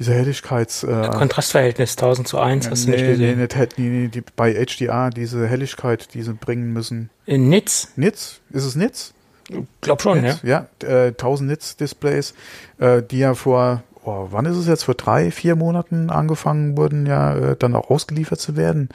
Diese 0.00 0.14
Helligkeits... 0.14 0.82
Äh, 0.82 1.10
Kontrastverhältnis 1.12 1.92
1000 1.92 2.26
zu 2.26 2.38
1 2.40 2.70
hast 2.70 2.86
nee, 2.86 2.96
du 2.96 2.96
nicht 2.96 3.10
gesehen? 3.10 3.38
Nee, 3.38 3.46
nee, 3.46 3.68
nee, 3.76 3.88
nee 3.90 4.08
die, 4.08 4.22
bei 4.34 4.54
HDR 4.54 5.10
diese 5.10 5.46
Helligkeit, 5.46 6.12
die 6.14 6.22
sie 6.22 6.34
bringen 6.34 6.72
müssen. 6.72 7.10
In 7.26 7.48
Nitz? 7.48 7.88
Nitz? 7.96 8.40
Ist 8.50 8.64
es 8.64 8.74
Nitz? 8.74 9.12
Ich 9.48 9.58
glaub 9.82 10.00
schon, 10.00 10.22
Nitz, 10.22 10.40
ja. 10.42 10.66
Ja, 10.82 10.88
äh, 10.88 11.08
1000 11.08 11.50
Nitz 11.50 11.76
Displays, 11.76 12.34
äh, 12.78 13.02
die 13.02 13.18
ja 13.18 13.34
vor 13.34 13.82
oh, 14.04 14.28
wann 14.30 14.46
ist 14.46 14.56
es 14.56 14.66
jetzt, 14.66 14.84
vor 14.84 14.94
drei, 14.94 15.30
vier 15.30 15.56
Monaten 15.56 16.10
angefangen 16.10 16.76
wurden, 16.76 17.06
ja, 17.06 17.36
äh, 17.36 17.56
dann 17.56 17.74
auch 17.74 17.90
ausgeliefert 17.90 18.40
zu 18.40 18.56
werden. 18.56 18.88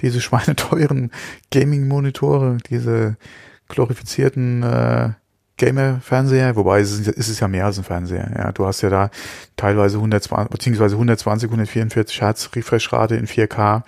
Diese 0.00 0.20
schweineteuren 0.20 1.12
Gaming-Monitore, 1.52 2.58
diese 2.68 3.16
glorifizierten 3.68 4.62
äh, 4.62 5.10
Gamer-Fernseher, 5.58 6.56
wobei 6.56 6.80
es 6.80 6.98
ist, 6.98 7.28
es 7.28 7.40
ja 7.40 7.48
mehr 7.48 7.66
als 7.66 7.78
ein 7.78 7.84
Fernseher. 7.84 8.30
Ja, 8.36 8.52
du 8.52 8.66
hast 8.66 8.80
ja 8.80 8.90
da 8.90 9.10
teilweise 9.56 9.96
120, 9.96 10.50
beziehungsweise 10.50 10.94
120, 10.94 11.48
144 11.48 12.20
Hertz 12.20 12.50
Refreshrate 12.54 13.16
in 13.16 13.26
4K 13.26 13.82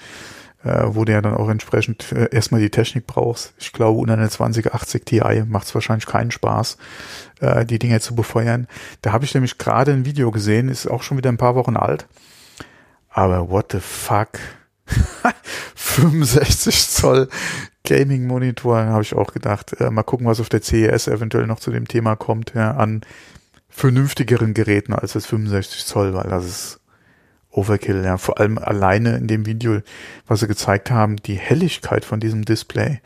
äh, 0.64 0.83
wo 0.88 1.04
du 1.04 1.12
ja 1.12 1.20
dann 1.20 1.35
auch 1.35 1.48
entsprechend 1.48 2.12
äh, 2.12 2.28
erstmal 2.30 2.61
die 2.61 2.70
Technik 2.70 3.06
brauchst. 3.06 3.54
Ich 3.59 3.72
glaube, 3.72 3.98
unter 3.98 4.14
einer 4.14 4.28
2080 4.28 5.04
Ti 5.04 5.44
macht 5.46 5.66
es 5.66 5.74
wahrscheinlich 5.74 6.06
keinen 6.06 6.30
Spaß, 6.30 6.76
äh, 7.40 7.64
die 7.64 7.78
Dinge 7.78 8.00
zu 8.00 8.14
befeuern. 8.14 8.66
Da 9.02 9.12
habe 9.12 9.24
ich 9.24 9.35
nämlich 9.35 9.59
gerade 9.59 9.92
ein 9.92 10.04
Video 10.04 10.30
gesehen, 10.30 10.68
ist 10.68 10.87
auch 10.87 11.02
schon 11.02 11.16
wieder 11.16 11.30
ein 11.30 11.38
paar 11.38 11.54
Wochen 11.54 11.76
alt. 11.76 12.06
Aber 13.09 13.48
what 13.50 13.72
the 13.72 13.80
fuck? 13.80 14.38
65 15.74 16.88
Zoll 16.88 17.29
Gaming 17.85 18.26
Monitor, 18.26 18.79
habe 18.79 19.03
ich 19.03 19.14
auch 19.14 19.33
gedacht. 19.33 19.81
Äh, 19.81 19.90
mal 19.90 20.03
gucken, 20.03 20.26
was 20.26 20.40
auf 20.40 20.48
der 20.48 20.62
CES 20.62 21.09
eventuell 21.09 21.46
noch 21.46 21.61
zu 21.61 21.70
dem 21.70 21.88
Thema 21.88 22.16
kommt, 22.16 22.53
ja, 22.55 22.72
an 22.72 23.03
vernünftigeren 23.68 24.55
Geräten 24.55 24.92
als 24.92 25.12
das 25.12 25.26
65 25.26 25.87
Zoll, 25.87 26.14
weil 26.14 26.29
das 26.29 26.44
ist 26.44 26.81
Overkill, 27.50 28.05
ja. 28.05 28.16
Vor 28.16 28.38
allem 28.38 28.59
alleine 28.59 29.16
in 29.16 29.26
dem 29.26 29.46
Video, 29.46 29.81
was 30.26 30.40
sie 30.40 30.46
gezeigt 30.46 30.90
haben, 30.90 31.16
die 31.16 31.37
Helligkeit 31.37 32.05
von 32.05 32.20
diesem 32.20 32.44
Display. 32.44 33.00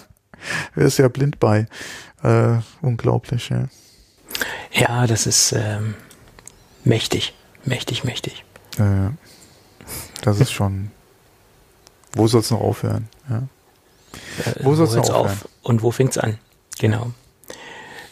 Wer 0.74 0.86
ist 0.86 0.98
ja 0.98 1.08
blind 1.08 1.38
bei. 1.40 1.66
Äh, 2.22 2.58
unglaublich, 2.82 3.48
ja. 3.48 3.68
Ja, 4.72 5.06
das 5.06 5.26
ist 5.26 5.52
ähm, 5.52 5.94
mächtig. 6.84 7.34
Mächtig, 7.64 8.04
mächtig. 8.04 8.44
Äh, 8.78 9.10
das 10.22 10.40
ist 10.40 10.52
schon. 10.52 10.90
Wo 12.14 12.26
soll 12.26 12.40
es 12.40 12.50
noch 12.50 12.60
aufhören? 12.60 13.08
Ja. 13.28 13.42
Äh, 14.44 14.64
wo 14.64 14.74
soll 14.74 14.86
es 14.86 14.94
noch 14.94 15.10
aufhören? 15.10 15.26
Auf 15.26 15.48
und 15.62 15.82
wo 15.82 15.90
fängt 15.90 16.10
es 16.10 16.18
an? 16.18 16.38
Genau. 16.78 17.12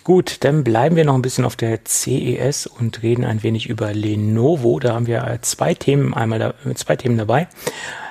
Gut, 0.04 0.38
dann 0.40 0.64
bleiben 0.64 0.96
wir 0.96 1.04
noch 1.04 1.14
ein 1.14 1.22
bisschen 1.22 1.44
auf 1.44 1.54
der 1.56 1.80
CES 1.84 2.66
und 2.66 3.02
reden 3.02 3.24
ein 3.26 3.42
wenig 3.42 3.68
über 3.68 3.92
Lenovo. 3.92 4.78
Da 4.80 4.94
haben 4.94 5.06
wir 5.06 5.22
äh, 5.26 5.40
zwei 5.42 5.74
Themen, 5.74 6.14
einmal 6.14 6.38
da, 6.38 6.54
zwei 6.74 6.96
Themen 6.96 7.18
dabei. 7.18 7.46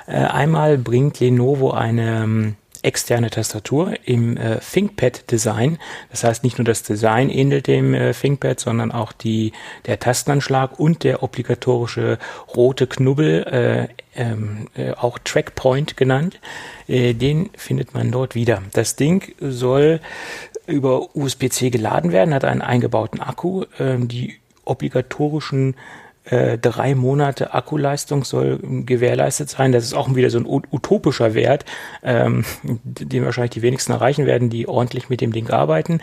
Äh, 0.06 0.18
einmal 0.18 0.78
bringt 0.78 1.18
Lenovo 1.18 1.72
eine 1.72 2.22
ähm, 2.22 2.56
externe 2.88 3.28
Tastatur 3.28 3.92
im 4.04 4.38
äh, 4.38 4.60
ThinkPad-Design. 4.60 5.78
Das 6.10 6.24
heißt, 6.24 6.42
nicht 6.42 6.56
nur 6.56 6.64
das 6.64 6.82
Design 6.82 7.28
ähnelt 7.28 7.66
dem 7.66 7.92
äh, 7.92 8.14
ThinkPad, 8.14 8.58
sondern 8.58 8.92
auch 8.92 9.12
die, 9.12 9.52
der 9.84 9.98
Tastenanschlag 10.00 10.80
und 10.80 11.04
der 11.04 11.22
obligatorische 11.22 12.18
rote 12.56 12.86
Knubbel, 12.86 13.44
äh, 13.44 13.88
ähm, 14.16 14.68
äh, 14.74 14.92
auch 14.92 15.18
Trackpoint 15.18 15.98
genannt. 15.98 16.40
Äh, 16.88 17.12
den 17.12 17.50
findet 17.56 17.92
man 17.92 18.10
dort 18.10 18.34
wieder. 18.34 18.62
Das 18.72 18.96
Ding 18.96 19.34
soll 19.38 20.00
über 20.66 21.14
USB-C 21.14 21.68
geladen 21.68 22.10
werden, 22.10 22.32
hat 22.32 22.46
einen 22.46 22.62
eingebauten 22.62 23.20
Akku. 23.20 23.64
Ähm, 23.78 24.08
die 24.08 24.36
obligatorischen 24.64 25.76
äh, 26.30 26.58
drei 26.58 26.94
Monate 26.94 27.54
Akkuleistung 27.54 28.24
soll 28.24 28.58
gewährleistet 28.84 29.48
sein. 29.48 29.72
Das 29.72 29.84
ist 29.84 29.94
auch 29.94 30.14
wieder 30.14 30.30
so 30.30 30.38
ein 30.38 30.46
utopischer 30.46 31.34
Wert, 31.34 31.64
ähm, 32.02 32.44
den 32.62 33.24
wahrscheinlich 33.24 33.52
die 33.52 33.62
wenigsten 33.62 33.92
erreichen 33.92 34.26
werden, 34.26 34.50
die 34.50 34.68
ordentlich 34.68 35.08
mit 35.08 35.20
dem 35.20 35.32
Ding 35.32 35.50
arbeiten. 35.50 36.00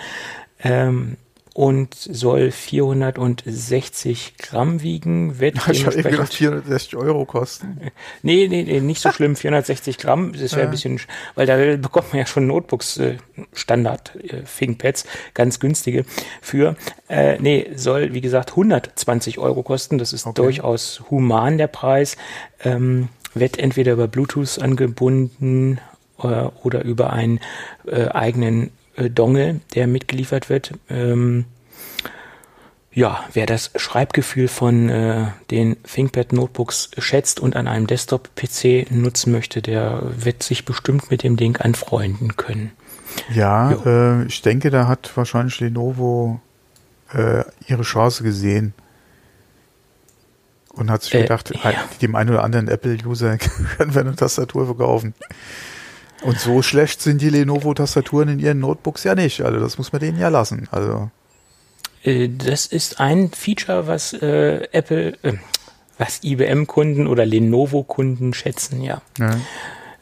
Ähm, 0.63 1.17
und 1.55 1.95
soll 1.95 2.51
460 2.51 4.37
Gramm 4.37 4.81
wiegen. 4.81 5.39
Wird 5.39 5.55
ich 5.71 5.85
habe 5.85 6.03
gedacht, 6.03 6.33
460 6.33 6.97
Euro 6.97 7.25
kosten. 7.25 7.79
Nee, 8.21 8.47
nee, 8.49 8.63
nee, 8.63 8.81
nicht 8.81 9.01
so 9.01 9.11
schlimm, 9.11 9.37
460 9.37 9.97
Gramm. 9.97 10.33
Das 10.33 10.51
wäre 10.51 10.61
ja. 10.61 10.65
ein 10.65 10.71
bisschen, 10.71 10.99
weil 11.35 11.45
da 11.45 11.55
bekommt 11.77 12.11
man 12.11 12.19
ja 12.19 12.25
schon 12.25 12.47
Notebooks, 12.47 12.97
äh, 12.97 13.17
Standard 13.53 14.15
äh, 14.15 14.41
ThinkPads, 14.43 15.05
ganz 15.33 15.61
günstige 15.61 16.03
für. 16.41 16.75
Äh, 17.07 17.39
nee, 17.39 17.71
soll, 17.75 18.13
wie 18.13 18.21
gesagt, 18.21 18.51
120 18.51 19.37
Euro 19.39 19.63
kosten. 19.63 19.97
Das 19.97 20.11
ist 20.11 20.25
okay. 20.25 20.41
durchaus 20.41 21.03
human, 21.09 21.57
der 21.57 21.67
Preis. 21.67 22.17
Ähm, 22.65 23.07
wird 23.33 23.59
entweder 23.59 23.93
über 23.93 24.09
Bluetooth 24.09 24.59
angebunden 24.59 25.79
äh, 26.19 26.47
oder 26.63 26.83
über 26.83 27.13
einen 27.13 27.39
äh, 27.87 28.07
eigenen 28.09 28.71
Dongle, 28.97 29.61
der 29.73 29.87
mitgeliefert 29.87 30.49
wird. 30.49 30.73
Ähm, 30.89 31.45
ja, 32.95 33.25
wer 33.33 33.45
das 33.45 33.71
Schreibgefühl 33.75 34.47
von 34.47 34.87
äh, 34.87 35.27
den 35.51 35.75
ThinkPad 35.83 36.31
Notebooks 36.31 36.91
schätzt 36.97 37.41
und 37.41 37.57
an 37.57 37.67
einem 37.67 37.87
Desktop-PC 37.87 38.89
nutzen 38.89 39.33
möchte, 39.33 39.61
der 39.61 40.01
wird 40.15 40.43
sich 40.43 40.63
bestimmt 40.63 41.11
mit 41.11 41.21
dem 41.21 41.35
Ding 41.35 41.57
anfreunden 41.57 42.37
können. 42.37 42.71
Ja, 43.33 43.71
äh, 43.85 44.25
ich 44.25 44.41
denke, 44.41 44.69
da 44.69 44.87
hat 44.87 45.11
wahrscheinlich 45.15 45.59
Lenovo 45.59 46.39
äh, 47.13 47.43
ihre 47.67 47.83
Chance 47.83 48.23
gesehen 48.23 48.73
und 50.69 50.89
hat 50.89 51.03
sich 51.03 51.15
äh, 51.15 51.21
gedacht, 51.23 51.51
ja. 51.63 51.73
dem 52.01 52.15
einen 52.15 52.29
oder 52.29 52.43
anderen 52.43 52.69
Apple-User 52.69 53.37
können 53.77 53.93
wir 53.93 54.01
eine 54.01 54.15
Tastatur 54.15 54.65
verkaufen. 54.65 55.13
Und 56.25 56.39
so 56.39 56.63
schlecht 56.63 57.01
sind 57.01 57.21
die 57.21 57.29
Lenovo-Tastaturen 57.29 58.29
in 58.29 58.39
ihren 58.39 58.59
Notebooks 58.59 59.03
ja 59.03 59.13
nicht. 59.13 59.41
Also 59.41 59.59
das 59.59 59.77
muss 59.77 59.91
man 59.91 60.01
denen 60.01 60.19
ja 60.19 60.29
lassen. 60.29 60.67
Also 60.71 61.11
Äh, 62.03 62.29
das 62.29 62.65
ist 62.65 62.99
ein 62.99 63.31
Feature, 63.31 63.87
was 63.87 64.13
äh, 64.13 64.67
Apple, 64.71 65.17
äh, 65.21 65.33
was 65.97 66.23
IBM-Kunden 66.23 67.05
oder 67.07 67.25
Lenovo-Kunden 67.25 68.33
schätzen, 68.33 68.81
ja. 68.81 69.01
ja. 69.19 69.35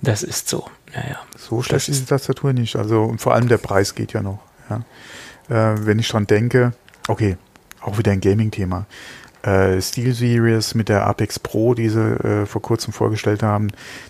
Das 0.02 0.24
ist 0.24 0.48
so. 0.48 0.66
Ja, 0.94 1.02
ja. 1.10 1.20
So 1.38 1.62
schlecht 1.62 1.90
ist 1.90 2.02
die 2.02 2.06
Tastatur 2.06 2.54
nicht. 2.54 2.76
Also, 2.76 3.04
und 3.04 3.20
vor 3.20 3.34
allem 3.34 3.48
der 3.48 3.58
Preis 3.58 3.94
geht 3.94 4.14
ja 4.14 4.22
noch. 4.22 4.40
Ja. 4.70 5.74
Äh, 5.74 5.86
wenn 5.86 6.00
ich 6.00 6.08
dran 6.08 6.26
denke, 6.26 6.74
okay, 7.08 7.38
auch 7.82 7.98
wieder 7.98 8.14
ein 8.14 8.22
Gaming-Thema. 8.22 8.86
Äh, 9.44 9.82
Steel 9.82 10.14
Series 10.14 10.74
mit 10.74 10.88
der 10.88 11.06
Apex 11.06 11.38
Pro, 11.38 11.74
die 11.74 11.90
sie 11.90 12.00
äh, 12.00 12.46
vor 12.46 12.62
kurzem 12.62 12.94
vorgestellt 12.94 13.44
haben, 13.44 13.68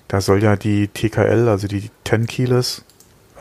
da 0.07 0.21
soll 0.21 0.43
ja 0.43 0.55
die 0.55 0.87
TKL, 0.87 1.47
also 1.47 1.67
die 1.67 1.89
10 2.07 2.27
Keyless, 2.27 2.85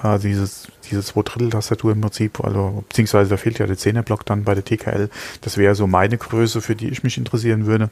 also 0.01 0.27
dieses, 0.27 0.69
diese 0.91 1.03
zwei 1.03 1.23
Drittel 1.23 1.51
Tastatur 1.51 1.93
im 1.93 2.01
Prinzip, 2.01 2.43
also 2.43 2.83
beziehungsweise 2.89 3.29
da 3.31 3.37
fehlt 3.37 3.59
ja 3.59 3.67
der 3.67 3.77
10er 3.77 4.03
Block 4.03 4.25
dann 4.25 4.43
bei 4.43 4.55
der 4.55 4.65
TKL. 4.65 5.11
Das 5.43 5.59
wäre 5.59 5.75
so 5.75 5.87
meine 5.87 6.17
Größe, 6.17 6.63
für 6.63 6.75
die 6.75 6.89
ich 6.89 7.03
mich 7.03 7.19
interessieren 7.19 7.67
würde 7.67 7.91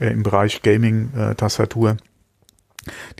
äh, 0.00 0.10
im 0.10 0.24
Bereich 0.24 0.60
Gaming 0.62 1.10
äh. 1.14 1.96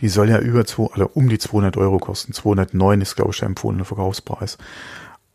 Die 0.01 0.09
soll 0.09 0.29
ja 0.29 0.39
über 0.39 0.65
zwei, 0.65 0.87
also 0.91 1.09
um 1.13 1.29
die 1.29 1.39
200 1.39 1.77
Euro 1.77 1.97
kosten. 1.97 2.33
209 2.33 3.01
ist 3.01 3.15
glaube 3.15 3.31
ich 3.31 3.39
der 3.39 3.47
empfohlene 3.47 3.85
Verkaufspreis. 3.85 4.57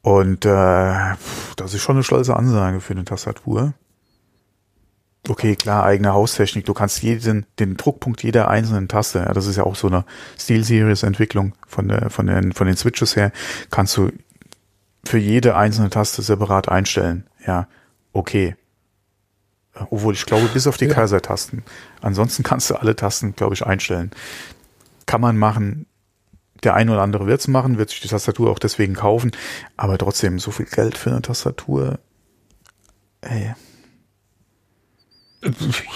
Und 0.02 0.44
äh, 0.44 1.14
das 1.56 1.72
ist 1.72 1.80
schon 1.80 1.96
eine 1.96 2.04
stolze 2.04 2.36
Ansage 2.36 2.80
für 2.80 2.92
eine 2.92 3.06
Tastatur. 3.06 3.72
Okay, 5.26 5.56
klar, 5.56 5.84
eigene 5.84 6.12
Haustechnik. 6.12 6.66
Du 6.66 6.74
kannst 6.74 7.02
jeden, 7.02 7.46
den 7.58 7.76
Druckpunkt 7.78 8.22
jeder 8.22 8.48
einzelnen 8.48 8.88
Taste, 8.88 9.20
ja, 9.20 9.32
das 9.32 9.46
ist 9.46 9.56
ja 9.56 9.64
auch 9.64 9.74
so 9.74 9.86
eine 9.86 10.04
Steel-Series-Entwicklung 10.38 11.54
von, 11.66 11.88
der, 11.88 12.10
von, 12.10 12.26
den, 12.26 12.52
von 12.52 12.66
den 12.66 12.76
Switches 12.76 13.16
her, 13.16 13.32
kannst 13.70 13.96
du 13.96 14.10
für 15.04 15.18
jede 15.18 15.56
einzelne 15.56 15.88
Taste 15.88 16.20
separat 16.20 16.68
einstellen. 16.68 17.26
Ja, 17.46 17.68
okay. 18.12 18.56
Obwohl 19.90 20.14
ich 20.14 20.26
glaube, 20.26 20.46
bis 20.48 20.66
auf 20.66 20.76
die 20.76 20.86
ja. 20.86 20.94
Kaiser-Tasten. 20.94 21.64
Ansonsten 22.02 22.42
kannst 22.44 22.68
du 22.70 22.74
alle 22.74 22.94
Tasten, 22.94 23.34
glaube 23.34 23.54
ich, 23.54 23.66
einstellen. 23.66 24.10
Kann 25.06 25.20
man 25.20 25.38
machen. 25.38 25.86
Der 26.62 26.74
eine 26.74 26.92
oder 26.92 27.02
andere 27.02 27.26
wird 27.26 27.40
es 27.40 27.48
machen, 27.48 27.76
wird 27.76 27.90
sich 27.90 28.00
die 28.00 28.08
Tastatur 28.08 28.50
auch 28.50 28.58
deswegen 28.58 28.94
kaufen. 28.94 29.32
Aber 29.76 29.98
trotzdem, 29.98 30.38
so 30.38 30.50
viel 30.50 30.66
Geld 30.66 30.96
für 30.96 31.10
eine 31.10 31.22
Tastatur. 31.22 31.98
Ey. 33.20 33.54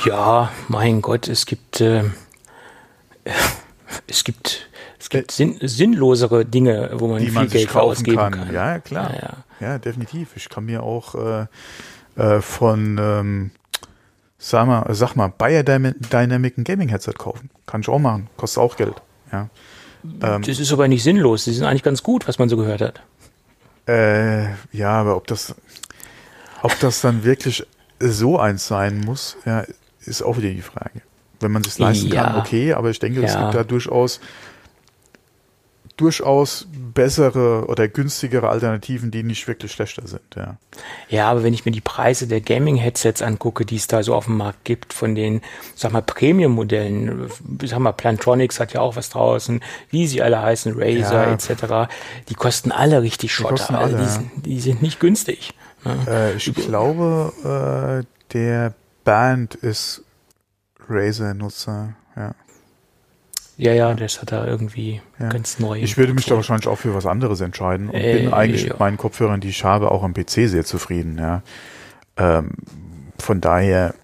Ja, 0.05 0.53
mein 0.69 1.01
Gott, 1.03 1.29
es 1.29 1.47
gibt, 1.47 1.81
äh, 1.81 2.05
es 4.07 4.25
gibt, 4.25 4.69
es 4.99 5.09
gibt 5.09 5.31
sinn, 5.31 5.59
sinnlosere 5.63 6.45
Dinge, 6.45 6.91
wo 6.95 7.09
man 7.09 7.19
Die 7.21 7.27
viel 7.27 7.35
man 7.35 7.49
Geld 7.49 7.69
kaufen 7.69 7.91
ausgeben 7.93 8.17
kann. 8.17 8.33
kann. 8.33 8.53
Ja, 8.55 8.79
klar. 8.79 9.15
Ja, 9.15 9.21
ja. 9.21 9.37
Ja, 9.61 9.79
definitiv. 9.79 10.37
Ich 10.37 10.49
kann 10.49 10.67
mir 10.67 10.83
auch 10.83 11.15
äh, 11.15 11.47
äh, 12.17 12.41
von, 12.41 12.99
ähm, 13.01 13.51
sag 14.39 14.67
mal, 14.67 14.87
sag 14.95 15.17
mal, 15.17 15.29
Bayer 15.29 15.63
Dynamic 15.63 16.59
ein 16.59 16.65
Gaming 16.65 16.89
Headset 16.89 17.15
kaufen. 17.19 17.51
Kann 17.67 17.81
ich 17.81 17.89
auch 17.89 17.99
machen. 17.99 18.29
Kostet 18.37 18.63
auch 18.63 18.77
Geld. 18.77 18.95
Ja. 19.33 19.49
Ähm, 20.23 20.43
das 20.43 20.59
ist 20.61 20.73
aber 20.73 20.87
nicht 20.89 21.03
sinnlos. 21.03 21.45
Die 21.45 21.53
sind 21.53 21.65
eigentlich 21.65 21.83
ganz 21.83 22.03
gut, 22.03 22.29
was 22.29 22.39
man 22.39 22.49
so 22.49 22.57
gehört 22.57 22.81
hat. 22.81 23.01
Äh, 23.89 24.51
ja, 24.73 24.91
aber 24.91 25.17
ob 25.17 25.27
das, 25.27 25.55
ob 26.63 26.79
das 26.81 27.01
dann 27.01 27.25
wirklich 27.25 27.67
so 28.01 28.39
eins 28.39 28.67
sein 28.67 29.01
muss, 29.01 29.37
ja, 29.45 29.65
ist 30.05 30.23
auch 30.23 30.37
wieder 30.39 30.51
die 30.51 30.63
Frage. 30.63 31.03
Wenn 31.41 31.53
man 31.53 31.63
sich 31.65 31.79
leisten 31.79 32.09
Ja. 32.09 32.25
kann, 32.25 32.37
okay, 32.41 32.73
aber 32.73 32.91
ich 32.91 32.99
denke, 32.99 33.23
es 33.25 33.35
Ja. 33.35 33.43
gibt 33.43 33.55
da 33.55 33.65
durchaus 33.65 34.21
durchaus 35.97 36.69
bessere 36.95 37.67
oder 37.67 37.89
günstigere 37.89 38.49
Alternativen, 38.51 39.11
die 39.11 39.25
nicht 39.25 39.49
wirklich 39.49 39.73
schlechter 39.73 40.07
sind, 40.07 40.23
ja. 40.37 40.57
Ja, 41.09 41.29
aber 41.29 41.43
wenn 41.43 41.53
ich 41.53 41.65
mir 41.67 41.73
die 41.73 41.81
Preise 41.81 42.29
der 42.29 42.41
Gaming-Headsets 42.41 43.21
angucke, 43.21 43.67
die 43.67 43.75
es 43.75 43.89
da 43.89 44.05
so 44.05 44.15
auf 44.15 44.27
dem 44.27 44.37
Markt 44.37 44.65
gibt, 44.65 44.93
von 44.93 45.17
den, 45.17 45.43
sag 45.75 45.91
mal, 45.93 46.03
Premium-Modellen, 46.03 47.29
sag 47.65 47.81
mal, 47.81 47.91
Plantronics 47.91 48.61
hat 48.61 48.75
ja 48.75 48.81
auch 48.81 48.95
was 48.95 49.11
draußen, 49.11 49.61
wie 49.91 50.07
sie 50.07 50.23
alle 50.23 50.41
heißen, 50.41 50.73
Razer 50.77 51.27
Ja. 51.27 51.33
etc., 51.33 51.91
die 52.29 52.35
kosten 52.35 52.71
alle 52.71 53.03
richtig 53.03 53.35
Schotter. 53.35 53.69
Also 53.71 53.75
alle, 53.75 53.97
die, 53.97 54.03
ja. 54.05 54.09
sind, 54.09 54.47
die 54.47 54.61
sind 54.61 54.83
nicht 54.83 55.01
günstig. 55.01 55.51
Ne? 55.89 56.07
Äh, 56.09 56.37
ich 56.37 56.55
glaube, 56.55 58.05
äh, 58.05 58.33
der 58.33 58.75
Band 59.05 59.55
ist 59.57 60.03
Razer-Nutzer, 60.89 61.95
ja. 62.17 62.35
Ja, 63.57 63.73
ja, 63.73 63.93
das 63.95 64.21
hat 64.23 64.31
er 64.31 64.47
irgendwie 64.47 65.03
Ja. 65.19 65.31
ganz 65.31 65.59
neu. 65.59 65.81
Ich 65.81 65.97
würde 65.97 66.15
mich 66.15 66.27
da 66.27 66.37
wahrscheinlich 66.37 66.69
auch 66.69 66.79
für 66.79 66.95
was 66.95 67.07
anderes 67.07 67.41
entscheiden 67.41 67.89
und 67.89 67.97
Äh, 67.97 68.21
bin 68.23 68.33
eigentlich 68.33 68.63
ja. 68.63 68.69
mit 68.69 68.79
meinen 68.81 68.97
Kopfhörern, 68.97 69.41
die 69.41 69.49
ich 69.49 69.65
habe, 69.65 69.91
auch 69.91 70.05
am 70.05 70.15
PC 70.15 70.47
sehr 70.49 70.65
zufrieden, 70.65 71.19
ja. 71.19 71.43
Ähm, 72.17 72.51
von 73.19 73.41
daher, 73.41 73.95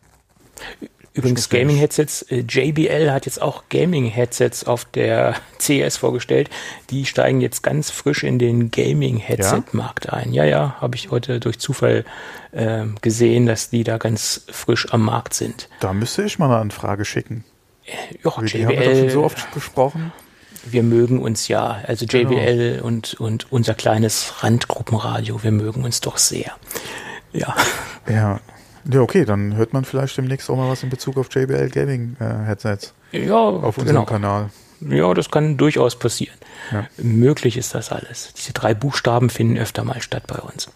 Übrigens. 1.16 1.48
Gaming-Headsets, 1.48 2.22
äh, 2.22 2.40
JBL 2.40 3.12
hat 3.12 3.26
jetzt 3.26 3.40
auch 3.40 3.64
Gaming-Headsets 3.70 4.64
auf 4.64 4.84
der 4.84 5.36
CS 5.58 5.96
vorgestellt. 5.96 6.50
Die 6.90 7.06
steigen 7.06 7.40
jetzt 7.40 7.62
ganz 7.62 7.90
frisch 7.90 8.24
in 8.24 8.40
den 8.40 8.72
Gaming-Headset-Markt 8.72 10.12
ein. 10.12 10.32
Ja, 10.32 10.44
ja, 10.44 10.76
habe 10.80 10.96
ich 10.96 11.12
heute 11.12 11.38
durch 11.38 11.60
Zufall 11.60 12.04
ähm, 12.52 12.96
gesehen, 13.00 13.46
dass 13.46 13.70
die 13.70 13.84
da 13.84 13.98
ganz 13.98 14.44
frisch 14.50 14.92
am 14.92 15.02
Markt 15.02 15.34
sind. 15.34 15.68
da 15.80 15.92
müsste 15.92 16.24
ich 16.24 16.38
mal 16.40 16.46
eine 16.46 16.56
Anfrage 16.58 17.04
schicken. 17.04 17.44
Ja, 17.84 17.94
Über 18.32 18.46
die 18.46 18.64
haben 18.66 18.70
wir 18.76 18.82
schon 18.84 18.94
JBL, 18.96 19.10
so 19.10 19.24
oft 19.24 19.52
gesprochen. 19.52 20.12
wir 20.64 20.82
mögen 20.82 21.20
uns 21.20 21.46
ja, 21.48 21.78
also 21.86 22.06
Genau. 22.08 22.30
JBL 22.32 22.80
und, 22.82 23.14
und 23.20 23.52
unser 23.52 23.74
kleines 23.74 24.42
Randgruppenradio, 24.42 25.42
wir 25.44 25.52
mögen 25.52 25.84
uns 25.84 26.00
doch 26.00 26.18
sehr. 26.18 26.52
Ja, 27.32 27.54
Ja. 28.08 28.40
Ja, 28.90 29.00
okay, 29.00 29.24
dann 29.24 29.56
hört 29.56 29.72
man 29.72 29.84
vielleicht 29.84 30.16
demnächst 30.16 30.50
auch 30.50 30.56
mal 30.56 30.68
was 30.70 30.82
in 30.82 30.90
Bezug 30.90 31.16
auf 31.16 31.28
JBL 31.34 31.70
Gaming 31.70 32.16
äh, 32.20 32.46
Headsets 32.46 32.92
ja 33.12 33.36
auf 33.36 33.78
unserem 33.78 33.96
genau. 33.96 34.04
Kanal. 34.04 34.50
Ja, 34.80 35.14
das 35.14 35.30
kann 35.30 35.56
durchaus 35.56 35.98
passieren. 35.98 36.36
Ja. 36.70 36.86
Möglich 36.98 37.56
ist 37.56 37.74
das 37.74 37.90
alles. 37.90 38.34
Diese 38.36 38.52
drei 38.52 38.74
Buchstaben 38.74 39.30
finden 39.30 39.56
öfter 39.56 39.84
mal 39.84 40.02
statt 40.02 40.24
bei 40.26 40.38
uns. 40.38 40.68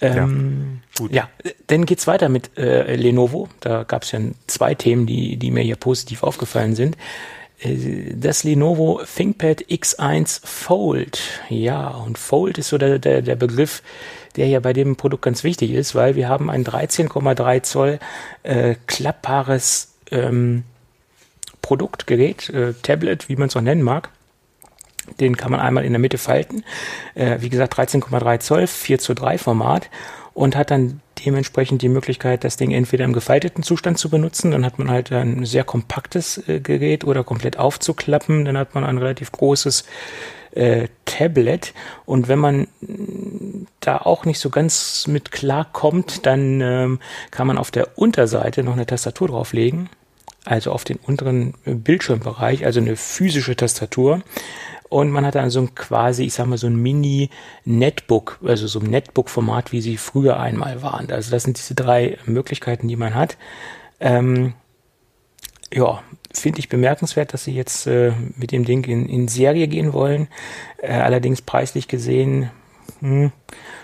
Ähm, 0.00 0.80
Gut. 0.98 1.12
ja, 1.12 1.28
dann 1.68 1.86
geht's 1.86 2.06
weiter 2.06 2.28
mit 2.28 2.58
äh, 2.58 2.96
Lenovo. 2.96 3.48
Da 3.60 3.84
gab 3.84 4.02
es 4.02 4.12
ja 4.12 4.20
zwei 4.46 4.74
Themen, 4.74 5.06
die, 5.06 5.36
die 5.36 5.50
mir 5.50 5.62
hier 5.62 5.76
positiv 5.76 6.22
aufgefallen 6.22 6.74
sind. 6.74 6.96
Äh, 7.60 8.12
Das 8.14 8.44
Lenovo 8.44 9.00
ThinkPad 9.16 9.62
X1 9.62 10.40
Fold. 10.44 11.20
Ja, 11.48 11.88
und 11.88 12.18
Fold 12.18 12.58
ist 12.58 12.68
so 12.68 12.78
der, 12.78 12.98
der, 12.98 13.22
der 13.22 13.36
Begriff, 13.36 13.82
der 14.36 14.48
ja 14.48 14.60
bei 14.60 14.72
dem 14.72 14.96
Produkt 14.96 15.22
ganz 15.22 15.44
wichtig 15.44 15.72
ist, 15.72 15.94
weil 15.94 16.16
wir 16.16 16.28
haben 16.28 16.50
ein 16.50 16.64
13,3 16.64 17.62
Zoll 17.62 17.98
äh, 18.42 18.74
klappbares 18.86 19.94
ähm, 20.10 20.64
Produktgerät, 21.62 22.50
äh, 22.50 22.74
Tablet, 22.82 23.28
wie 23.28 23.36
man 23.36 23.48
es 23.48 23.56
auch 23.56 23.60
nennen 23.60 23.82
mag. 23.82 24.10
Den 25.20 25.36
kann 25.36 25.50
man 25.50 25.60
einmal 25.60 25.84
in 25.84 25.92
der 25.92 26.00
Mitte 26.00 26.18
falten. 26.18 26.64
Äh, 27.14 27.38
wie 27.40 27.50
gesagt, 27.50 27.74
13,3 27.78 28.40
Zoll, 28.40 28.66
4 28.66 28.98
zu 28.98 29.14
3 29.14 29.38
Format 29.38 29.90
und 30.34 30.56
hat 30.56 30.70
dann 30.70 31.00
dementsprechend 31.24 31.80
die 31.82 31.88
Möglichkeit, 31.88 32.44
das 32.44 32.56
Ding 32.56 32.72
entweder 32.72 33.04
im 33.04 33.12
gefalteten 33.12 33.62
Zustand 33.62 33.98
zu 33.98 34.10
benutzen, 34.10 34.50
dann 34.50 34.64
hat 34.64 34.78
man 34.78 34.90
halt 34.90 35.12
ein 35.12 35.46
sehr 35.46 35.64
kompaktes 35.64 36.48
äh, 36.48 36.60
Gerät 36.60 37.04
oder 37.04 37.24
komplett 37.24 37.58
aufzuklappen, 37.58 38.44
dann 38.44 38.58
hat 38.58 38.74
man 38.74 38.84
ein 38.84 38.98
relativ 38.98 39.30
großes 39.32 39.84
äh, 40.54 40.88
Tablet 41.04 41.74
und 42.06 42.28
wenn 42.28 42.38
man 42.38 42.68
mh, 42.80 43.66
da 43.80 43.98
auch 43.98 44.24
nicht 44.24 44.38
so 44.38 44.50
ganz 44.50 45.06
mit 45.06 45.32
klarkommt, 45.32 46.26
dann 46.26 46.60
ähm, 46.60 46.98
kann 47.30 47.46
man 47.46 47.58
auf 47.58 47.70
der 47.70 47.98
Unterseite 47.98 48.62
noch 48.62 48.74
eine 48.74 48.86
Tastatur 48.86 49.28
drauflegen, 49.28 49.90
also 50.44 50.72
auf 50.72 50.84
den 50.84 50.98
unteren 50.98 51.54
Bildschirmbereich, 51.64 52.64
also 52.64 52.80
eine 52.80 52.96
physische 52.96 53.56
Tastatur. 53.56 54.22
Und 54.90 55.10
man 55.10 55.26
hat 55.26 55.34
dann 55.34 55.50
so 55.50 55.60
ein 55.60 55.74
quasi, 55.74 56.24
ich 56.24 56.34
sag 56.34 56.46
mal, 56.46 56.58
so 56.58 56.68
ein 56.68 56.76
Mini-Netbook, 56.76 58.38
also 58.44 58.68
so 58.68 58.78
ein 58.78 58.90
Netbook-Format, 58.90 59.72
wie 59.72 59.80
sie 59.80 59.96
früher 59.96 60.38
einmal 60.38 60.82
waren. 60.82 61.10
Also 61.10 61.32
das 61.32 61.42
sind 61.42 61.58
diese 61.58 61.74
drei 61.74 62.18
Möglichkeiten, 62.26 62.86
die 62.86 62.94
man 62.94 63.14
hat. 63.14 63.36
Ähm, 63.98 64.54
ja, 65.72 66.02
finde 66.34 66.58
ich 66.58 66.68
bemerkenswert, 66.68 67.32
dass 67.32 67.44
sie 67.44 67.54
jetzt 67.54 67.86
äh, 67.86 68.12
mit 68.36 68.52
dem 68.52 68.64
Ding 68.64 68.84
in, 68.84 69.08
in 69.08 69.28
Serie 69.28 69.68
gehen 69.68 69.92
wollen. 69.92 70.28
Äh, 70.78 70.92
allerdings 70.92 71.42
preislich 71.42 71.88
gesehen 71.88 72.50
hm, 73.00 73.32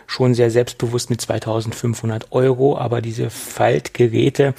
schon 0.06 0.34
sehr 0.34 0.50
selbstbewusst 0.50 1.10
mit 1.10 1.20
2500 1.20 2.32
Euro, 2.32 2.76
aber 2.76 3.00
diese 3.00 3.30
Faltgeräte, 3.30 4.54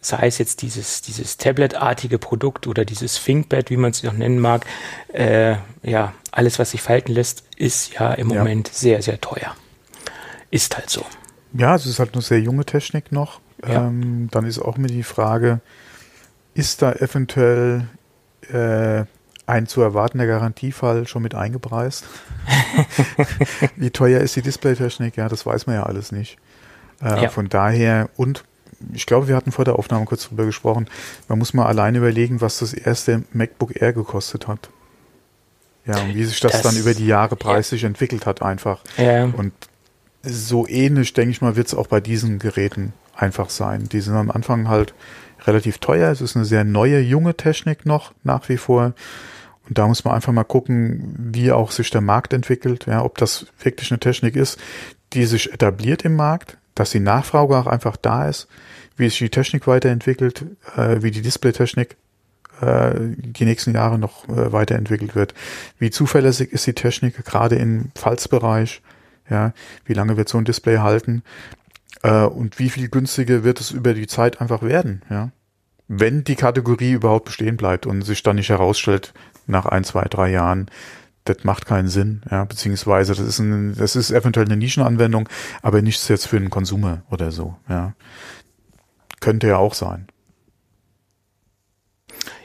sei 0.00 0.26
es 0.26 0.38
jetzt 0.38 0.62
dieses, 0.62 1.02
dieses 1.02 1.36
Tablet-artige 1.36 2.18
Produkt 2.18 2.66
oder 2.66 2.84
dieses 2.84 3.22
ThinkPad, 3.22 3.70
wie 3.70 3.76
man 3.76 3.92
es 3.92 4.02
noch 4.02 4.12
nennen 4.12 4.40
mag, 4.40 4.66
äh, 5.12 5.56
ja, 5.82 6.14
alles, 6.32 6.58
was 6.58 6.72
sich 6.72 6.82
falten 6.82 7.12
lässt, 7.12 7.44
ist 7.56 7.94
ja 7.94 8.12
im 8.14 8.30
Ja. 8.30 8.38
Moment 8.38 8.68
sehr, 8.68 9.02
sehr 9.02 9.20
teuer. 9.20 9.54
Ist 10.50 10.76
halt 10.76 10.90
so. 10.90 11.04
Ja, 11.52 11.74
es 11.74 11.86
ist 11.86 11.98
halt 11.98 12.14
eine 12.14 12.22
sehr 12.22 12.40
junge 12.40 12.64
Technik 12.64 13.12
noch. 13.12 13.40
Ja. 13.66 13.86
Ähm, 13.86 14.28
dann 14.30 14.46
ist 14.46 14.58
auch 14.58 14.76
mir 14.76 14.86
die 14.88 15.02
Frage, 15.02 15.60
ist 16.60 16.82
da 16.82 16.92
eventuell 16.92 17.88
äh, 18.52 19.04
ein 19.46 19.66
zu 19.66 19.80
erwartender 19.80 20.26
Garantiefall 20.26 21.08
schon 21.08 21.22
mit 21.22 21.34
eingepreist. 21.34 22.04
Wie 23.76 23.90
teuer 23.90 24.20
ist 24.20 24.36
die 24.36 24.42
Displaytechnik? 24.42 25.16
Ja, 25.16 25.28
das 25.28 25.46
weiß 25.46 25.66
man 25.66 25.76
ja 25.76 25.84
alles 25.84 26.12
nicht. 26.12 26.36
Äh, 27.02 27.22
ja. 27.22 27.28
Von 27.30 27.48
daher, 27.48 28.10
und 28.16 28.44
ich 28.92 29.06
glaube, 29.06 29.26
wir 29.26 29.36
hatten 29.36 29.52
vor 29.52 29.64
der 29.64 29.76
Aufnahme 29.76 30.04
kurz 30.04 30.28
drüber 30.28 30.44
gesprochen, 30.44 30.86
man 31.28 31.38
muss 31.38 31.54
mal 31.54 31.66
allein 31.66 31.94
überlegen, 31.94 32.42
was 32.42 32.58
das 32.58 32.74
erste 32.74 33.24
MacBook 33.32 33.80
Air 33.80 33.94
gekostet 33.94 34.46
hat. 34.46 34.68
Ja, 35.86 35.98
und 36.02 36.14
wie 36.14 36.24
sich 36.24 36.40
das, 36.40 36.52
das 36.52 36.62
dann 36.62 36.76
über 36.76 36.92
die 36.92 37.06
Jahre 37.06 37.36
preislich 37.36 37.82
ja. 37.82 37.88
entwickelt 37.88 38.26
hat 38.26 38.42
einfach. 38.42 38.80
Ja. 38.98 39.24
Und 39.24 39.54
so 40.22 40.68
ähnlich, 40.68 41.14
denke 41.14 41.30
ich 41.30 41.40
mal, 41.40 41.56
wird 41.56 41.68
es 41.68 41.74
auch 41.74 41.86
bei 41.86 42.00
diesen 42.00 42.38
Geräten 42.38 42.92
einfach 43.16 43.48
sein. 43.48 43.88
Die 43.88 44.00
sind 44.00 44.14
am 44.14 44.30
Anfang 44.30 44.68
halt 44.68 44.92
relativ 45.46 45.78
teuer. 45.78 46.10
Es 46.10 46.20
ist 46.20 46.36
eine 46.36 46.44
sehr 46.44 46.64
neue, 46.64 47.00
junge 47.00 47.36
Technik 47.36 47.86
noch 47.86 48.12
nach 48.22 48.48
wie 48.48 48.56
vor. 48.56 48.94
Und 49.68 49.78
da 49.78 49.86
muss 49.86 50.04
man 50.04 50.14
einfach 50.14 50.32
mal 50.32 50.44
gucken, 50.44 51.14
wie 51.16 51.52
auch 51.52 51.70
sich 51.70 51.90
der 51.90 52.00
Markt 52.00 52.32
entwickelt, 52.32 52.86
ja, 52.86 53.04
ob 53.04 53.18
das 53.18 53.46
wirklich 53.62 53.90
eine 53.90 54.00
Technik 54.00 54.36
ist, 54.36 54.58
die 55.12 55.24
sich 55.24 55.52
etabliert 55.52 56.04
im 56.04 56.16
Markt, 56.16 56.56
dass 56.74 56.90
die 56.90 57.00
Nachfrage 57.00 57.56
auch 57.56 57.66
einfach 57.66 57.96
da 57.96 58.28
ist, 58.28 58.48
wie 58.96 59.08
sich 59.08 59.18
die 59.18 59.30
Technik 59.30 59.66
weiterentwickelt, 59.66 60.44
äh, 60.76 61.02
wie 61.02 61.10
die 61.10 61.22
Displaytechnik 61.22 61.96
äh, 62.60 62.92
die 62.96 63.44
nächsten 63.44 63.74
Jahre 63.74 63.98
noch 63.98 64.28
äh, 64.28 64.52
weiterentwickelt 64.52 65.14
wird. 65.14 65.34
Wie 65.78 65.90
zuverlässig 65.90 66.52
ist 66.52 66.66
die 66.66 66.74
Technik 66.74 67.24
gerade 67.24 67.56
im 67.56 67.90
Falzbereich? 67.94 68.82
Ja, 69.28 69.52
wie 69.84 69.94
lange 69.94 70.16
wird 70.16 70.28
so 70.28 70.38
ein 70.38 70.44
Display 70.44 70.78
halten? 70.78 71.22
Äh, 72.02 72.24
und 72.24 72.58
wie 72.58 72.70
viel 72.70 72.88
günstiger 72.88 73.44
wird 73.44 73.60
es 73.60 73.70
über 73.70 73.94
die 73.94 74.06
Zeit 74.06 74.40
einfach 74.40 74.62
werden? 74.62 75.02
Ja, 75.10 75.30
wenn 75.92 76.22
die 76.22 76.36
Kategorie 76.36 76.92
überhaupt 76.92 77.24
bestehen 77.24 77.56
bleibt 77.56 77.84
und 77.84 78.02
sich 78.02 78.22
dann 78.22 78.36
nicht 78.36 78.48
herausstellt 78.48 79.12
nach 79.48 79.66
ein, 79.66 79.82
zwei, 79.82 80.04
drei 80.04 80.30
Jahren, 80.30 80.70
das 81.24 81.42
macht 81.42 81.66
keinen 81.66 81.88
Sinn, 81.88 82.22
ja, 82.30 82.44
beziehungsweise 82.44 83.12
das 83.12 83.26
ist 83.26 83.40
ein, 83.40 83.74
das 83.76 83.96
ist 83.96 84.12
eventuell 84.12 84.46
eine 84.46 84.56
Nischenanwendung, 84.56 85.28
aber 85.62 85.82
nichts 85.82 86.06
jetzt 86.06 86.28
für 86.28 86.36
einen 86.36 86.48
Konsumer 86.48 87.02
oder 87.10 87.32
so, 87.32 87.56
ja. 87.68 87.94
Könnte 89.18 89.48
ja 89.48 89.56
auch 89.56 89.74
sein. 89.74 90.06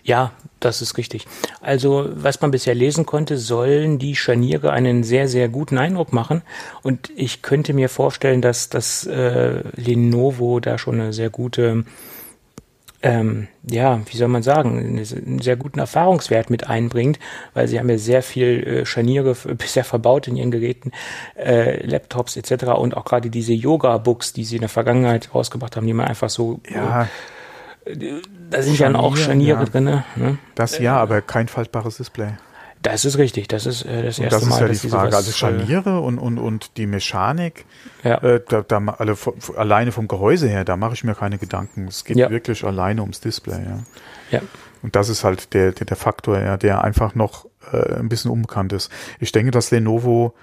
Ja, 0.05 0.33
das 0.59 0.83
ist 0.83 0.99
richtig. 0.99 1.25
Also, 1.61 2.07
was 2.13 2.39
man 2.39 2.51
bisher 2.51 2.75
lesen 2.75 3.07
konnte, 3.07 3.39
sollen 3.39 3.97
die 3.97 4.15
Scharniere 4.15 4.71
einen 4.71 5.03
sehr, 5.03 5.27
sehr 5.27 5.49
guten 5.49 5.79
Eindruck 5.79 6.13
machen. 6.13 6.43
Und 6.83 7.11
ich 7.15 7.41
könnte 7.41 7.73
mir 7.73 7.89
vorstellen, 7.89 8.43
dass 8.43 8.69
das 8.69 9.07
äh, 9.07 9.63
Lenovo 9.75 10.59
da 10.59 10.77
schon 10.77 11.01
eine 11.01 11.11
sehr 11.11 11.31
gute 11.31 11.85
ähm, 13.01 13.47
ja, 13.69 14.01
wie 14.07 14.17
soll 14.17 14.29
man 14.29 14.41
sagen, 14.41 14.79
einen 14.79 15.39
sehr 15.39 15.55
guten 15.57 15.77
Erfahrungswert 15.77 16.49
mit 16.49 16.67
einbringt, 16.67 17.19
weil 17.53 17.67
sie 17.67 17.77
haben 17.77 17.89
ja 17.89 17.99
sehr 17.99 18.23
viel 18.23 18.63
äh, 18.63 18.85
Scharniere 18.85 19.35
bisher 19.57 19.83
verbaut 19.83 20.27
in 20.27 20.35
ihren 20.35 20.49
Geräten, 20.49 20.91
äh, 21.35 21.85
Laptops 21.85 22.35
etc. 22.35 22.65
und 22.77 22.97
auch 22.97 23.05
gerade 23.05 23.29
diese 23.29 23.53
Yoga-Books, 23.53 24.33
die 24.33 24.43
sie 24.43 24.55
in 24.55 24.61
der 24.61 24.69
Vergangenheit 24.69 25.35
rausgebracht 25.35 25.75
haben, 25.75 25.85
die 25.85 25.93
man 25.93 26.07
einfach 26.07 26.31
so 26.31 26.61
ja. 26.67 27.07
Äh, 28.47 28.51
da 28.51 28.61
sind 28.61 28.77
ja 28.77 28.93
auch 28.95 29.15
Scharniere 29.17 29.59
ja. 29.59 29.65
drin. 29.65 29.83
Ne? 29.83 30.37
Das 30.55 30.79
ja, 30.79 30.97
aber 30.97 31.21
kein 31.21 31.47
faltbares 31.47 31.97
Display. 31.97 32.33
Das 32.85 33.03
ist 33.03 33.17
richtig. 33.17 33.47
Das 33.47 33.65
ist 33.65 33.83
äh, 33.83 34.03
das 34.03 34.19
erste 34.19 34.39
das 34.41 34.45
Mal. 34.45 34.67
Das 34.67 34.77
ist 34.77 34.83
ja 34.83 34.89
die 34.89 34.95
Frage. 34.95 35.15
Also 35.15 35.31
Scharniere 35.31 36.01
und, 36.01 36.19
und, 36.19 36.37
und 36.37 36.77
die 36.77 36.85
Mechanik, 36.85 37.65
ja. 38.03 38.17
äh, 38.19 38.41
da, 38.47 38.61
da, 38.61 38.77
alle, 38.77 39.17
alleine 39.55 39.91
vom 39.91 40.07
Gehäuse 40.07 40.47
her, 40.47 40.65
da 40.65 40.77
mache 40.77 40.93
ich 40.93 41.03
mir 41.03 41.15
keine 41.15 41.39
Gedanken. 41.39 41.87
Es 41.87 42.05
geht 42.05 42.17
ja. 42.17 42.29
wirklich 42.29 42.63
alleine 42.63 43.01
ums 43.01 43.21
Display. 43.21 43.63
Ja. 43.63 43.79
ja. 44.29 44.41
Und 44.83 44.95
das 44.95 45.09
ist 45.09 45.23
halt 45.23 45.55
der, 45.55 45.71
der, 45.71 45.87
der 45.87 45.97
Faktor, 45.97 46.39
ja, 46.39 46.57
der 46.57 46.83
einfach 46.83 47.15
noch 47.15 47.47
äh, 47.71 47.95
ein 47.95 48.07
bisschen 48.07 48.29
unbekannt 48.29 48.71
ist. 48.71 48.91
Ich 49.19 49.31
denke, 49.31 49.49
dass 49.49 49.71
Lenovo 49.71 50.35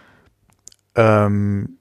ähm, 0.96 1.78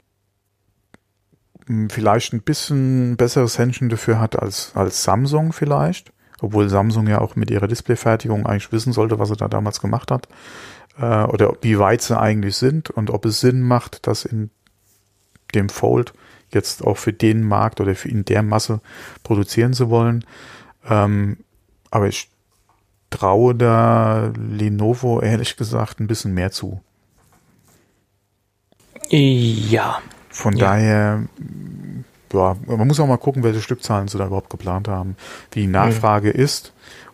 vielleicht 1.90 2.34
ein 2.34 2.42
bisschen 2.42 3.18
besseres 3.18 3.58
Händchen 3.58 3.90
dafür 3.90 4.20
hat 4.20 4.40
als, 4.40 4.72
als 4.76 5.04
Samsung 5.04 5.54
vielleicht 5.54 6.12
obwohl 6.42 6.70
Samsung 6.70 7.08
ja 7.08 7.22
auch 7.22 7.36
mit 7.36 7.52
ihrer 7.52 7.68
Displayfertigung 7.68 8.46
eigentlich 8.46 8.72
wissen 8.72 8.94
sollte, 8.94 9.20
was 9.20 9.30
er 9.30 9.38
da 9.38 9.48
damals 9.48 9.80
gemacht 9.80 10.12
hat, 10.12 10.28
äh, 10.98 11.24
oder 11.24 11.56
wie 11.62 11.80
weit 11.80 12.02
sie 12.02 12.20
eigentlich 12.20 12.58
sind 12.58 12.90
und 12.90 13.10
ob 13.10 13.26
es 13.26 13.40
Sinn 13.40 13.62
macht, 13.62 14.08
das 14.08 14.26
in 14.26 14.50
dem 15.54 15.70
Fold 15.70 16.14
jetzt 16.54 16.86
auch 16.86 16.98
für 16.98 17.14
den 17.14 17.44
Markt 17.44 17.80
oder 17.80 17.96
für 17.96 18.10
in 18.10 18.26
der 18.26 18.44
Masse 18.44 18.82
produzieren 19.24 19.74
zu 19.74 19.90
wollen. 19.90 20.26
Ähm, 20.90 21.38
aber 21.92 22.08
ich 22.08 22.30
traue 23.10 23.56
da 23.56 24.32
Lenovo 24.36 25.22
ehrlich 25.22 25.58
gesagt 25.58 26.00
ein 26.00 26.08
bisschen 26.08 26.34
mehr 26.34 26.52
zu. 26.52 26.82
Ja. 29.10 30.02
Von 30.32 30.56
ja. 30.56 30.68
daher 30.68 31.24
ja, 32.34 32.56
man 32.66 32.88
muss 32.88 33.00
auch 33.00 33.08
mal 33.08 33.18
gucken, 33.18 33.44
welche 33.44 33.62
Stückzahlen 33.62 34.08
sie 34.08 34.18
da 34.18 34.28
überhaupt 34.28 34.50
geplant 34.50 34.88
haben, 34.88 35.16
wie 35.52 35.62
die 35.62 35.68
Nachfrage 35.68 36.30
mhm. 36.30 36.40
ist. 36.40 36.74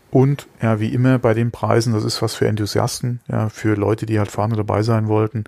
Und 0.09 0.47
ja, 0.61 0.79
wie 0.79 0.93
immer 0.93 1.19
bei 1.19 1.33
den 1.33 1.51
Preisen, 1.51 1.93
das 1.93 2.05
ist 2.05 2.21
was 2.21 2.33
für 2.33 2.47
Enthusiasten, 2.47 3.19
ja, 3.27 3.49
für 3.49 3.75
Leute, 3.75 4.05
die 4.05 4.19
halt 4.19 4.31
vorne 4.31 4.55
dabei 4.55 4.81
sein 4.81 5.07
wollten. 5.07 5.43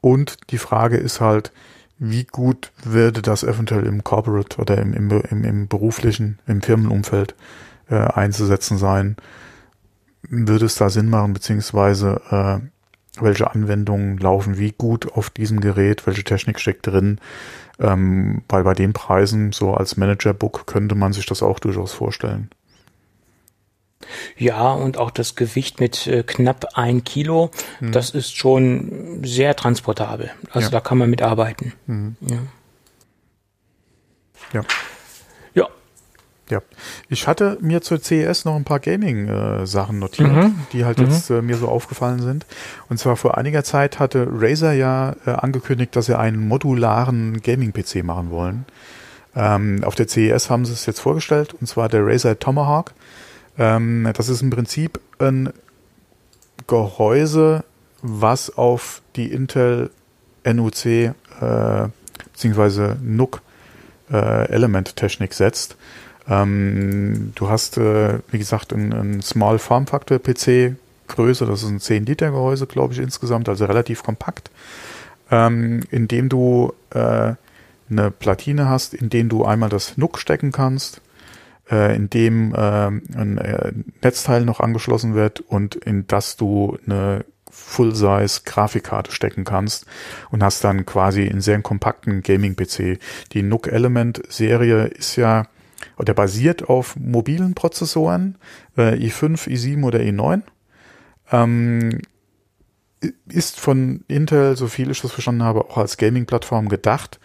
Und 0.00 0.36
die 0.50 0.58
Frage 0.58 0.96
ist 0.96 1.20
halt, 1.20 1.52
wie 1.98 2.24
gut 2.24 2.70
würde 2.84 3.22
das 3.22 3.42
eventuell 3.42 3.84
im 3.86 4.04
Corporate 4.04 4.58
oder 4.60 4.78
im, 4.78 4.92
im, 4.94 5.10
im, 5.10 5.44
im 5.44 5.68
beruflichen, 5.68 6.38
im 6.46 6.62
Firmenumfeld 6.62 7.34
äh, 7.90 7.96
einzusetzen 7.96 8.78
sein? 8.78 9.16
Würde 10.22 10.66
es 10.66 10.76
da 10.76 10.90
Sinn 10.90 11.10
machen, 11.10 11.32
beziehungsweise 11.32 12.20
äh, 12.30 12.68
welche 13.22 13.50
Anwendungen 13.50 14.18
laufen 14.18 14.58
wie 14.58 14.72
gut 14.72 15.12
auf 15.12 15.30
diesem 15.30 15.60
Gerät, 15.60 16.06
welche 16.06 16.24
Technik 16.24 16.60
steckt 16.60 16.86
drin? 16.86 17.20
Ähm, 17.80 18.42
weil 18.48 18.64
bei 18.64 18.74
den 18.74 18.92
Preisen, 18.92 19.52
so 19.52 19.74
als 19.74 19.96
Manager-Book, 19.96 20.66
könnte 20.66 20.94
man 20.94 21.12
sich 21.12 21.26
das 21.26 21.42
auch 21.42 21.58
durchaus 21.58 21.92
vorstellen. 21.92 22.50
Ja, 24.36 24.72
und 24.72 24.96
auch 24.96 25.10
das 25.10 25.34
Gewicht 25.34 25.80
mit 25.80 26.06
äh, 26.06 26.22
knapp 26.22 26.66
ein 26.74 27.04
Kilo, 27.04 27.50
mhm. 27.80 27.92
das 27.92 28.10
ist 28.10 28.36
schon 28.36 29.20
sehr 29.24 29.56
transportabel. 29.56 30.30
Also 30.50 30.66
ja. 30.66 30.70
da 30.70 30.80
kann 30.80 30.98
man 30.98 31.10
mitarbeiten. 31.10 31.72
Mhm. 31.86 32.16
Ja. 32.20 32.38
ja. 34.52 34.62
Ja, 36.50 36.62
ich 37.10 37.26
hatte 37.26 37.58
mir 37.60 37.82
zur 37.82 38.00
CES 38.00 38.46
noch 38.46 38.56
ein 38.56 38.64
paar 38.64 38.80
Gaming-Sachen 38.80 39.96
äh, 39.96 40.00
notiert, 40.00 40.32
mhm. 40.32 40.54
die 40.72 40.84
halt 40.84 40.98
mhm. 40.98 41.04
jetzt 41.04 41.28
äh, 41.28 41.42
mir 41.42 41.56
so 41.56 41.68
aufgefallen 41.68 42.20
sind. 42.20 42.46
Und 42.88 42.98
zwar 42.98 43.16
vor 43.16 43.36
einiger 43.36 43.64
Zeit 43.64 43.98
hatte 43.98 44.26
Razer 44.30 44.72
ja 44.72 45.14
äh, 45.26 45.30
angekündigt, 45.30 45.94
dass 45.94 46.06
sie 46.06 46.18
einen 46.18 46.48
modularen 46.48 47.42
Gaming-PC 47.42 48.02
machen 48.02 48.30
wollen. 48.30 48.64
Ähm, 49.36 49.84
auf 49.84 49.94
der 49.94 50.08
CES 50.08 50.48
haben 50.48 50.64
sie 50.64 50.72
es 50.72 50.86
jetzt 50.86 51.00
vorgestellt, 51.00 51.54
und 51.60 51.66
zwar 51.66 51.88
der 51.88 52.06
Razer 52.06 52.38
Tomahawk. 52.38 52.92
Ähm, 53.58 54.10
das 54.14 54.28
ist 54.28 54.40
im 54.40 54.50
Prinzip 54.50 55.00
ein 55.18 55.50
Gehäuse, 56.66 57.64
was 58.00 58.56
auf 58.56 59.02
die 59.16 59.30
Intel 59.32 59.90
NUC 60.44 60.86
äh, 60.86 61.12
bzw. 62.32 62.94
NUC 63.02 63.42
äh, 64.10 64.48
Element-Technik 64.48 65.34
setzt. 65.34 65.76
Ähm, 66.28 67.32
du 67.34 67.48
hast, 67.48 67.78
äh, 67.78 68.18
wie 68.30 68.38
gesagt, 68.38 68.72
einen 68.72 69.22
Small 69.22 69.58
Form 69.58 69.86
Factor 69.86 70.18
PC 70.18 70.76
Größe, 71.08 71.46
das 71.46 71.62
ist 71.62 71.70
ein 71.70 71.80
10 71.80 72.06
Liter 72.06 72.30
Gehäuse, 72.30 72.66
glaube 72.66 72.92
ich, 72.92 73.00
insgesamt, 73.00 73.48
also 73.48 73.64
relativ 73.64 74.02
kompakt, 74.02 74.50
ähm, 75.30 75.80
in 75.90 76.06
dem 76.06 76.28
du 76.28 76.72
äh, 76.90 77.32
eine 77.90 78.10
Platine 78.10 78.68
hast, 78.68 78.94
in 78.94 79.08
dem 79.08 79.28
du 79.28 79.44
einmal 79.44 79.70
das 79.70 79.96
NUC 79.96 80.18
stecken 80.18 80.52
kannst, 80.52 81.00
äh, 81.70 81.96
in 81.96 82.10
dem 82.10 82.54
äh, 82.54 82.58
ein 82.58 83.38
äh, 83.38 83.72
Netzteil 84.02 84.44
noch 84.44 84.60
angeschlossen 84.60 85.14
wird 85.14 85.40
und 85.40 85.74
in 85.76 86.06
das 86.06 86.36
du 86.36 86.78
eine 86.86 87.24
Full-Size 87.50 88.42
Grafikkarte 88.44 89.10
stecken 89.10 89.44
kannst 89.44 89.86
und 90.30 90.42
hast 90.42 90.62
dann 90.64 90.84
quasi 90.84 91.28
einen 91.28 91.40
sehr 91.40 91.60
kompakten 91.62 92.22
Gaming-PC. 92.22 92.98
Die 93.32 93.42
NUC 93.42 93.68
Element 93.68 94.22
Serie 94.28 94.84
ist 94.84 95.16
ja 95.16 95.46
der 96.00 96.14
basiert 96.14 96.68
auf 96.68 96.96
mobilen 96.96 97.54
Prozessoren, 97.54 98.36
äh, 98.76 98.94
i5, 98.94 99.48
i7 99.48 99.84
oder 99.84 100.00
i9. 100.00 100.42
Ähm, 101.30 102.00
ist 103.28 103.60
von 103.60 104.04
Intel, 104.08 104.56
so 104.56 104.66
viel 104.66 104.90
ich 104.90 105.00
das 105.00 105.12
verstanden 105.12 105.42
habe, 105.44 105.66
auch 105.66 105.78
als 105.78 105.96
Gaming-Plattform 105.96 106.68
gedacht, 106.68 107.20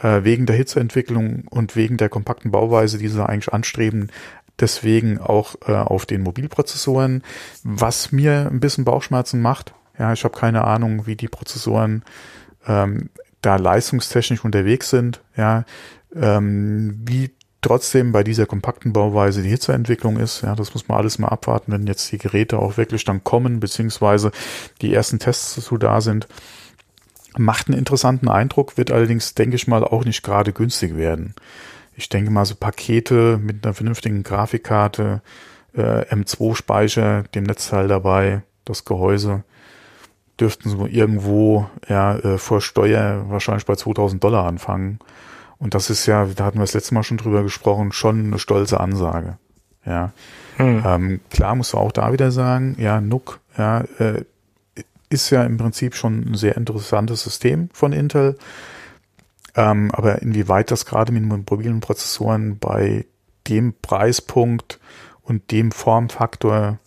äh, 0.00 0.24
wegen 0.24 0.46
der 0.46 0.56
Hitzeentwicklung 0.56 1.44
und 1.50 1.76
wegen 1.76 1.96
der 1.96 2.08
kompakten 2.08 2.50
Bauweise, 2.50 2.98
die 2.98 3.08
sie 3.08 3.24
eigentlich 3.24 3.52
anstreben, 3.52 4.10
deswegen 4.60 5.18
auch 5.18 5.56
äh, 5.66 5.72
auf 5.72 6.06
den 6.06 6.22
Mobilprozessoren, 6.22 7.22
was 7.62 8.12
mir 8.12 8.48
ein 8.50 8.60
bisschen 8.60 8.84
Bauchschmerzen 8.84 9.40
macht. 9.40 9.74
Ja, 9.98 10.12
ich 10.12 10.24
habe 10.24 10.36
keine 10.36 10.64
Ahnung, 10.64 11.06
wie 11.06 11.16
die 11.16 11.28
Prozessoren 11.28 12.04
ähm, 12.66 13.10
da 13.42 13.56
leistungstechnisch 13.56 14.44
unterwegs 14.44 14.90
sind, 14.90 15.22
ja, 15.36 15.64
ähm, 16.14 17.00
wie 17.04 17.30
trotzdem 17.60 18.12
bei 18.12 18.24
dieser 18.24 18.46
kompakten 18.46 18.92
Bauweise 18.92 19.42
die 19.42 19.50
Hitzeentwicklung 19.50 20.16
ist. 20.16 20.42
Ja, 20.42 20.54
das 20.54 20.72
muss 20.74 20.88
man 20.88 20.98
alles 20.98 21.18
mal 21.18 21.28
abwarten, 21.28 21.72
wenn 21.72 21.86
jetzt 21.86 22.10
die 22.12 22.18
Geräte 22.18 22.58
auch 22.58 22.76
wirklich 22.76 23.04
dann 23.04 23.24
kommen, 23.24 23.60
beziehungsweise 23.60 24.32
die 24.80 24.94
ersten 24.94 25.18
Tests 25.18 25.56
dazu 25.56 25.76
da 25.76 26.00
sind. 26.00 26.26
Macht 27.36 27.68
einen 27.68 27.78
interessanten 27.78 28.28
Eindruck, 28.28 28.76
wird 28.76 28.90
allerdings, 28.90 29.34
denke 29.34 29.56
ich 29.56 29.68
mal, 29.68 29.84
auch 29.84 30.04
nicht 30.04 30.22
gerade 30.22 30.52
günstig 30.52 30.96
werden. 30.96 31.34
Ich 31.94 32.08
denke 32.08 32.30
mal, 32.30 32.44
so 32.44 32.54
Pakete 32.54 33.38
mit 33.38 33.64
einer 33.64 33.74
vernünftigen 33.74 34.22
Grafikkarte, 34.22 35.22
äh, 35.74 36.04
M2-Speicher, 36.14 37.24
dem 37.34 37.44
Netzteil 37.44 37.88
dabei, 37.88 38.42
das 38.64 38.84
Gehäuse, 38.84 39.44
dürften 40.40 40.70
so 40.70 40.86
irgendwo 40.86 41.68
ja, 41.88 42.16
äh, 42.16 42.38
vor 42.38 42.60
Steuer 42.62 43.26
wahrscheinlich 43.28 43.66
bei 43.66 43.76
2000 43.76 44.24
Dollar 44.24 44.46
anfangen. 44.46 44.98
Und 45.60 45.74
das 45.74 45.90
ist 45.90 46.06
ja, 46.06 46.24
da 46.24 46.46
hatten 46.46 46.58
wir 46.58 46.62
das 46.62 46.74
letzte 46.74 46.94
Mal 46.94 47.04
schon 47.04 47.18
drüber 47.18 47.42
gesprochen, 47.42 47.92
schon 47.92 48.26
eine 48.26 48.38
stolze 48.38 48.80
Ansage. 48.80 49.38
Ja. 49.86 50.12
Hm. 50.56 50.82
Ähm, 50.84 51.20
klar 51.30 51.54
musst 51.54 51.74
du 51.74 51.78
auch 51.78 51.92
da 51.92 52.12
wieder 52.12 52.32
sagen, 52.32 52.76
ja, 52.78 53.00
NUC, 53.00 53.38
ja, 53.56 53.82
äh, 53.98 54.24
ist 55.10 55.30
ja 55.30 55.44
im 55.44 55.58
Prinzip 55.58 55.94
schon 55.94 56.30
ein 56.30 56.34
sehr 56.34 56.56
interessantes 56.56 57.22
System 57.22 57.68
von 57.72 57.92
Intel. 57.92 58.38
Ähm, 59.54 59.90
aber 59.92 60.22
inwieweit 60.22 60.70
das 60.70 60.86
gerade 60.86 61.12
mit 61.12 61.24
mobilen 61.24 61.80
Prozessoren 61.80 62.58
bei 62.58 63.04
dem 63.48 63.74
Preispunkt 63.82 64.80
und 65.22 65.50
dem 65.50 65.72
Formfaktor 65.72 66.78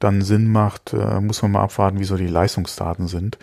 dann 0.00 0.22
Sinn 0.22 0.50
macht, 0.50 0.94
äh, 0.94 1.20
muss 1.20 1.42
man 1.42 1.52
mal 1.52 1.62
abwarten, 1.62 1.98
wie 1.98 2.04
so 2.04 2.16
die 2.16 2.26
Leistungsdaten 2.26 3.08
sind. 3.08 3.38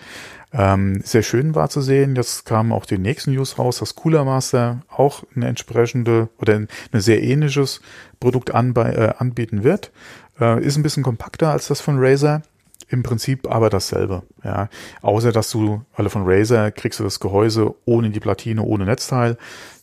Ähm, 0.57 1.01
sehr 1.03 1.21
schön 1.21 1.53
war 1.53 1.69
zu 1.69 1.81
sehen, 1.81 2.15
jetzt 2.15 2.45
kamen 2.45 2.71
auch 2.71 2.85
die 2.85 2.97
nächsten 2.97 3.33
News 3.33 3.59
raus, 3.59 3.79
dass 3.79 3.95
Cooler 3.95 4.23
Master 4.23 4.83
auch 4.87 5.23
eine 5.35 5.47
entsprechende 5.47 6.29
oder 6.39 6.55
ein 6.55 6.69
sehr 6.93 7.21
ähnliches 7.21 7.81
Produkt 8.21 8.55
anbe 8.55 8.81
äh, 8.83 9.13
anbieten 9.17 9.65
wird. 9.65 9.91
Äh, 10.39 10.63
ist 10.63 10.77
ein 10.77 10.83
bisschen 10.83 11.03
kompakter 11.03 11.51
als 11.51 11.67
das 11.67 11.81
von 11.81 11.97
Razer. 11.99 12.41
Im 12.87 13.03
Prinzip 13.03 13.51
aber 13.51 13.69
dasselbe, 13.69 14.23
ja. 14.43 14.69
Außer 15.01 15.31
dass 15.31 15.49
du, 15.49 15.81
alle 15.93 16.09
von 16.09 16.23
Razer 16.25 16.71
kriegst 16.71 16.99
du 16.99 17.03
das 17.03 17.19
Gehäuse 17.19 17.73
ohne 17.83 18.11
die 18.11 18.19
Platine, 18.19 18.61
ohne 18.61 18.85
Netzteil. 18.85 19.37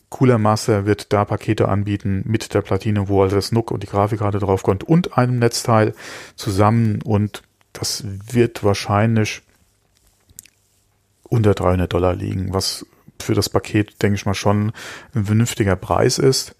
Cooler 0.09 0.37
Master 0.37 0.85
wird 0.85 1.11
da 1.13 1.25
Pakete 1.25 1.67
anbieten 1.67 2.23
mit 2.25 2.53
der 2.53 2.61
Platine, 2.61 3.09
wo 3.09 3.21
also 3.21 3.35
das 3.35 3.51
NUC 3.51 3.71
und 3.71 3.83
die 3.83 3.87
Grafikkarte 3.87 4.39
draufkommt 4.39 4.83
und 4.83 5.17
einem 5.17 5.37
Netzteil 5.37 5.93
zusammen 6.35 7.01
und 7.03 7.43
das 7.73 8.05
wird 8.31 8.63
wahrscheinlich 8.63 9.43
unter 11.33 11.55
300 11.55 11.91
Dollar 11.91 12.13
liegen, 12.13 12.53
was 12.53 12.85
für 13.19 13.33
das 13.33 13.49
Paket, 13.49 14.01
denke 14.03 14.15
ich 14.15 14.25
mal, 14.25 14.35
schon 14.35 14.71
ein 15.15 15.25
vernünftiger 15.25 15.75
Preis 15.75 16.19
ist. 16.19 16.55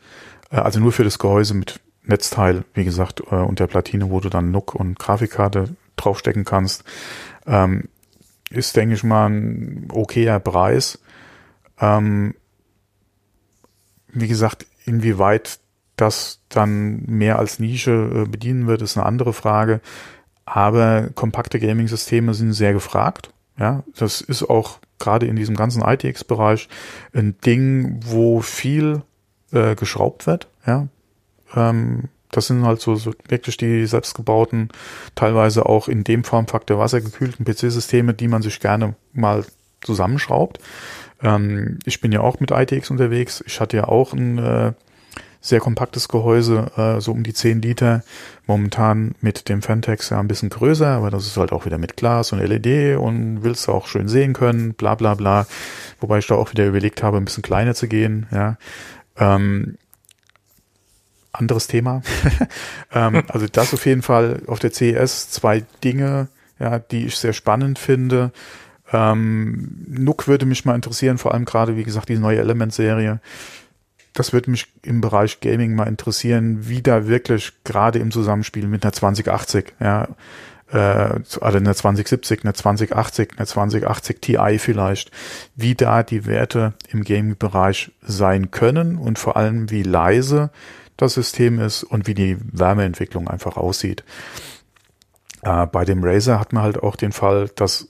Äh, 0.50 0.58
also 0.58 0.80
nur 0.80 0.92
für 0.92 1.04
das 1.04 1.20
Gehäuse 1.20 1.54
mit 1.54 1.80
Netzteil, 2.04 2.66
wie 2.74 2.84
gesagt, 2.84 3.22
äh, 3.32 3.36
und 3.36 3.60
der 3.60 3.68
Platine, 3.68 4.10
wo 4.10 4.20
du 4.20 4.30
dann 4.30 4.52
NUC 4.52 4.74
und 4.74 4.98
Grafikkarte 4.98 5.76
draufstecken 5.96 6.44
kannst, 6.44 6.84
ähm, 7.46 7.88
ist, 8.50 8.76
denke 8.76 8.96
ich 8.96 9.04
mal, 9.04 9.28
ein 9.30 9.88
okayer 9.92 10.40
Preis. 10.40 11.00
Ähm, 11.80 12.34
wie 14.08 14.28
gesagt, 14.28 14.66
inwieweit 14.86 15.60
das 15.98 16.40
dann 16.50 17.04
mehr 17.06 17.38
als 17.38 17.60
Nische 17.60 17.92
äh, 17.92 18.28
bedienen 18.28 18.66
wird, 18.66 18.82
ist 18.82 18.98
eine 18.98 19.06
andere 19.06 19.34
Frage. 19.34 19.82
Aber 20.46 21.10
kompakte 21.14 21.60
Gaming-Systeme 21.60 22.34
sind 22.34 22.54
sehr 22.54 22.74
gefragt. 22.74 23.34
Ja, 23.60 23.84
das 23.96 24.22
ist 24.22 24.44
auch 24.44 24.80
gerade 25.00 25.28
in 25.28 25.36
diesem 25.36 25.56
ganzen 25.56 25.84
ITX-Bereich 25.84 26.70
ein 27.14 27.38
Ding, 27.46 28.00
wo 28.04 28.42
viel 28.42 29.04
äh, 29.52 29.76
geschraubt 29.76 30.26
wird. 30.26 30.48
Ja, 30.66 30.88
ähm, 31.56 32.10
das 32.32 32.48
sind 32.48 32.66
halt 32.66 32.82
so, 32.82 32.96
so 32.96 33.14
wirklich 33.28 33.58
die 33.58 33.86
selbstgebauten, 33.86 34.70
teilweise 35.14 35.68
auch 35.68 35.88
in 35.88 36.04
dem 36.04 36.24
Formfaktor 36.24 36.80
wassergekühlten 36.80 37.46
PC-Systeme, 37.46 38.14
die 38.16 38.28
man 38.28 38.42
sich 38.42 38.60
gerne 38.60 38.96
mal 39.14 39.46
zusammenschraubt. 39.82 40.60
Ähm, 41.22 41.80
ich 41.86 42.02
bin 42.02 42.12
ja 42.12 42.22
auch 42.22 42.40
mit 42.40 42.52
ITX 42.52 42.90
unterwegs. 42.90 43.44
Ich 43.46 43.60
hatte 43.60 43.78
ja 43.78 43.88
auch 43.88 44.14
ein 44.14 44.40
äh, 44.40 44.74
sehr 45.44 45.60
kompaktes 45.60 46.08
Gehäuse, 46.08 46.72
äh, 46.78 47.02
so 47.02 47.12
um 47.12 47.24
die 47.24 47.34
10 47.34 47.62
Liter. 47.62 48.02
Momentan 48.48 49.14
mit 49.20 49.50
dem 49.50 49.62
Fentex 49.62 50.10
ja 50.10 50.20
ein 50.20 50.30
bisschen 50.30 50.50
größer, 50.50 50.88
aber 50.88 51.12
das 51.12 51.28
ist 51.28 51.36
halt 51.36 51.52
auch 51.52 51.66
wieder 51.66 51.78
mit 51.78 51.98
Glas 51.98 52.32
und 52.32 52.40
LED 52.40 52.98
und 52.98 53.44
willst 53.44 53.68
auch 53.68 53.88
schön 53.88 54.08
sehen 54.08 54.32
können, 54.32 54.74
bla 54.74 54.96
bla 54.96 55.16
bla. 55.16 55.46
Wobei 56.00 56.20
ich 56.20 56.28
da 56.28 56.36
auch 56.36 56.52
wieder 56.52 56.66
überlegt 56.66 57.04
habe, 57.04 57.18
ein 57.18 57.26
bisschen 57.26 57.44
kleiner 57.44 57.76
zu 57.76 57.90
gehen, 57.90 58.26
ja. 58.32 58.58
Ähm, 59.18 59.78
anderes 61.34 61.68
Thema. 61.68 62.04
ähm, 62.94 63.24
also 63.28 63.46
das 63.52 63.74
auf 63.74 63.86
jeden 63.86 64.02
Fall 64.02 64.44
auf 64.48 64.60
der 64.60 64.72
CES 64.72 65.30
zwei 65.30 65.66
Dinge, 65.84 66.30
ja, 66.58 66.80
die 66.80 67.08
ich 67.08 67.18
sehr 67.18 67.34
spannend 67.34 67.80
finde. 67.80 68.32
Ähm, 68.94 69.86
Nook 69.90 70.28
würde 70.30 70.46
mich 70.46 70.64
mal 70.64 70.76
interessieren, 70.76 71.18
vor 71.18 71.34
allem 71.34 71.44
gerade, 71.44 71.76
wie 71.76 71.84
gesagt, 71.84 72.08
die 72.08 72.18
neue 72.18 72.40
Element-Serie 72.40 73.20
das 74.14 74.32
würde 74.32 74.52
mich 74.52 74.72
im 74.84 75.02
Bereich 75.02 75.40
Gaming 75.40 75.76
mal 75.76 75.88
interessieren, 75.88 76.68
wie 76.68 76.82
da 76.82 77.08
wirklich 77.08 77.52
gerade 77.64 78.00
im 78.00 78.12
Zusammenspiel 78.12 78.68
mit 78.68 78.84
einer 78.84 78.94
2080, 78.94 79.74
ja, 79.80 80.08
äh, 80.72 80.78
also 80.78 81.42
einer 81.42 81.74
2070, 81.74 82.44
einer 82.44 82.54
2080, 82.54 83.32
einer 83.38 83.48
2080 83.48 84.22
Ti 84.22 84.60
vielleicht, 84.60 85.12
wie 85.56 85.76
da 85.76 86.04
die 86.04 86.26
Werte 86.26 86.74
im 86.90 87.04
Gaming-Bereich 87.04 87.92
sein 88.02 88.52
können 88.52 88.98
und 88.98 89.18
vor 89.18 89.36
allem 89.36 89.72
wie 89.72 89.84
leise 89.84 90.52
das 90.98 91.16
System 91.16 91.60
ist 91.60 91.84
und 91.84 92.06
wie 92.06 92.14
die 92.14 92.38
Wärmeentwicklung 92.40 93.28
einfach 93.28 93.58
aussieht. 93.58 94.04
Äh, 95.42 95.66
bei 95.68 95.86
dem 95.86 96.04
Razer 96.04 96.40
hat 96.40 96.54
man 96.54 96.64
halt 96.64 96.82
auch 96.82 96.96
den 96.96 97.12
Fall, 97.12 97.50
dass 97.56 97.90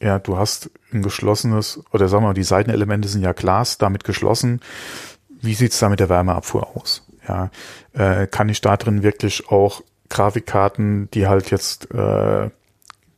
ja, 0.00 0.18
du 0.18 0.36
hast 0.36 0.70
ein 0.92 1.02
geschlossenes, 1.02 1.80
oder 1.90 2.08
sagen 2.08 2.22
wir 2.22 2.28
mal, 2.28 2.34
die 2.34 2.42
Seitenelemente 2.42 3.08
sind 3.08 3.22
ja 3.22 3.32
Glas, 3.32 3.78
damit 3.78 4.04
geschlossen 4.04 4.60
wie 5.40 5.54
sieht's 5.54 5.78
da 5.78 5.88
mit 5.88 6.00
der 6.00 6.08
Wärmeabfuhr 6.08 6.76
aus? 6.76 7.06
Ja, 7.28 7.50
äh, 7.92 8.26
kann 8.26 8.48
ich 8.48 8.60
da 8.60 8.76
drin 8.76 9.02
wirklich 9.02 9.48
auch 9.48 9.82
Grafikkarten, 10.08 11.10
die 11.12 11.26
halt 11.26 11.50
jetzt 11.50 11.92
äh, 11.92 12.50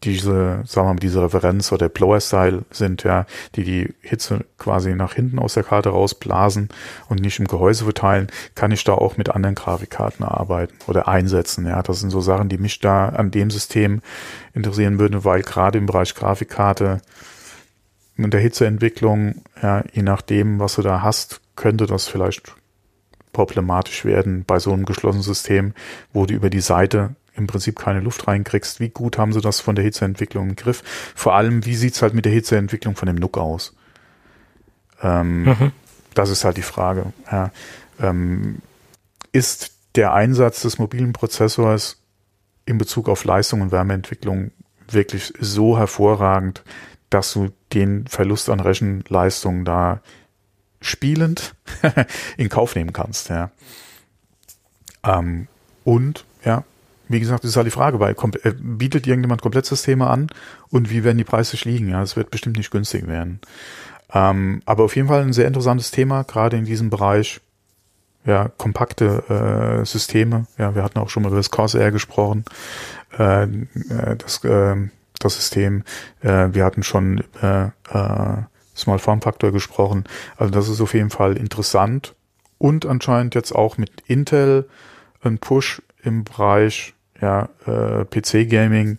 diese, 0.04 0.62
sagen 0.64 0.88
wir 0.88 0.94
mal, 0.94 1.00
diese 1.00 1.22
Referenz 1.22 1.72
oder 1.72 1.88
Blower-Style 1.88 2.64
sind, 2.70 3.02
ja, 3.02 3.26
die 3.56 3.64
die 3.64 3.94
Hitze 4.00 4.44
quasi 4.56 4.94
nach 4.94 5.14
hinten 5.14 5.38
aus 5.38 5.54
der 5.54 5.64
Karte 5.64 5.88
rausblasen 5.88 6.68
und 7.08 7.20
nicht 7.20 7.40
im 7.40 7.46
Gehäuse 7.46 7.84
verteilen, 7.84 8.28
kann 8.54 8.70
ich 8.70 8.84
da 8.84 8.94
auch 8.94 9.16
mit 9.16 9.28
anderen 9.28 9.56
Grafikkarten 9.56 10.24
arbeiten 10.24 10.76
oder 10.86 11.08
einsetzen, 11.08 11.66
ja. 11.66 11.82
Das 11.82 12.00
sind 12.00 12.10
so 12.10 12.20
Sachen, 12.20 12.48
die 12.48 12.58
mich 12.58 12.78
da 12.78 13.08
an 13.08 13.30
dem 13.30 13.50
System 13.50 14.00
interessieren 14.54 14.98
würden, 14.98 15.24
weil 15.24 15.42
gerade 15.42 15.78
im 15.78 15.86
Bereich 15.86 16.14
Grafikkarte 16.14 17.00
und 18.16 18.32
der 18.32 18.40
Hitzeentwicklung, 18.40 19.42
ja, 19.62 19.82
je 19.92 20.02
nachdem, 20.02 20.60
was 20.60 20.76
du 20.76 20.82
da 20.82 21.02
hast, 21.02 21.40
könnte 21.58 21.86
das 21.86 22.08
vielleicht 22.08 22.54
problematisch 23.32 24.04
werden 24.04 24.44
bei 24.46 24.58
so 24.58 24.72
einem 24.72 24.86
geschlossenen 24.86 25.22
System, 25.22 25.74
wo 26.12 26.24
du 26.24 26.34
über 26.34 26.48
die 26.48 26.60
Seite 26.60 27.16
im 27.34 27.46
Prinzip 27.46 27.78
keine 27.78 28.00
Luft 28.00 28.26
reinkriegst. 28.26 28.80
Wie 28.80 28.88
gut 28.88 29.18
haben 29.18 29.32
sie 29.32 29.40
das 29.40 29.60
von 29.60 29.74
der 29.74 29.84
Hitzeentwicklung 29.84 30.50
im 30.50 30.56
Griff? 30.56 30.82
Vor 31.14 31.34
allem, 31.34 31.64
wie 31.66 31.76
sieht's 31.76 32.00
halt 32.00 32.14
mit 32.14 32.24
der 32.24 32.32
Hitzeentwicklung 32.32 32.96
von 32.96 33.06
dem 33.06 33.16
NUC 33.16 33.36
aus? 33.36 33.76
Ähm, 35.02 35.44
mhm. 35.44 35.72
Das 36.14 36.30
ist 36.30 36.44
halt 36.44 36.56
die 36.56 36.62
Frage. 36.62 37.12
Ja, 37.30 37.50
ähm, 38.00 38.62
ist 39.32 39.72
der 39.94 40.14
Einsatz 40.14 40.62
des 40.62 40.78
mobilen 40.78 41.12
Prozessors 41.12 42.00
in 42.66 42.78
Bezug 42.78 43.08
auf 43.08 43.24
Leistung 43.24 43.60
und 43.60 43.72
Wärmeentwicklung 43.72 44.52
wirklich 44.90 45.32
so 45.40 45.76
hervorragend, 45.76 46.62
dass 47.10 47.32
du 47.32 47.50
den 47.72 48.06
Verlust 48.06 48.48
an 48.48 48.60
Rechenleistung 48.60 49.64
da 49.64 50.00
spielend 50.80 51.54
in 52.36 52.48
Kauf 52.48 52.74
nehmen 52.74 52.92
kannst, 52.92 53.30
ja. 53.30 53.50
Ähm, 55.04 55.48
und, 55.84 56.24
ja, 56.44 56.64
wie 57.08 57.20
gesagt, 57.20 57.44
ist 57.44 57.56
halt 57.56 57.66
die 57.66 57.72
Frage, 57.72 58.00
weil 58.00 58.14
äh, 58.42 58.52
bietet 58.52 59.06
irgendjemand 59.06 59.42
Komplettsysteme 59.42 60.06
an 60.06 60.28
und 60.68 60.90
wie 60.90 61.04
werden 61.04 61.18
die 61.18 61.24
Preise 61.24 61.56
liegen? 61.64 61.88
Ja, 61.88 62.00
das 62.00 62.16
wird 62.16 62.30
bestimmt 62.30 62.58
nicht 62.58 62.70
günstig 62.70 63.06
werden. 63.06 63.40
Ähm, 64.12 64.62
aber 64.66 64.84
auf 64.84 64.96
jeden 64.96 65.08
Fall 65.08 65.22
ein 65.22 65.32
sehr 65.32 65.46
interessantes 65.46 65.90
Thema, 65.90 66.24
gerade 66.24 66.56
in 66.56 66.64
diesem 66.64 66.90
Bereich, 66.90 67.40
ja, 68.24 68.50
kompakte 68.58 69.80
äh, 69.80 69.86
Systeme. 69.86 70.46
Ja, 70.58 70.74
wir 70.74 70.82
hatten 70.82 70.98
auch 70.98 71.08
schon 71.08 71.22
mal 71.22 71.28
über 71.28 71.38
das 71.38 71.50
Corsair 71.50 71.92
gesprochen. 71.92 72.44
Äh, 73.18 73.44
äh 73.44 74.16
das, 74.18 74.44
äh, 74.44 74.76
das 75.18 75.36
System. 75.36 75.84
Äh, 76.20 76.48
wir 76.52 76.64
hatten 76.64 76.82
schon 76.82 77.24
Small 78.78 78.98
Form 78.98 79.20
Factor 79.20 79.52
gesprochen. 79.52 80.04
Also 80.36 80.52
das 80.52 80.68
ist 80.68 80.80
auf 80.80 80.94
jeden 80.94 81.10
Fall 81.10 81.36
interessant 81.36 82.14
und 82.58 82.86
anscheinend 82.86 83.34
jetzt 83.34 83.52
auch 83.52 83.78
mit 83.78 83.90
Intel 84.06 84.68
ein 85.22 85.38
Push 85.38 85.82
im 86.02 86.24
Bereich 86.24 86.94
ja, 87.20 87.48
äh, 87.66 88.04
PC 88.04 88.48
Gaming. 88.48 88.98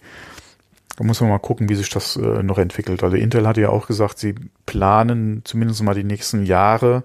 Da 0.98 1.06
muss 1.06 1.22
man 1.22 1.30
mal 1.30 1.40
gucken, 1.40 1.70
wie 1.70 1.76
sich 1.76 1.90
das 1.90 2.18
äh, 2.18 2.44
noch 2.44 2.58
entwickelt. 2.58 3.04
Also 3.04 3.16
Intel 3.16 3.48
hat 3.48 3.58
ja 3.58 3.70
auch 3.70 3.88
gesagt, 3.88 4.20
sie 4.20 4.36
planen 4.66 5.42
zumindest 5.46 5.82
mal 5.84 5.96
die 5.96 6.04
nächsten 6.04 6.46
Jahre 6.46 7.04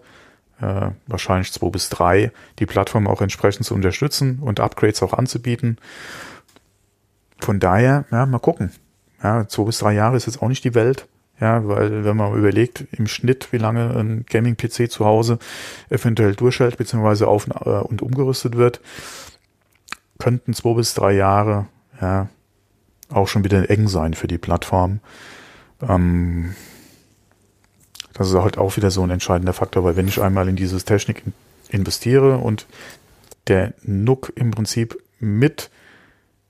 äh, 0.60 0.90
wahrscheinlich 1.06 1.52
zwei 1.52 1.68
bis 1.70 1.88
drei, 1.88 2.32
die 2.58 2.66
Plattform 2.66 3.06
auch 3.06 3.20
entsprechend 3.20 3.66
zu 3.66 3.74
unterstützen 3.74 4.40
und 4.40 4.60
Upgrades 4.60 5.02
auch 5.02 5.12
anzubieten. 5.12 5.78
Von 7.38 7.60
daher, 7.60 8.04
ja, 8.10 8.26
mal 8.26 8.38
gucken. 8.38 8.72
Ja, 9.22 9.46
zwei 9.48 9.64
bis 9.64 9.78
drei 9.78 9.92
Jahre 9.94 10.16
ist 10.16 10.26
jetzt 10.26 10.42
auch 10.42 10.48
nicht 10.48 10.64
die 10.64 10.74
Welt. 10.74 11.06
Ja, 11.40 11.66
weil 11.66 12.04
wenn 12.04 12.16
man 12.16 12.34
überlegt, 12.34 12.84
im 12.92 13.08
Schnitt, 13.08 13.48
wie 13.52 13.58
lange 13.58 13.90
ein 13.96 14.24
Gaming-PC 14.28 14.90
zu 14.90 15.04
Hause 15.04 15.38
eventuell 15.90 16.34
durchhält, 16.34 16.76
beziehungsweise 16.78 17.26
auf 17.26 17.48
äh, 17.48 17.68
und 17.68 18.02
umgerüstet 18.02 18.56
wird, 18.56 18.80
könnten 20.18 20.54
zwei 20.54 20.74
bis 20.74 20.94
drei 20.94 21.12
Jahre, 21.12 21.66
ja, 22.00 22.28
auch 23.10 23.28
schon 23.28 23.44
wieder 23.44 23.68
eng 23.68 23.88
sein 23.88 24.14
für 24.14 24.28
die 24.28 24.38
Plattform. 24.38 25.00
Ähm, 25.82 26.54
das 28.12 28.28
ist 28.28 28.36
halt 28.36 28.58
auch 28.58 28.76
wieder 28.76 28.90
so 28.90 29.02
ein 29.02 29.10
entscheidender 29.10 29.52
Faktor, 29.52 29.84
weil 29.84 29.96
wenn 29.96 30.08
ich 30.08 30.22
einmal 30.22 30.48
in 30.48 30.56
dieses 30.56 30.84
Technik 30.84 31.24
investiere 31.68 32.38
und 32.38 32.66
der 33.48 33.74
NUC 33.82 34.32
im 34.36 34.52
Prinzip 34.52 34.96
mit 35.18 35.70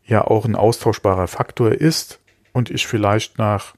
ja 0.06 0.22
auch 0.22 0.44
ein 0.44 0.54
austauschbarer 0.54 1.26
Faktor 1.26 1.72
ist 1.72 2.20
und 2.52 2.70
ich 2.70 2.86
vielleicht 2.86 3.38
nach 3.38 3.74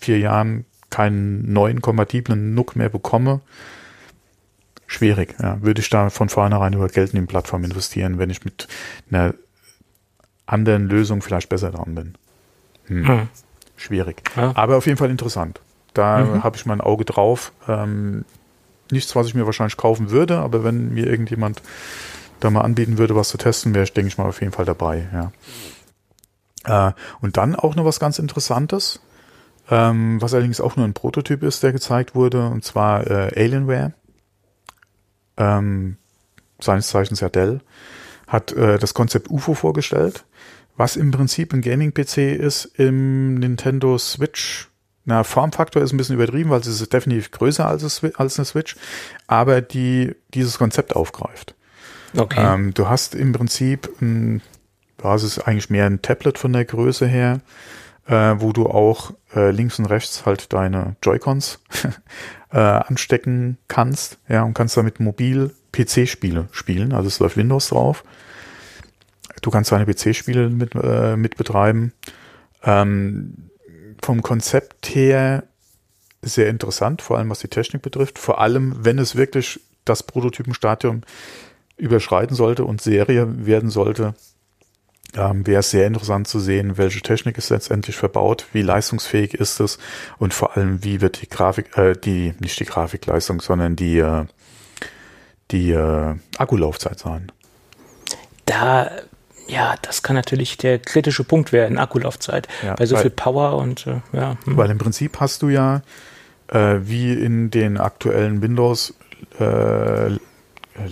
vier 0.00 0.18
Jahren 0.18 0.64
keinen 0.90 1.52
neuen 1.52 1.80
kompatiblen 1.80 2.54
NUC 2.54 2.76
mehr 2.76 2.88
bekomme, 2.88 3.40
schwierig. 4.86 5.36
Ja. 5.40 5.62
Würde 5.62 5.80
ich 5.80 5.88
da 5.88 6.10
von 6.10 6.28
vornherein 6.28 6.72
über 6.72 6.88
Geld 6.88 7.14
in 7.14 7.20
die 7.20 7.26
Plattform 7.26 7.64
investieren, 7.64 8.18
wenn 8.18 8.30
ich 8.30 8.44
mit 8.44 8.66
einer 9.10 9.34
anderen 10.46 10.88
Lösung 10.88 11.22
vielleicht 11.22 11.48
besser 11.48 11.70
dran 11.70 11.94
bin. 11.94 12.14
Hm. 12.86 13.06
Hm. 13.06 13.28
Schwierig. 13.76 14.22
Ja. 14.36 14.52
Aber 14.56 14.76
auf 14.76 14.86
jeden 14.86 14.98
Fall 14.98 15.10
interessant. 15.10 15.60
Da 15.94 16.18
mhm. 16.18 16.44
habe 16.44 16.56
ich 16.56 16.66
mein 16.66 16.80
Auge 16.80 17.04
drauf. 17.04 17.52
Ähm, 17.68 18.24
nichts, 18.90 19.14
was 19.16 19.26
ich 19.26 19.34
mir 19.34 19.46
wahrscheinlich 19.46 19.76
kaufen 19.76 20.10
würde, 20.10 20.38
aber 20.38 20.64
wenn 20.64 20.92
mir 20.92 21.06
irgendjemand 21.06 21.62
da 22.40 22.50
mal 22.50 22.62
anbieten 22.62 22.98
würde, 22.98 23.16
was 23.16 23.28
zu 23.28 23.38
testen, 23.38 23.74
wäre 23.74 23.84
ich, 23.84 23.92
denke 23.92 24.08
ich 24.08 24.18
mal, 24.18 24.26
auf 24.26 24.40
jeden 24.40 24.52
Fall 24.52 24.64
dabei. 24.64 25.08
Ja. 26.66 26.88
Äh, 26.88 26.92
und 27.20 27.36
dann 27.36 27.54
auch 27.54 27.74
noch 27.74 27.84
was 27.84 28.00
ganz 28.00 28.18
Interessantes, 28.18 29.00
ähm, 29.70 30.20
was 30.20 30.34
allerdings 30.34 30.60
auch 30.60 30.76
nur 30.76 30.86
ein 30.86 30.94
Prototyp 30.94 31.42
ist, 31.42 31.62
der 31.62 31.72
gezeigt 31.72 32.14
wurde, 32.14 32.48
und 32.48 32.64
zwar 32.64 33.06
äh, 33.06 33.32
Alienware. 33.36 33.92
Ähm, 35.36 35.96
seines 36.60 36.88
Zeichens 36.88 37.20
ja 37.20 37.28
Dell, 37.28 37.60
hat 38.26 38.52
äh, 38.52 38.78
das 38.78 38.94
Konzept 38.94 39.30
UFO 39.30 39.54
vorgestellt, 39.54 40.24
was 40.76 40.96
im 40.96 41.10
Prinzip 41.10 41.52
ein 41.52 41.62
Gaming-PC 41.62 42.18
ist 42.38 42.66
im 42.76 43.34
Nintendo 43.34 43.96
Switch 43.96 44.70
na, 45.04 45.24
Formfaktor 45.24 45.82
ist 45.82 45.92
ein 45.92 45.96
bisschen 45.96 46.14
übertrieben, 46.14 46.50
weil 46.50 46.60
es 46.60 46.66
ist 46.66 46.92
definitiv 46.92 47.30
größer 47.30 47.66
als, 47.66 48.04
als 48.14 48.38
eine 48.38 48.44
Switch, 48.44 48.76
aber 49.26 49.60
die 49.60 50.14
dieses 50.34 50.58
Konzept 50.58 50.94
aufgreift. 50.94 51.54
Okay. 52.16 52.40
Ähm, 52.40 52.74
du 52.74 52.88
hast 52.88 53.14
im 53.14 53.32
Prinzip 53.32 53.88
ein, 54.00 54.42
ja, 55.02 55.14
es 55.14 55.22
ist 55.22 55.38
eigentlich 55.40 55.70
mehr 55.70 55.86
ein 55.86 56.02
Tablet 56.02 56.38
von 56.38 56.52
der 56.52 56.64
Größe 56.64 57.06
her, 57.06 57.40
äh, 58.10 58.40
wo 58.40 58.52
du 58.52 58.66
auch 58.66 59.12
äh, 59.34 59.52
links 59.52 59.78
und 59.78 59.86
rechts 59.86 60.26
halt 60.26 60.52
deine 60.52 60.96
Joy-Cons 61.02 61.60
äh, 62.52 62.58
anstecken 62.58 63.56
kannst, 63.68 64.18
ja, 64.28 64.42
und 64.42 64.54
kannst 64.54 64.76
damit 64.76 64.98
mobil 64.98 65.54
PC-Spiele 65.72 66.48
spielen, 66.50 66.92
also 66.92 67.06
es 67.06 67.20
läuft 67.20 67.36
Windows 67.36 67.68
drauf. 67.68 68.02
Du 69.42 69.50
kannst 69.50 69.70
deine 69.70 69.86
PC-Spiele 69.86 70.50
mit, 70.50 70.74
äh, 70.74 71.16
mit 71.16 71.36
betreiben. 71.36 71.92
Ähm, 72.64 73.50
vom 74.02 74.22
Konzept 74.22 74.94
her 74.94 75.44
sehr 76.20 76.48
interessant, 76.48 77.00
vor 77.00 77.16
allem 77.16 77.30
was 77.30 77.38
die 77.38 77.48
Technik 77.48 77.80
betrifft. 77.80 78.18
Vor 78.18 78.40
allem, 78.40 78.74
wenn 78.84 78.98
es 78.98 79.14
wirklich 79.14 79.60
das 79.84 80.02
Prototypenstadium 80.02 81.02
überschreiten 81.76 82.34
sollte 82.34 82.64
und 82.64 82.82
Serie 82.82 83.46
werden 83.46 83.70
sollte, 83.70 84.14
ähm, 85.16 85.46
wäre 85.46 85.60
es 85.60 85.70
sehr 85.70 85.86
interessant 85.86 86.28
zu 86.28 86.38
sehen, 86.38 86.78
welche 86.78 87.00
Technik 87.00 87.38
ist 87.38 87.50
letztendlich 87.50 87.96
verbaut, 87.96 88.46
wie 88.52 88.62
leistungsfähig 88.62 89.34
ist 89.34 89.60
es 89.60 89.78
und 90.18 90.34
vor 90.34 90.56
allem, 90.56 90.84
wie 90.84 91.00
wird 91.00 91.22
die 91.22 91.28
Grafik, 91.28 91.76
äh, 91.76 91.94
die, 91.94 92.34
nicht 92.38 92.58
die 92.60 92.64
Grafikleistung, 92.64 93.40
sondern 93.40 93.76
die, 93.76 93.98
äh, 93.98 94.24
die 95.50 95.72
äh, 95.72 96.14
Akkulaufzeit 96.38 96.98
sein. 96.98 97.32
Da 98.46 98.90
ja, 99.48 99.74
das 99.82 100.04
kann 100.04 100.14
natürlich 100.14 100.58
der 100.58 100.78
kritische 100.78 101.24
Punkt 101.24 101.52
werden, 101.52 101.76
Akkulaufzeit, 101.76 102.46
ja, 102.62 102.74
bei 102.74 102.86
so 102.86 102.94
weil, 102.94 103.02
viel 103.02 103.10
Power 103.10 103.56
und 103.56 103.84
äh, 103.86 104.00
ja. 104.12 104.36
Hm. 104.44 104.56
Weil 104.56 104.70
im 104.70 104.78
Prinzip 104.78 105.18
hast 105.18 105.42
du 105.42 105.48
ja, 105.48 105.82
äh, 106.48 106.76
wie 106.82 107.12
in 107.12 107.50
den 107.50 107.78
aktuellen 107.78 108.42
Windows 108.42 108.94
äh, 109.40 110.10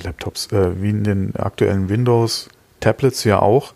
Laptops, 0.03 0.51
äh, 0.53 0.83
wie 0.83 0.91
in 0.91 1.05
den 1.05 1.37
aktuellen 1.37 1.89
Windows 1.89 2.49
Tablets 2.81 3.23
ja 3.23 3.41
auch 3.41 3.75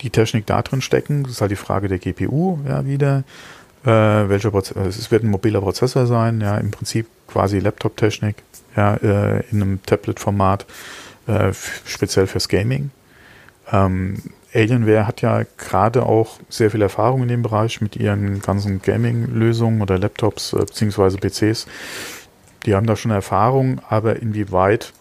die 0.00 0.10
Technik 0.10 0.46
da 0.46 0.62
drin 0.62 0.80
stecken. 0.80 1.24
Das 1.24 1.32
ist 1.32 1.40
halt 1.40 1.50
die 1.50 1.56
Frage 1.56 1.88
der 1.88 1.98
GPU 1.98 2.58
ja 2.66 2.84
wieder. 2.86 3.24
Äh, 3.84 4.28
welcher 4.28 4.50
Prozessor, 4.50 4.86
es 4.86 5.10
wird 5.10 5.22
ein 5.22 5.30
mobiler 5.30 5.60
Prozessor 5.60 6.06
sein, 6.06 6.40
ja, 6.40 6.58
im 6.58 6.70
Prinzip 6.70 7.06
quasi 7.28 7.60
Laptop-Technik, 7.60 8.36
ja, 8.76 8.94
äh, 8.96 9.44
in 9.50 9.62
einem 9.62 9.82
Tablet-Format, 9.84 10.66
äh, 11.26 11.52
speziell 11.84 12.26
fürs 12.26 12.48
Gaming. 12.48 12.90
Ähm, 13.70 14.16
Alienware 14.54 15.06
hat 15.06 15.20
ja 15.20 15.42
gerade 15.58 16.06
auch 16.06 16.40
sehr 16.48 16.70
viel 16.70 16.82
Erfahrung 16.82 17.22
in 17.22 17.28
dem 17.28 17.42
Bereich 17.42 17.80
mit 17.80 17.96
ihren 17.96 18.40
ganzen 18.40 18.82
Gaming-Lösungen 18.82 19.82
oder 19.82 19.98
Laptops 19.98 20.54
äh, 20.54 20.58
beziehungsweise 20.58 21.18
PCs. 21.18 21.66
Die 22.66 22.74
haben 22.74 22.86
da 22.86 22.96
schon 22.96 23.10
Erfahrung, 23.10 23.80
aber 23.88 24.16
inwieweit 24.16 24.92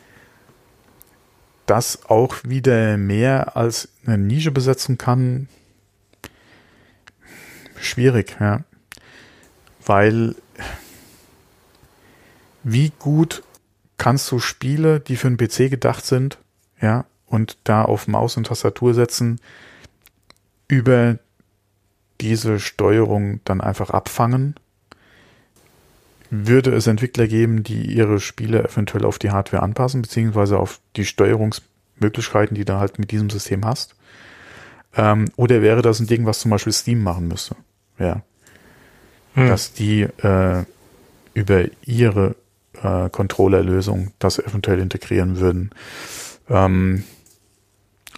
das 1.67 2.05
auch 2.09 2.35
wieder 2.43 2.97
mehr 2.97 3.55
als 3.55 3.89
eine 4.05 4.17
Nische 4.17 4.51
besetzen 4.51 4.97
kann, 4.97 5.47
schwierig, 7.79 8.37
ja. 8.39 8.63
Weil 9.85 10.35
wie 12.63 12.91
gut 12.99 13.43
kannst 13.97 14.31
du 14.31 14.39
Spiele, 14.39 14.99
die 14.99 15.15
für 15.15 15.27
einen 15.27 15.37
PC 15.37 15.69
gedacht 15.69 16.05
sind, 16.05 16.39
ja, 16.81 17.05
und 17.25 17.57
da 17.63 17.83
auf 17.83 18.07
Maus 18.07 18.37
und 18.37 18.47
Tastatur 18.47 18.93
setzen, 18.93 19.39
über 20.67 21.19
diese 22.19 22.59
Steuerung 22.59 23.41
dann 23.45 23.61
einfach 23.61 23.89
abfangen. 23.89 24.55
Würde 26.29 26.73
es 26.75 26.87
Entwickler 26.87 27.27
geben, 27.27 27.63
die 27.63 27.85
ihre 27.85 28.19
Spiele 28.19 28.63
eventuell 28.63 29.05
auf 29.05 29.19
die 29.19 29.31
Hardware 29.31 29.63
anpassen, 29.63 30.01
beziehungsweise 30.01 30.59
auf 30.59 30.79
die 30.95 31.05
Steuerungsmöglichkeiten, 31.05 32.55
die 32.55 32.65
du 32.65 32.77
halt 32.77 32.99
mit 32.99 33.11
diesem 33.11 33.29
System 33.29 33.65
hast? 33.65 33.95
Ähm, 34.95 35.25
oder 35.35 35.61
wäre 35.61 35.81
das 35.81 35.99
ein 35.99 36.07
Ding, 36.07 36.25
was 36.25 36.39
zum 36.39 36.51
Beispiel 36.51 36.73
Steam 36.73 37.01
machen 37.01 37.27
müsste? 37.27 37.55
Ja. 37.99 38.23
Hm. 39.35 39.47
Dass 39.47 39.73
die 39.73 40.01
äh, 40.01 40.63
über 41.33 41.65
ihre 41.85 42.35
äh, 42.81 43.09
Controller-Lösung 43.09 44.11
das 44.19 44.39
eventuell 44.39 44.79
integrieren 44.79 45.39
würden. 45.39 45.71
Ähm, 46.49 47.03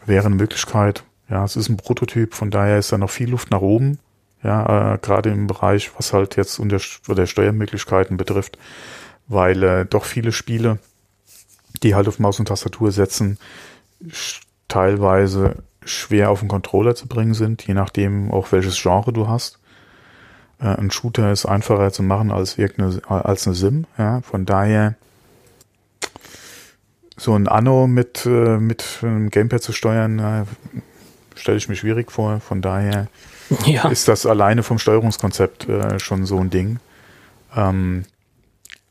wäre 0.06 0.26
eine 0.26 0.36
Möglichkeit. 0.36 1.04
Ja, 1.30 1.44
es 1.44 1.56
ist 1.56 1.70
ein 1.70 1.78
Prototyp, 1.78 2.34
von 2.34 2.50
daher 2.50 2.80
ist 2.80 2.92
da 2.92 2.98
noch 2.98 3.10
viel 3.10 3.30
Luft 3.30 3.52
nach 3.52 3.62
oben. 3.62 4.00
Ja, 4.44 4.94
äh, 4.94 4.98
gerade 5.00 5.30
im 5.30 5.48
Bereich, 5.48 5.92
was 5.98 6.14
halt 6.14 6.38
jetzt 6.38 6.60
unter 6.60 6.80
der 7.08 7.26
Steuermöglichkeiten 7.26 8.18
betrifft, 8.18 8.58
weil 9.28 9.62
äh, 9.64 9.86
doch 9.86 10.06
viele 10.06 10.32
Spiele, 10.32 10.80
die 11.84 11.96
halt 11.96 12.08
auf 12.08 12.20
Maus 12.20 12.40
und 12.40 12.48
Tastatur 12.48 12.92
setzen, 12.92 13.38
teilweise 14.68 15.58
schwer 15.84 16.30
auf 16.30 16.40
den 16.40 16.48
Controller 16.48 16.96
zu 16.96 17.08
bringen 17.08 17.34
sind, 17.34 17.66
je 17.68 17.74
nachdem 17.74 18.32
auch 18.32 18.52
welches 18.52 18.82
Genre 18.82 19.12
du 19.12 19.28
hast. 19.28 19.60
Äh, 20.60 20.68
ein 20.68 20.92
Shooter 20.92 21.32
ist 21.32 21.46
einfacher 21.46 21.92
zu 21.92 22.04
machen 22.04 22.32
als 22.32 22.58
irgendeine, 22.58 23.02
als 23.10 23.48
eine 23.48 23.56
Sim. 23.56 23.86
Ja, 23.98 24.22
von 24.22 24.46
daher 24.46 24.96
so 27.18 27.36
ein 27.36 27.48
Anno 27.48 27.88
mit, 27.88 28.26
äh, 28.26 28.58
mit 28.58 29.00
einem 29.02 29.30
Gamepad 29.30 29.62
zu 29.62 29.74
steuern, 29.74 30.20
äh, 30.20 30.46
stelle 31.36 31.58
ich 31.58 31.68
mir 31.68 31.76
schwierig 31.76 32.12
vor. 32.12 32.40
Von 32.40 32.62
daher 32.62 33.08
ja. 33.66 33.88
ist 33.90 34.08
das 34.08 34.26
alleine 34.26 34.64
vom 34.64 34.80
Steuerungskonzept 34.80 35.68
äh, 35.68 36.00
schon 36.00 36.26
so 36.26 36.40
ein 36.40 36.50
Ding. 36.50 36.80
Ähm, 37.56 38.06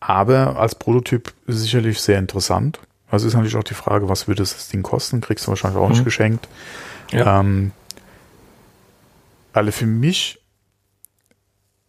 aber 0.00 0.58
als 0.58 0.74
Prototyp 0.74 1.32
sicherlich 1.46 2.00
sehr 2.00 2.18
interessant. 2.18 2.78
Also 3.10 3.26
ist 3.26 3.34
natürlich 3.34 3.56
auch 3.56 3.64
die 3.64 3.74
Frage, 3.74 4.08
was 4.08 4.28
würde 4.28 4.42
das 4.42 4.68
Ding 4.68 4.82
kosten? 4.82 5.20
Kriegst 5.20 5.46
du 5.46 5.48
wahrscheinlich 5.50 5.80
auch 5.80 5.88
mhm. 5.88 5.94
nicht 5.94 6.04
geschenkt. 6.04 6.48
Ja. 7.10 7.40
Ähm, 7.40 7.72
alle 9.52 9.72
für 9.72 9.86
mich 9.86 10.40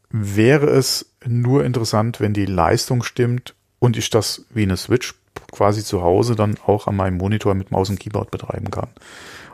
wäre 0.09 0.67
es 0.67 1.13
nur 1.25 1.65
interessant, 1.65 2.19
wenn 2.19 2.33
die 2.33 2.45
Leistung 2.45 3.03
stimmt 3.03 3.53
und 3.79 3.97
ich 3.97 4.09
das 4.09 4.45
wie 4.49 4.63
eine 4.63 4.77
Switch 4.77 5.13
quasi 5.51 5.83
zu 5.83 6.01
Hause 6.01 6.35
dann 6.35 6.57
auch 6.65 6.87
an 6.87 6.95
meinem 6.95 7.17
Monitor 7.17 7.53
mit 7.53 7.71
Maus 7.71 7.89
und 7.89 7.99
Keyboard 7.99 8.31
betreiben 8.31 8.71
kann. 8.71 8.89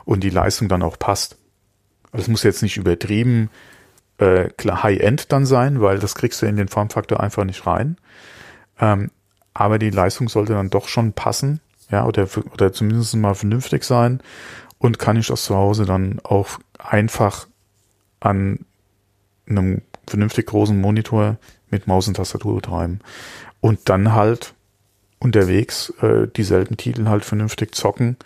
Und 0.04 0.20
die 0.20 0.30
Leistung 0.30 0.68
dann 0.68 0.82
auch 0.82 0.98
passt. 0.98 1.36
Also 2.12 2.22
es 2.22 2.28
muss 2.28 2.42
jetzt 2.42 2.62
nicht 2.62 2.76
übertrieben 2.76 3.50
äh, 4.18 4.48
klar 4.56 4.82
High-End 4.82 5.32
dann 5.32 5.46
sein, 5.46 5.80
weil 5.80 5.98
das 5.98 6.14
kriegst 6.14 6.42
du 6.42 6.46
in 6.46 6.56
den 6.56 6.68
Formfaktor 6.68 7.20
einfach 7.20 7.44
nicht 7.44 7.66
rein. 7.66 7.96
Ähm, 8.80 9.10
aber 9.54 9.78
die 9.78 9.90
Leistung 9.90 10.28
sollte 10.28 10.52
dann 10.52 10.70
doch 10.70 10.88
schon 10.88 11.12
passen, 11.12 11.60
ja, 11.90 12.04
oder, 12.04 12.28
oder 12.52 12.72
zumindest 12.72 13.14
mal 13.16 13.34
vernünftig 13.34 13.84
sein 13.84 14.20
und 14.78 14.98
kann 14.98 15.16
ich 15.16 15.28
das 15.28 15.44
zu 15.44 15.56
Hause 15.56 15.86
dann 15.86 16.20
auch 16.24 16.58
einfach 16.78 17.46
an 18.20 18.60
einem 19.48 19.82
vernünftig 20.06 20.46
großen 20.46 20.78
Monitor 20.78 21.36
mit 21.70 21.86
Maus 21.86 22.08
und 22.08 22.14
Tastatur 22.14 22.56
betreiben. 22.56 23.00
Und 23.60 23.88
dann 23.88 24.12
halt 24.12 24.54
unterwegs 25.18 25.90
äh, 26.02 26.26
dieselben 26.28 26.76
Titel 26.76 27.06
halt 27.06 27.24
vernünftig 27.24 27.74
zocken, 27.74 28.16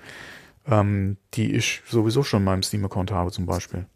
ähm, 0.71 1.17
die 1.35 1.53
ich 1.55 1.83
sowieso 1.89 2.23
schon 2.23 2.41
in 2.41 2.45
meinem 2.45 2.63
Steam-Account 2.63 3.11
habe 3.11 3.31
zum 3.33 3.47
Beispiel. 3.47 3.87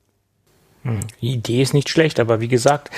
Hm. 0.83 1.01
Die 1.21 1.33
Idee 1.33 1.63
ist 1.63 1.73
nicht 1.73 1.89
schlecht, 1.89 2.21
aber 2.21 2.41
wie 2.41 2.49
gesagt, 2.49 2.91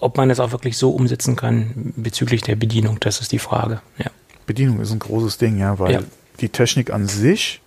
ob 0.00 0.16
man 0.16 0.30
es 0.30 0.40
auch 0.40 0.52
wirklich 0.52 0.78
so 0.78 0.90
umsetzen 0.90 1.36
kann 1.36 1.92
bezüglich 1.96 2.42
der 2.42 2.56
Bedienung, 2.56 2.98
das 3.00 3.20
ist 3.20 3.32
die 3.32 3.38
Frage. 3.38 3.82
Ja. 3.98 4.10
Bedienung 4.46 4.80
ist 4.80 4.90
ein 4.90 4.98
großes 4.98 5.38
Ding, 5.38 5.58
ja, 5.58 5.78
weil 5.78 5.92
ja. 5.92 6.00
die 6.40 6.48
Technik 6.48 6.90
an 6.90 7.06
sich, 7.06 7.60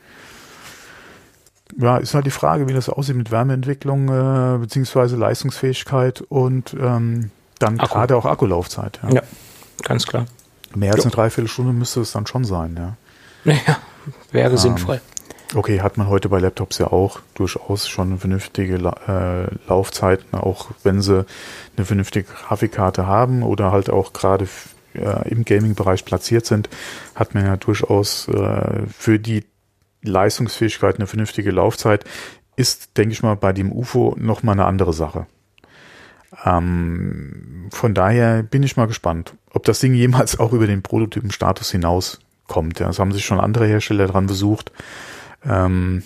ja, 1.78 1.98
ist 1.98 2.14
halt 2.14 2.26
die 2.26 2.32
Frage, 2.32 2.68
wie 2.68 2.74
das 2.74 2.90
aussieht 2.90 3.16
mit 3.16 3.32
Wärmeentwicklung 3.32 4.10
äh, 4.10 4.58
beziehungsweise 4.58 5.16
Leistungsfähigkeit 5.16 6.22
und 6.22 6.76
ähm, 6.80 7.32
dann 7.60 7.78
gerade 7.78 8.18
auch 8.18 8.26
Akkulaufzeit. 8.26 9.00
Ja. 9.04 9.16
ja, 9.16 9.22
ganz 9.84 10.06
klar. 10.06 10.26
Mehr 10.76 10.94
als 10.94 11.04
eine 11.04 11.12
Dreiviertelstunde 11.12 11.74
müsste 11.74 12.02
es 12.02 12.12
dann 12.12 12.26
schon 12.28 12.44
sein, 12.44 12.76
ja. 12.76 12.98
Ja, 13.68 13.78
wäre 14.32 14.52
ähm, 14.52 14.58
sinnvoll. 14.58 15.02
Okay, 15.56 15.82
hat 15.82 15.98
man 15.98 16.08
heute 16.08 16.30
bei 16.30 16.40
Laptops 16.40 16.80
ja 16.80 16.88
auch 16.88 17.20
durchaus 17.36 17.88
schon 17.88 18.18
vernünftige 18.18 18.76
äh, 18.76 19.70
Laufzeiten, 19.70 20.34
auch 20.34 20.72
wenn 20.82 21.00
sie 21.00 21.26
eine 21.78 21.86
vernünftige 21.86 22.26
Grafikkarte 22.28 23.06
haben 23.06 23.44
oder 23.44 23.72
halt 23.72 23.92
auch 23.92 24.14
gerade 24.14 24.48
äh, 24.96 25.30
im 25.30 25.46
Gaming-Bereich 25.46 26.06
platziert 26.06 26.48
sind, 26.48 26.70
hat 27.14 27.36
man 27.36 27.46
ja 27.46 27.56
durchaus 27.58 28.28
äh, 28.30 28.88
für 28.98 29.20
die 29.20 29.46
Leistungsfähigkeit 30.02 30.96
eine 30.96 31.06
vernünftige 31.06 31.52
Laufzeit. 31.52 32.04
Ist, 32.56 32.98
denke 32.98 33.14
ich 33.14 33.22
mal, 33.22 33.36
bei 33.36 33.54
dem 33.54 33.72
UFO 33.72 34.16
nochmal 34.18 34.54
eine 34.54 34.66
andere 34.66 34.94
Sache. 34.94 35.28
Ähm, 36.46 37.70
von 37.72 37.94
daher 37.94 38.42
bin 38.42 38.64
ich 38.64 38.76
mal 38.76 38.88
gespannt, 38.88 39.36
ob 39.52 39.66
das 39.66 39.80
Ding 39.80 39.94
jemals 39.94 40.40
auch 40.40 40.52
über 40.52 40.66
den 40.66 40.82
Prototypenstatus 40.82 41.70
hinauskommt. 41.70 42.80
Ja, 42.80 42.88
das 42.88 42.98
haben 42.98 43.12
sich 43.12 43.26
schon 43.26 43.40
andere 43.40 43.68
Hersteller 43.68 44.08
dran 44.08 44.26
besucht 44.26 44.72
ähm, 45.46 46.04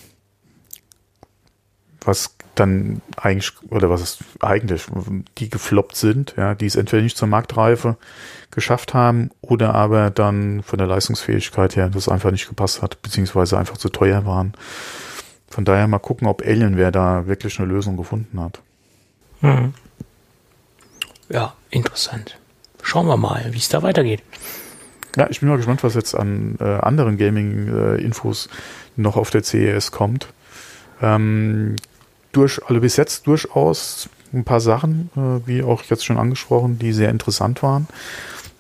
was 2.01 2.35
dann 2.55 3.01
eigentlich, 3.17 3.51
oder 3.69 3.89
was 3.89 4.01
ist 4.01 4.19
eigentlich, 4.39 4.85
die 5.37 5.49
gefloppt 5.49 5.95
sind, 5.95 6.33
ja, 6.37 6.55
die 6.55 6.65
es 6.65 6.75
entweder 6.75 7.03
nicht 7.03 7.17
zur 7.17 7.27
Marktreife 7.27 7.97
geschafft 8.51 8.93
haben 8.93 9.29
oder 9.41 9.75
aber 9.75 10.09
dann 10.09 10.63
von 10.63 10.79
der 10.79 10.87
Leistungsfähigkeit 10.87 11.75
her 11.75 11.89
das 11.89 12.09
einfach 12.09 12.31
nicht 12.31 12.47
gepasst 12.47 12.81
hat, 12.81 13.01
beziehungsweise 13.01 13.57
einfach 13.57 13.77
zu 13.77 13.89
teuer 13.89 14.25
waren. 14.25 14.53
Von 15.49 15.65
daher 15.65 15.87
mal 15.87 15.99
gucken, 15.99 16.27
ob 16.27 16.41
Alienware 16.41 16.91
da 16.91 17.27
wirklich 17.27 17.59
eine 17.59 17.67
Lösung 17.67 17.97
gefunden 17.97 18.39
hat. 18.39 18.59
Hm. 19.41 19.73
Ja, 21.29 21.53
interessant. 21.69 22.37
Schauen 22.81 23.07
wir 23.07 23.17
mal, 23.17 23.47
wie 23.51 23.57
es 23.57 23.69
da 23.69 23.83
weitergeht. 23.83 24.23
Ja, 25.17 25.27
ich 25.31 25.39
bin 25.39 25.49
mal 25.49 25.57
gespannt, 25.57 25.83
was 25.83 25.95
jetzt 25.95 26.13
an 26.13 26.57
äh, 26.59 26.63
anderen 26.63 27.17
Gaming-Infos 27.17 28.45
äh, 28.45 28.49
noch 29.01 29.17
auf 29.17 29.31
der 29.31 29.43
CES 29.43 29.91
kommt. 29.91 30.27
Ähm, 31.01 31.75
durch, 32.31 32.61
also 32.67 32.79
bis 32.79 32.97
jetzt 32.97 33.25
durchaus 33.25 34.09
ein 34.31 34.43
paar 34.43 34.59
Sachen, 34.59 35.09
äh, 35.15 35.47
wie 35.47 35.63
auch 35.63 35.81
jetzt 35.83 36.05
schon 36.05 36.17
angesprochen, 36.17 36.77
die 36.77 36.93
sehr 36.93 37.09
interessant 37.09 37.63
waren. 37.63 37.87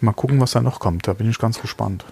Mal 0.01 0.13
gucken, 0.13 0.41
was 0.41 0.51
da 0.51 0.61
noch 0.61 0.79
kommt. 0.79 1.07
Da 1.07 1.13
bin 1.13 1.29
ich 1.29 1.37
ganz 1.37 1.61
gespannt. 1.61 2.05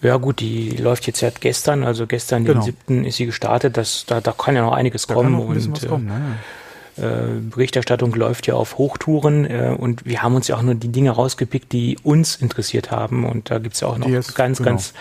Ja 0.00 0.16
gut, 0.16 0.40
die 0.40 0.70
läuft 0.70 1.06
jetzt 1.06 1.20
seit 1.20 1.40
gestern, 1.40 1.84
also 1.84 2.08
gestern 2.08 2.44
genau. 2.44 2.58
den 2.58 2.64
siebten 2.64 3.04
ist 3.04 3.16
sie 3.16 3.26
gestartet. 3.26 3.76
Das, 3.76 4.04
da, 4.04 4.20
da 4.20 4.32
kann 4.32 4.56
ja 4.56 4.62
noch 4.62 4.72
einiges 4.72 5.06
da 5.06 5.14
kommen. 5.14 5.38
und, 5.38 5.72
was 5.72 5.86
kommen, 5.86 6.08
äh, 6.08 6.10
ja. 6.10 6.18
Äh, 6.18 6.61
Berichterstattung 6.96 8.14
läuft 8.14 8.46
ja 8.46 8.54
auf 8.54 8.78
Hochtouren 8.78 9.44
äh, 9.44 9.74
und 9.78 10.04
wir 10.04 10.22
haben 10.22 10.34
uns 10.34 10.48
ja 10.48 10.56
auch 10.56 10.62
nur 10.62 10.74
die 10.74 10.88
Dinge 10.92 11.10
rausgepickt, 11.10 11.72
die 11.72 11.98
uns 12.02 12.36
interessiert 12.36 12.90
haben 12.90 13.24
und 13.24 13.50
da 13.50 13.58
gibt's 13.58 13.80
ja 13.80 13.88
auch 13.88 13.98
noch 13.98 14.08
ist, 14.08 14.34
ganz, 14.34 14.58
genau. 14.58 14.70
ganz 14.70 14.92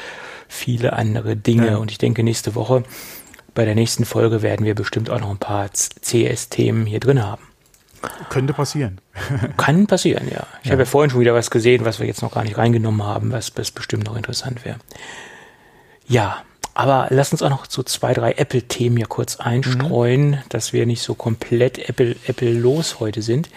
viele 0.47 0.93
andere 0.93 1.35
Dinge 1.35 1.67
ja. 1.67 1.77
und 1.77 1.91
ich 1.91 1.97
denke 1.97 2.23
nächste 2.23 2.55
Woche 2.55 2.83
bei 3.53 3.65
der 3.65 3.75
nächsten 3.75 4.05
Folge 4.05 4.41
werden 4.41 4.65
wir 4.65 4.75
bestimmt 4.75 5.09
auch 5.09 5.19
noch 5.19 5.29
ein 5.29 5.37
paar 5.37 5.69
CS-Themen 5.69 6.85
hier 6.85 6.99
drin 6.99 7.23
haben. 7.23 7.43
Könnte 8.29 8.53
passieren. 8.53 8.99
Kann 9.57 9.87
passieren, 9.87 10.27
ja. 10.27 10.47
Ich 10.61 10.67
ja. 10.67 10.71
habe 10.71 10.83
ja 10.83 10.85
vorhin 10.85 11.11
schon 11.11 11.19
wieder 11.19 11.33
was 11.33 11.51
gesehen, 11.51 11.85
was 11.85 11.99
wir 11.99 12.07
jetzt 12.07 12.21
noch 12.21 12.33
gar 12.33 12.43
nicht 12.43 12.57
reingenommen 12.57 13.03
haben, 13.03 13.31
was 13.31 13.51
bestimmt 13.51 14.05
noch 14.05 14.15
interessant 14.15 14.65
wäre. 14.65 14.77
Ja, 16.07 16.43
aber 16.74 17.07
lass 17.09 17.32
uns 17.32 17.41
auch 17.41 17.49
noch 17.49 17.65
so 17.67 17.84
zwei, 17.84 18.13
drei 18.13 18.34
Apple-Themen 18.34 18.97
hier 18.97 19.07
kurz 19.07 19.38
einstreuen, 19.38 20.32
mhm. 20.32 20.38
dass 20.49 20.74
wir 20.74 20.86
nicht 20.86 21.01
so 21.01 21.15
komplett 21.15 21.89
Apple, 21.89 22.15
Apple 22.28 22.53
los 22.53 22.99
heute 22.99 23.22
sind. 23.22 23.49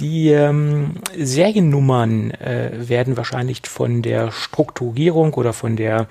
Die 0.00 0.30
ähm, 0.30 0.94
Seriennummern 1.16 2.30
äh, 2.32 2.70
werden 2.88 3.16
wahrscheinlich 3.16 3.60
von 3.66 4.02
der 4.02 4.32
Strukturierung 4.32 5.34
oder 5.34 5.52
von 5.52 5.76
der 5.76 6.08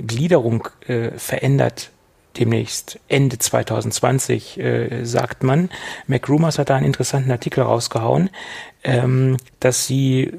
Gliederung 0.00 0.68
äh, 0.86 1.10
verändert 1.16 1.90
demnächst 2.38 3.00
Ende 3.08 3.38
2020, 3.38 4.58
äh, 4.58 5.04
sagt 5.04 5.42
man. 5.42 5.70
MacRumors 6.06 6.58
hat 6.58 6.70
da 6.70 6.76
einen 6.76 6.86
interessanten 6.86 7.30
Artikel 7.30 7.62
rausgehauen, 7.62 8.30
ähm, 8.84 9.36
dass 9.60 9.86
sie 9.86 10.32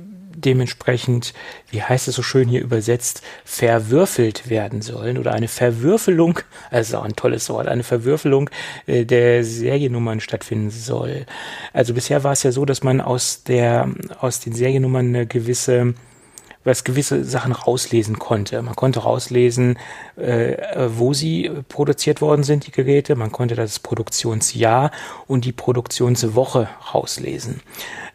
dementsprechend, 0.45 1.33
wie 1.69 1.81
heißt 1.81 2.07
es 2.07 2.15
so 2.15 2.23
schön 2.23 2.47
hier 2.47 2.61
übersetzt, 2.61 3.21
verwürfelt 3.45 4.49
werden 4.49 4.81
sollen 4.81 5.17
oder 5.17 5.33
eine 5.33 5.47
Verwürfelung, 5.47 6.39
also 6.71 6.99
ein 6.99 7.15
tolles 7.15 7.49
Wort, 7.49 7.67
eine 7.67 7.83
Verwürfelung 7.83 8.49
äh, 8.87 9.05
der 9.05 9.43
Seriennummern 9.43 10.19
stattfinden 10.19 10.69
soll. 10.69 11.25
Also 11.73 11.93
bisher 11.93 12.23
war 12.23 12.33
es 12.33 12.43
ja 12.43 12.51
so, 12.51 12.65
dass 12.65 12.83
man 12.83 13.01
aus 13.01 13.43
der, 13.43 13.89
aus 14.19 14.39
den 14.39 14.53
Seriennummern 14.53 15.07
eine 15.07 15.25
gewisse 15.25 15.93
was 16.63 16.83
gewisse 16.83 17.23
Sachen 17.23 17.53
rauslesen 17.53 18.19
konnte. 18.19 18.61
Man 18.61 18.75
konnte 18.75 18.99
rauslesen, 18.99 19.77
äh, 20.17 20.57
wo 20.89 21.13
sie 21.13 21.49
produziert 21.69 22.21
worden 22.21 22.43
sind, 22.43 22.67
die 22.67 22.71
Geräte. 22.71 23.15
Man 23.15 23.31
konnte 23.31 23.55
das 23.55 23.79
Produktionsjahr 23.79 24.91
und 25.27 25.45
die 25.45 25.53
Produktionswoche 25.53 26.67
rauslesen. 26.93 27.61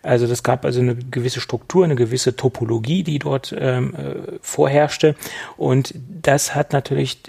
Also 0.03 0.26
das 0.26 0.42
gab 0.42 0.64
also 0.64 0.80
eine 0.80 0.95
gewisse 0.95 1.40
Struktur, 1.40 1.84
eine 1.84 1.95
gewisse 1.95 2.36
Topologie, 2.36 3.03
die 3.03 3.18
dort 3.18 3.55
ähm, 3.59 3.95
äh, 3.95 4.38
vorherrschte. 4.42 5.16
Und 5.57 5.95
das 6.20 6.55
hat 6.55 6.74
natürlich 6.74 7.22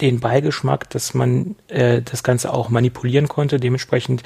den 0.00 0.20
Beigeschmack, 0.20 0.90
dass 0.90 1.14
man 1.14 1.54
äh, 1.68 2.02
das 2.02 2.22
Ganze 2.22 2.52
auch 2.52 2.68
manipulieren 2.68 3.28
konnte, 3.28 3.60
dementsprechend 3.60 4.22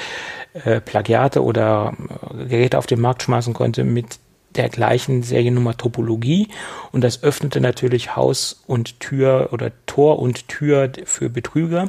äh, 0.64 0.80
Plagiate 0.80 1.42
oder 1.42 1.94
äh, 2.38 2.44
Geräte 2.44 2.78
auf 2.78 2.86
den 2.86 3.00
Markt 3.00 3.22
schmeißen 3.22 3.52
konnte 3.52 3.84
mit 3.84 4.18
der 4.56 4.68
gleichen 4.68 5.22
Seriennummer 5.22 5.76
Topologie 5.76 6.48
und 6.92 7.02
das 7.02 7.22
öffnete 7.22 7.60
natürlich 7.60 8.16
Haus 8.16 8.62
und 8.66 9.00
Tür 9.00 9.50
oder 9.52 9.72
Tor 9.86 10.18
und 10.18 10.48
Tür 10.48 10.90
für 11.04 11.28
Betrüger 11.28 11.88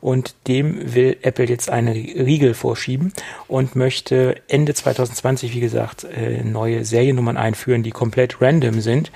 und 0.00 0.34
dem 0.48 0.94
will 0.94 1.16
Apple 1.22 1.46
jetzt 1.46 1.70
eine 1.70 1.94
Riegel 1.94 2.54
vorschieben 2.54 3.12
und 3.46 3.76
möchte 3.76 4.36
Ende 4.48 4.74
2020, 4.74 5.54
wie 5.54 5.60
gesagt, 5.60 6.04
äh, 6.04 6.42
neue 6.42 6.84
Seriennummern 6.84 7.36
einführen, 7.36 7.82
die 7.82 7.92
komplett 7.92 8.42
random 8.42 8.80
sind. 8.80 9.12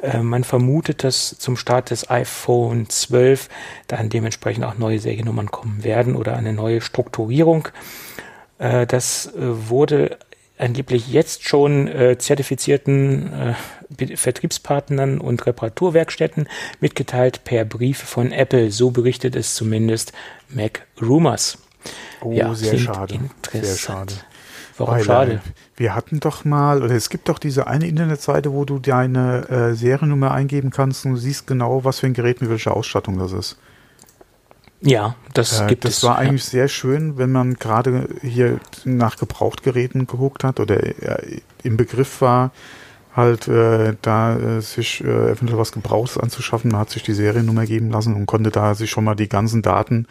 Äh, 0.00 0.20
man 0.20 0.44
vermutet, 0.44 1.02
dass 1.02 1.36
zum 1.38 1.56
Start 1.56 1.90
des 1.90 2.08
iPhone 2.10 2.88
12 2.88 3.48
dann 3.88 4.08
dementsprechend 4.08 4.64
auch 4.64 4.78
neue 4.78 5.00
Seriennummern 5.00 5.50
kommen 5.50 5.82
werden 5.82 6.14
oder 6.14 6.36
eine 6.36 6.52
neue 6.52 6.80
Strukturierung. 6.80 7.68
Äh, 8.58 8.86
das 8.86 9.32
wurde 9.36 10.16
angeblich 10.60 11.08
jetzt 11.08 11.46
schon 11.48 11.88
äh, 11.88 12.18
zertifizierten 12.18 13.32
äh, 13.98 14.16
Vertriebspartnern 14.16 15.18
und 15.20 15.46
Reparaturwerkstätten 15.46 16.48
mitgeteilt 16.80 17.44
per 17.44 17.64
Brief 17.64 17.98
von 17.98 18.32
Apple. 18.32 18.70
So 18.70 18.90
berichtet 18.90 19.36
es 19.36 19.54
zumindest 19.54 20.12
Mac 20.48 20.86
Rumors. 21.00 21.58
Oh, 22.20 22.32
ja, 22.32 22.54
sehr 22.54 22.78
schade. 22.78 23.18
Sehr 23.52 23.76
schade. 23.76 24.14
Warum 24.76 24.94
Weil, 24.94 25.04
schade? 25.04 25.40
Wir 25.76 25.94
hatten 25.94 26.20
doch 26.20 26.44
mal, 26.44 26.82
oder 26.82 26.94
es 26.94 27.10
gibt 27.10 27.28
doch 27.28 27.38
diese 27.38 27.66
eine 27.66 27.86
Internetseite, 27.86 28.52
wo 28.52 28.64
du 28.64 28.78
deine 28.78 29.48
äh, 29.48 29.74
Seriennummer 29.74 30.30
eingeben 30.30 30.70
kannst 30.70 31.04
und 31.04 31.12
du 31.12 31.16
siehst 31.16 31.46
genau, 31.46 31.84
was 31.84 32.00
für 32.00 32.06
ein 32.06 32.14
Gerät 32.14 32.40
mit 32.40 32.50
welcher 32.50 32.76
Ausstattung 32.76 33.18
das 33.18 33.32
ist. 33.32 33.58
Ja, 34.82 35.14
das 35.34 35.60
äh, 35.60 35.66
gibt 35.66 35.84
das 35.84 35.94
es. 35.94 36.00
Das 36.00 36.10
war 36.10 36.18
eigentlich 36.18 36.44
ja. 36.44 36.50
sehr 36.50 36.68
schön, 36.68 37.18
wenn 37.18 37.32
man 37.32 37.54
gerade 37.54 38.08
hier 38.22 38.60
nach 38.84 39.16
Gebrauchtgeräten 39.16 40.06
geguckt 40.06 40.44
hat 40.44 40.58
oder 40.60 40.82
äh, 40.82 41.40
im 41.62 41.76
Begriff 41.76 42.20
war, 42.20 42.50
halt 43.14 43.48
äh, 43.48 43.94
da 44.00 44.36
äh, 44.36 44.60
sich 44.60 45.02
äh, 45.04 45.32
eventuell 45.32 45.58
was 45.58 45.72
Gebrauchtes 45.72 46.18
anzuschaffen. 46.18 46.70
Man 46.70 46.80
hat 46.80 46.90
sich 46.90 47.02
die 47.02 47.12
Seriennummer 47.12 47.66
geben 47.66 47.90
lassen 47.90 48.14
und 48.14 48.26
konnte 48.26 48.50
da 48.50 48.74
sich 48.74 48.90
schon 48.90 49.04
mal 49.04 49.16
die 49.16 49.28
ganzen 49.28 49.62
Daten 49.62 50.06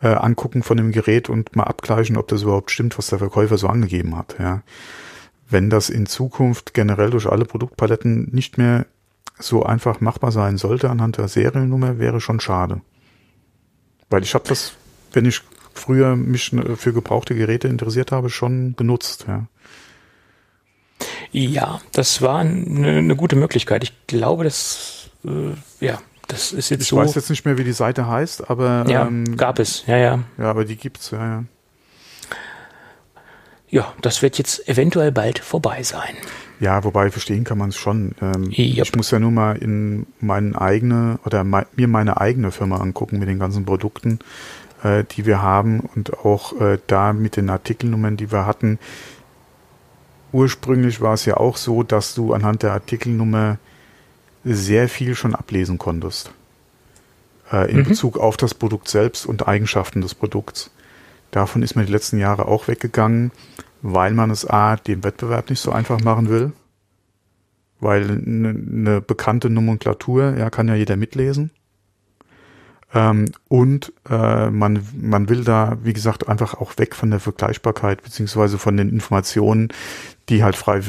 äh, 0.00 0.08
angucken 0.08 0.62
von 0.62 0.76
dem 0.76 0.92
Gerät 0.92 1.28
und 1.28 1.54
mal 1.56 1.64
abgleichen, 1.64 2.16
ob 2.16 2.28
das 2.28 2.42
überhaupt 2.42 2.70
stimmt, 2.70 2.96
was 2.98 3.08
der 3.08 3.18
Verkäufer 3.18 3.58
so 3.58 3.68
angegeben 3.68 4.16
hat. 4.16 4.36
Ja. 4.38 4.62
Wenn 5.48 5.70
das 5.70 5.90
in 5.90 6.06
Zukunft 6.06 6.72
generell 6.74 7.10
durch 7.10 7.26
alle 7.26 7.44
Produktpaletten 7.44 8.30
nicht 8.32 8.58
mehr 8.58 8.86
so 9.38 9.64
einfach 9.64 10.00
machbar 10.00 10.32
sein 10.32 10.56
sollte 10.56 10.88
anhand 10.88 11.18
der 11.18 11.28
Seriennummer, 11.28 11.98
wäre 11.98 12.20
schon 12.20 12.40
schade. 12.40 12.80
Weil 14.10 14.22
ich 14.22 14.34
habe 14.34 14.44
das, 14.48 14.72
wenn 15.12 15.24
ich 15.24 15.40
früher 15.74 16.16
mich 16.16 16.52
für 16.76 16.92
gebrauchte 16.92 17.34
Geräte 17.34 17.68
interessiert 17.68 18.12
habe, 18.12 18.30
schon 18.30 18.74
genutzt. 18.76 19.26
Ja, 19.28 19.46
ja 21.32 21.80
das 21.92 22.22
war 22.22 22.40
eine, 22.40 22.98
eine 22.98 23.16
gute 23.16 23.36
Möglichkeit. 23.36 23.84
Ich 23.84 24.06
glaube, 24.06 24.44
das, 24.44 25.10
äh, 25.24 25.54
ja, 25.84 26.00
das 26.28 26.52
ist 26.52 26.70
jetzt 26.70 26.82
ich 26.82 26.88
so. 26.88 27.00
Ich 27.00 27.08
weiß 27.08 27.14
jetzt 27.14 27.30
nicht 27.30 27.44
mehr, 27.44 27.58
wie 27.58 27.64
die 27.64 27.72
Seite 27.72 28.06
heißt, 28.06 28.50
aber 28.50 28.84
ja, 28.88 29.06
ähm, 29.06 29.36
gab 29.36 29.58
es, 29.58 29.84
ja, 29.86 29.96
ja. 29.96 30.20
Ja, 30.38 30.50
aber 30.50 30.64
die 30.64 30.76
gibt's, 30.76 31.10
ja, 31.10 31.24
ja. 31.24 31.44
Ja, 33.68 33.92
das 34.00 34.22
wird 34.22 34.38
jetzt 34.38 34.68
eventuell 34.68 35.10
bald 35.10 35.40
vorbei 35.40 35.82
sein. 35.82 36.16
Ja, 36.58 36.84
wobei 36.84 37.10
verstehen 37.10 37.44
kann 37.44 37.58
man 37.58 37.68
es 37.68 37.76
schon. 37.76 38.14
Ähm, 38.22 38.44
yep. 38.44 38.84
Ich 38.84 38.96
muss 38.96 39.10
ja 39.10 39.18
nur 39.18 39.30
mal 39.30 39.56
in 39.56 40.06
meine 40.20 40.58
eigene 40.60 41.18
oder 41.24 41.44
me 41.44 41.66
mir 41.76 41.88
meine 41.88 42.20
eigene 42.20 42.50
Firma 42.50 42.76
angucken 42.78 43.18
mit 43.18 43.28
den 43.28 43.38
ganzen 43.38 43.64
Produkten, 43.66 44.18
äh, 44.82 45.04
die 45.04 45.26
wir 45.26 45.42
haben 45.42 45.80
und 45.80 46.18
auch 46.24 46.58
äh, 46.60 46.78
da 46.86 47.12
mit 47.12 47.36
den 47.36 47.50
Artikelnummern, 47.50 48.16
die 48.16 48.32
wir 48.32 48.46
hatten. 48.46 48.78
Ursprünglich 50.32 51.00
war 51.00 51.14
es 51.14 51.24
ja 51.24 51.36
auch 51.36 51.56
so, 51.56 51.82
dass 51.82 52.14
du 52.14 52.32
anhand 52.32 52.62
der 52.62 52.72
Artikelnummer 52.72 53.58
sehr 54.44 54.88
viel 54.88 55.14
schon 55.14 55.34
ablesen 55.34 55.76
konntest 55.76 56.30
äh, 57.52 57.70
in 57.70 57.78
mhm. 57.78 57.84
Bezug 57.84 58.18
auf 58.18 58.36
das 58.36 58.54
Produkt 58.54 58.88
selbst 58.88 59.26
und 59.26 59.46
Eigenschaften 59.46 60.00
des 60.00 60.14
Produkts. 60.14 60.70
Davon 61.30 61.62
ist 61.62 61.74
man 61.76 61.86
die 61.86 61.92
letzten 61.92 62.18
Jahre 62.18 62.46
auch 62.46 62.68
weggegangen 62.68 63.30
weil 63.82 64.12
man 64.12 64.30
es 64.30 64.48
A, 64.48 64.76
dem 64.76 65.04
Wettbewerb 65.04 65.50
nicht 65.50 65.60
so 65.60 65.72
einfach 65.72 66.00
machen 66.00 66.28
will, 66.28 66.52
weil 67.80 68.02
eine 68.02 68.54
ne 68.54 69.00
bekannte 69.00 69.50
Nomenklatur, 69.50 70.36
ja, 70.36 70.50
kann 70.50 70.68
ja 70.68 70.74
jeder 70.74 70.96
mitlesen. 70.96 71.50
Ähm, 72.94 73.26
und 73.48 73.92
äh, 74.08 74.48
man, 74.50 74.80
man 74.94 75.28
will 75.28 75.44
da, 75.44 75.76
wie 75.82 75.92
gesagt, 75.92 76.28
einfach 76.28 76.54
auch 76.54 76.78
weg 76.78 76.94
von 76.94 77.10
der 77.10 77.20
Vergleichbarkeit, 77.20 78.02
beziehungsweise 78.02 78.58
von 78.58 78.76
den 78.76 78.88
Informationen, 78.88 79.68
die 80.28 80.42
halt 80.42 80.56
frei 80.56 80.80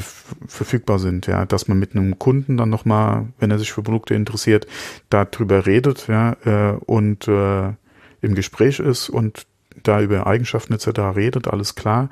verfügbar 0.48 1.00
sind, 1.00 1.28
ja, 1.28 1.46
dass 1.46 1.68
man 1.68 1.80
mit 1.80 1.96
einem 1.96 2.18
Kunden 2.18 2.58
dann 2.58 2.70
nochmal, 2.70 3.28
wenn 3.40 3.52
er 3.52 3.60
sich 3.60 3.72
für 3.72 3.84
Produkte 3.84 4.14
interessiert, 4.14 4.68
darüber 5.10 5.66
redet, 5.66 6.08
ja, 6.08 6.38
äh, 6.46 6.78
und 6.86 7.28
äh, 7.28 7.74
im 8.22 8.36
Gespräch 8.36 8.80
ist 8.80 9.10
und 9.10 9.46
da 9.84 10.02
über 10.02 10.28
Eigenschaften 10.28 10.74
etc. 10.74 10.88
redet, 11.16 11.48
alles 11.48 11.76
klar. 11.76 12.10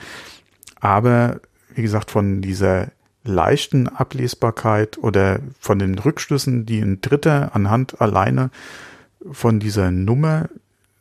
Aber 0.85 1.41
wie 1.73 1.81
gesagt, 1.81 2.11
von 2.11 2.43
dieser 2.43 2.91
leichten 3.23 3.87
Ablesbarkeit 3.87 4.99
oder 4.99 5.39
von 5.59 5.79
den 5.79 5.97
Rückschlüssen, 5.97 6.67
die 6.67 6.79
ein 6.79 7.01
Dritter 7.01 7.55
anhand 7.55 7.99
alleine 8.01 8.51
von 9.31 9.59
dieser 9.59 9.89
Nummer 9.89 10.47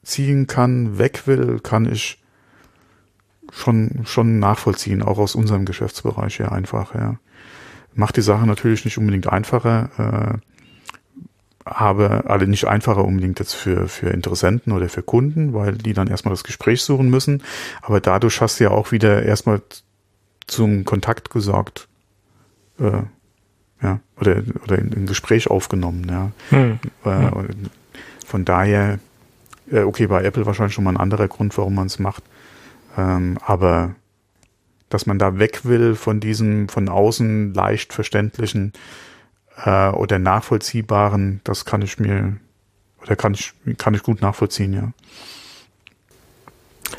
ziehen 0.02 0.46
kann, 0.46 0.96
weg 0.96 1.26
will, 1.26 1.60
kann 1.62 1.84
ich 1.84 2.18
schon, 3.52 4.06
schon 4.06 4.38
nachvollziehen, 4.38 5.02
auch 5.02 5.18
aus 5.18 5.34
unserem 5.34 5.66
Geschäftsbereich 5.66 6.38
her 6.38 6.52
einfach, 6.52 6.94
ja. 6.94 7.18
Macht 7.92 8.16
die 8.16 8.22
Sache 8.22 8.46
natürlich 8.46 8.86
nicht 8.86 8.96
unbedingt 8.96 9.26
einfacher, 9.26 9.90
äh, 9.98 10.38
aber 11.64 12.30
alle 12.30 12.46
nicht 12.46 12.66
einfacher 12.66 13.04
unbedingt 13.04 13.38
jetzt 13.38 13.54
für, 13.54 13.88
für 13.88 14.10
Interessenten 14.10 14.72
oder 14.72 14.88
für 14.88 15.02
Kunden, 15.02 15.54
weil 15.54 15.72
die 15.72 15.94
dann 15.94 16.08
erstmal 16.08 16.32
das 16.32 16.44
Gespräch 16.44 16.82
suchen 16.82 17.08
müssen. 17.08 17.42
Aber 17.80 18.00
dadurch 18.00 18.40
hast 18.40 18.60
du 18.60 18.64
ja 18.64 18.70
auch 18.70 18.92
wieder 18.92 19.22
erstmal 19.22 19.62
zum 20.46 20.84
Kontakt 20.84 21.30
gesorgt, 21.30 21.88
äh, 22.78 23.02
ja, 23.82 24.00
oder, 24.20 24.42
oder 24.62 24.78
in, 24.78 24.92
in 24.92 25.06
Gespräch 25.06 25.50
aufgenommen, 25.50 26.06
ja. 26.08 26.32
Hm. 26.50 26.78
Äh, 27.04 27.30
von 28.26 28.44
daher, 28.44 28.98
äh, 29.70 29.80
okay, 29.80 30.06
bei 30.06 30.22
Apple 30.22 30.46
wahrscheinlich 30.46 30.74
schon 30.74 30.84
mal 30.84 30.92
ein 30.92 31.00
anderer 31.00 31.28
Grund, 31.28 31.56
warum 31.56 31.74
man 31.74 31.86
es 31.86 31.98
macht. 31.98 32.22
Ähm, 32.96 33.38
aber 33.44 33.94
dass 34.90 35.06
man 35.06 35.18
da 35.18 35.38
weg 35.38 35.64
will 35.64 35.96
von 35.96 36.20
diesem 36.20 36.68
von 36.68 36.88
außen 36.88 37.52
leicht 37.54 37.92
verständlichen 37.92 38.72
äh, 39.56 39.88
oder 39.90 40.18
nachvollziehbaren, 40.18 41.40
das 41.44 41.64
kann 41.64 41.82
ich 41.82 41.98
mir 41.98 42.36
oder 43.02 43.16
kann 43.16 43.34
ich 43.34 43.52
kann 43.78 43.94
ich 43.94 44.02
gut 44.02 44.20
nachvollziehen, 44.22 44.72
ja. 44.72 44.92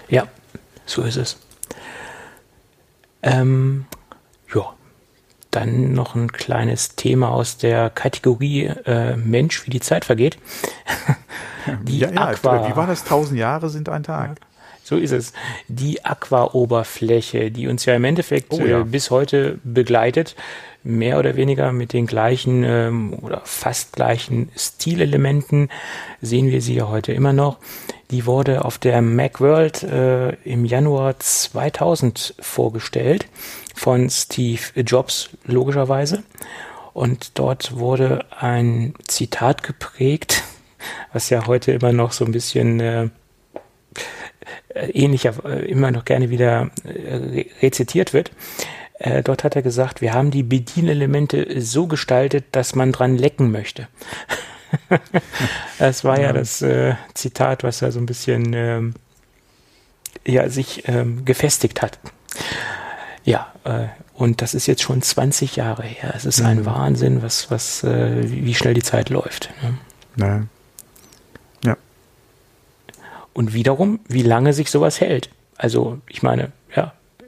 Ja, 0.09 0.27
so 0.85 1.01
ist 1.03 1.17
es. 1.17 1.37
Ähm, 3.23 3.85
ja, 4.53 4.73
dann 5.51 5.93
noch 5.93 6.15
ein 6.15 6.31
kleines 6.31 6.95
Thema 6.95 7.29
aus 7.29 7.57
der 7.57 7.89
Kategorie 7.89 8.65
äh, 8.85 9.15
Mensch, 9.15 9.65
wie 9.65 9.71
die 9.71 9.79
Zeit 9.79 10.05
vergeht. 10.05 10.37
die 11.83 11.99
ja, 11.99 12.11
ja, 12.11 12.27
Aqua. 12.27 12.69
Wie 12.69 12.75
war 12.75 12.87
das? 12.87 13.03
Tausend 13.03 13.39
Jahre 13.39 13.69
sind 13.69 13.89
ein 13.89 14.03
Tag. 14.03 14.39
So 14.83 14.97
ist 14.97 15.11
es. 15.11 15.33
Die 15.67 16.05
Aqua-Oberfläche, 16.05 17.49
die 17.49 17.67
uns 17.67 17.85
ja 17.85 17.95
im 17.95 18.03
Endeffekt 18.03 18.53
oh, 18.53 18.59
ja. 18.59 18.81
Äh, 18.81 18.83
bis 18.83 19.09
heute 19.09 19.57
begleitet, 19.63 20.35
mehr 20.85 21.19
oder 21.19 21.35
weniger 21.35 21.71
mit 21.73 21.91
den 21.91 22.05
gleichen 22.05 22.63
ähm, 22.63 23.13
oder 23.21 23.41
fast 23.43 23.93
gleichen 23.93 24.49
Stilelementen 24.55 25.69
sehen 26.21 26.51
wir 26.51 26.61
sie 26.61 26.75
ja 26.75 26.87
heute 26.87 27.11
immer 27.11 27.33
noch. 27.33 27.57
Die 28.11 28.25
wurde 28.25 28.63
auf 28.63 28.77
der 28.77 29.01
Macworld 29.01 29.83
äh, 29.83 30.29
im 30.43 30.63
Januar 30.63 31.19
2000 31.19 32.35
vorgestellt 32.39 33.27
von 33.73 34.09
Steve 34.09 34.61
Jobs 34.75 35.31
logischerweise. 35.45 36.23
Und 36.93 37.37
dort 37.39 37.77
wurde 37.77 38.23
ein 38.39 38.93
Zitat 39.07 39.63
geprägt, 39.63 40.43
was 41.11 41.29
ja 41.29 41.47
heute 41.47 41.71
immer 41.71 41.91
noch 41.91 42.11
so 42.11 42.23
ein 42.23 42.31
bisschen 42.31 42.79
äh, 42.79 43.09
ähnlicher, 44.75 45.33
äh, 45.45 45.65
immer 45.65 45.91
noch 45.91 46.05
gerne 46.05 46.29
wieder 46.29 46.69
äh, 46.83 47.45
rezitiert 47.61 48.13
wird. 48.13 48.31
Äh, 48.99 49.23
dort 49.23 49.43
hat 49.43 49.55
er 49.55 49.61
gesagt, 49.61 50.01
wir 50.01 50.13
haben 50.13 50.31
die 50.31 50.43
Bedienelemente 50.43 51.61
so 51.61 51.87
gestaltet, 51.87 52.45
dass 52.51 52.75
man 52.75 52.91
dran 52.91 53.17
lecken 53.17 53.51
möchte. 53.51 53.87
das 55.79 56.03
war 56.03 56.17
ja, 56.17 56.27
ja 56.27 56.33
das 56.33 56.61
äh, 56.61 56.95
Zitat, 57.13 57.63
was 57.63 57.81
ja 57.81 57.91
so 57.91 57.99
ein 57.99 58.05
bisschen 58.05 58.53
ähm, 58.53 58.93
ja, 60.25 60.49
sich 60.49 60.87
ähm, 60.87 61.25
gefestigt 61.25 61.81
hat. 61.81 61.99
Ja, 63.23 63.51
äh, 63.63 63.87
und 64.13 64.41
das 64.41 64.53
ist 64.53 64.65
jetzt 64.67 64.81
schon 64.81 65.01
20 65.01 65.55
Jahre 65.55 65.83
her. 65.83 66.13
Es 66.15 66.25
ist 66.25 66.39
mhm. 66.39 66.45
ein 66.45 66.65
Wahnsinn, 66.65 67.21
was, 67.21 67.51
was, 67.51 67.83
äh, 67.83 68.23
wie 68.29 68.53
schnell 68.53 68.73
die 68.73 68.83
Zeit 68.83 69.09
läuft. 69.09 69.49
Ne? 69.61 69.77
Ja. 70.25 71.69
ja. 71.69 71.77
Und 73.33 73.53
wiederum, 73.53 73.99
wie 74.07 74.23
lange 74.23 74.53
sich 74.53 74.71
sowas 74.71 75.01
hält. 75.01 75.29
Also, 75.57 75.99
ich 76.07 76.23
meine, 76.23 76.51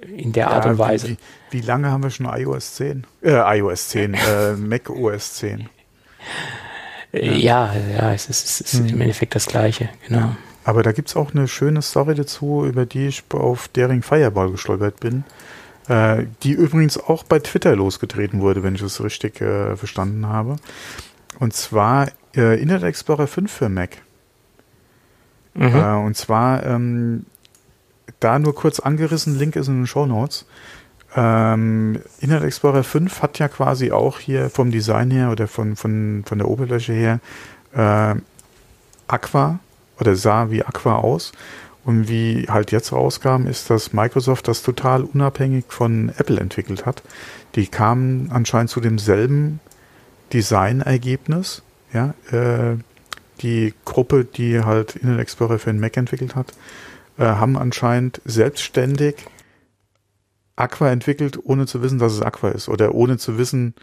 in 0.02 0.32
der 0.32 0.50
Art 0.52 0.66
ja, 0.66 0.72
und 0.72 0.78
Weise. 0.78 1.10
Wie, 1.10 1.18
wie, 1.52 1.62
lange 1.62 1.90
haben 1.92 2.04
wir 2.04 2.10
schon 2.10 2.26
iOS 2.26 2.76
10? 2.76 3.06
Äh, 3.24 3.60
iOS 3.60 3.90
10, 3.90 4.14
äh, 4.14 4.54
Mac 4.58 4.90
OS 4.90 5.36
10. 5.36 5.70
Ja, 7.14 7.74
ja, 7.74 8.14
es 8.14 8.30
ist, 8.30 8.46
es 8.46 8.62
ist 8.62 8.80
hm. 8.80 8.88
im 8.88 9.02
Endeffekt 9.02 9.36
das 9.36 9.46
Gleiche, 9.46 9.90
genau. 10.08 10.36
Aber 10.66 10.84
da 10.84 10.92
gibt 10.92 11.08
es 11.08 11.16
auch 11.16 11.34
eine 11.34 11.48
schöne 11.48 11.82
Story 11.82 12.14
dazu, 12.14 12.66
über 12.66 12.86
die 12.86 13.08
ich 13.08 13.24
auf 13.32 13.70
Daring 13.70 14.02
Fireball 14.02 14.52
gestolpert 14.52 15.00
bin, 15.00 15.24
äh, 15.88 16.26
die 16.44 16.52
übrigens 16.52 16.98
auch 16.98 17.24
bei 17.24 17.40
Twitter 17.40 17.76
losgetreten 17.76 18.42
wurde, 18.42 18.64
wenn 18.64 18.76
ich 18.76 18.82
es 18.82 19.02
richtig 19.02 19.40
äh, 19.40 19.78
verstanden 19.78 20.28
habe. 20.28 20.58
Und 21.40 21.54
zwar 21.54 22.10
äh, 22.36 22.62
Internet 22.62 22.84
Explorer 22.84 23.28
5 23.28 23.50
für 23.50 23.70
Mac. 23.70 23.98
Mhm. 25.54 25.76
Äh, 25.76 25.94
und 26.06 26.18
zwar 26.18 26.66
ähm, 26.66 27.26
da 28.20 28.40
nur 28.40 28.56
kurz 28.56 28.80
angerissen, 28.80 29.38
Link 29.38 29.56
ist 29.56 29.68
in 29.68 29.82
den 29.82 29.88
Show 29.88 30.06
Notes. 30.06 30.46
Ähm, 31.16 32.02
Internet 32.20 32.46
Explorer 32.46 32.84
5 32.84 33.22
hat 33.22 33.40
ja 33.40 33.48
quasi 33.48 33.92
auch 33.92 34.20
hier 34.20 34.50
vom 34.50 34.72
Design 34.72 35.10
her 35.12 35.32
oder 35.32 35.48
von, 35.48 35.76
von, 35.76 36.24
von 36.26 36.38
der 36.38 36.48
Oberfläche 36.48 36.94
her 36.94 37.20
äh, 37.74 38.20
Aqua 39.08 39.60
oder 40.00 40.16
sah 40.16 40.52
wie 40.52 40.64
Aqua 40.64 40.98
aus. 40.98 41.32
Und 41.86 42.10
wie 42.10 42.48
halt 42.50 42.74
jetzt 42.74 42.92
rauskam, 42.92 43.48
ist, 43.48 43.70
dass 43.70 43.94
Microsoft 43.94 44.50
das 44.50 44.62
total 44.62 45.04
unabhängig 45.04 45.66
von 45.70 46.12
Apple 46.18 46.38
entwickelt 46.38 46.86
hat. 46.86 47.02
Die 47.56 47.68
kamen 47.68 48.30
anscheinend 48.30 48.70
zu 48.70 48.82
demselben 48.82 49.62
Designergebnis. 50.34 51.62
Ja, 51.94 52.14
äh, 52.32 52.76
die 53.42 53.74
Gruppe, 53.86 54.26
die 54.26 54.64
halt 54.66 54.98
Internet 54.98 55.22
Explorer 55.22 55.60
für 55.60 55.72
den 55.72 55.80
Mac 55.80 55.96
entwickelt 55.96 56.36
hat, 56.36 56.48
äh, 57.18 57.24
haben 57.24 57.58
anscheinend 57.58 58.22
selbstständig 58.26 59.16
Aqua 60.56 60.90
entwickelt, 60.90 61.40
ohne 61.44 61.68
zu 61.68 61.82
wissen, 61.82 62.00
dass 62.00 62.14
es 62.14 62.22
Aqua 62.22 62.50
ist 62.50 62.68
oder 62.68 62.96
ohne 62.96 63.18
zu 63.18 63.38
wissen 63.38 63.76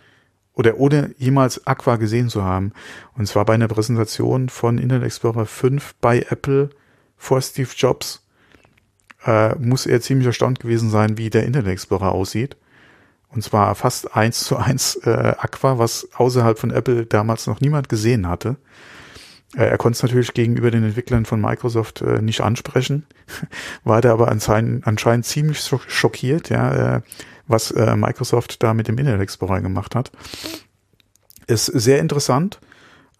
oder 0.52 0.78
ohne 0.78 1.14
jemals 1.18 1.66
Aqua 1.66 1.96
gesehen 1.96 2.28
zu 2.28 2.42
haben. 2.44 2.72
Und 3.16 3.26
zwar 3.26 3.44
bei 3.44 3.54
einer 3.54 3.68
Präsentation 3.68 4.48
von 4.48 4.78
Internet 4.78 5.06
Explorer 5.06 5.46
5 5.46 5.94
bei 6.00 6.20
Apple 6.28 6.70
vor 7.16 7.40
Steve 7.40 7.70
Jobs. 7.76 8.26
Äh, 9.24 9.54
muss 9.56 9.86
er 9.86 10.00
ziemlich 10.00 10.26
erstaunt 10.26 10.60
gewesen 10.60 10.90
sein, 10.90 11.16
wie 11.16 11.30
der 11.30 11.44
Internet 11.44 11.72
Explorer 11.72 12.12
aussieht. 12.12 12.56
Und 13.28 13.42
zwar 13.42 13.74
fast 13.74 14.14
eins 14.14 14.44
zu 14.44 14.56
eins 14.56 14.96
äh, 14.96 15.34
Aqua, 15.38 15.78
was 15.78 16.08
außerhalb 16.14 16.58
von 16.58 16.70
Apple 16.70 17.06
damals 17.06 17.46
noch 17.46 17.60
niemand 17.60 17.88
gesehen 17.88 18.28
hatte. 18.28 18.56
Äh, 19.56 19.66
er 19.66 19.78
konnte 19.78 19.96
es 19.96 20.02
natürlich 20.02 20.34
gegenüber 20.34 20.70
den 20.70 20.84
Entwicklern 20.84 21.24
von 21.24 21.40
Microsoft 21.40 22.02
äh, 22.02 22.20
nicht 22.20 22.40
ansprechen, 22.40 23.06
war 23.84 24.00
da 24.00 24.12
aber 24.12 24.28
anscheinend, 24.28 24.86
anscheinend 24.86 25.26
ziemlich 25.26 25.60
schockiert, 25.88 26.50
ja, 26.50 26.96
äh, 26.96 27.00
was 27.46 27.70
äh, 27.70 27.96
Microsoft 27.96 28.62
da 28.62 28.74
mit 28.74 28.88
dem 28.88 28.98
Internet 28.98 29.20
Explorer 29.20 29.60
gemacht 29.60 29.94
hat. 29.94 30.10
Ist 31.46 31.66
sehr 31.66 32.00
interessant. 32.00 32.58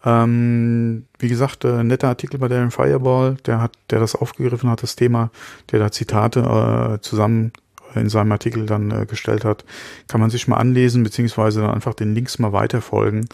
Ähm, 0.03 1.05
wie 1.17 1.29
gesagt, 1.29 1.65
äh, 1.65 1.83
netter 1.83 2.09
Artikel 2.09 2.39
bei 2.39 2.47
Darren 2.47 2.71
Fireball, 2.71 3.37
der 3.45 3.61
hat, 3.61 3.73
der 3.89 3.99
das 3.99 4.15
aufgegriffen 4.15 4.69
hat, 4.69 4.83
das 4.83 4.95
Thema, 4.95 5.31
der 5.71 5.79
da 5.79 5.91
Zitate 5.91 6.41
äh, 6.41 7.01
zusammen 7.01 7.51
in 7.99 8.09
seinem 8.09 8.31
Artikel 8.31 8.65
dann 8.65 8.91
äh, 8.91 9.05
gestellt 9.05 9.45
hat, 9.45 9.65
kann 10.07 10.21
man 10.21 10.29
sich 10.29 10.47
mal 10.47 10.57
anlesen, 10.57 11.03
beziehungsweise 11.03 11.61
dann 11.61 11.71
einfach 11.71 11.93
den 11.93 12.13
Links 12.13 12.39
mal 12.39 12.53
weiterfolgen. 12.53 13.27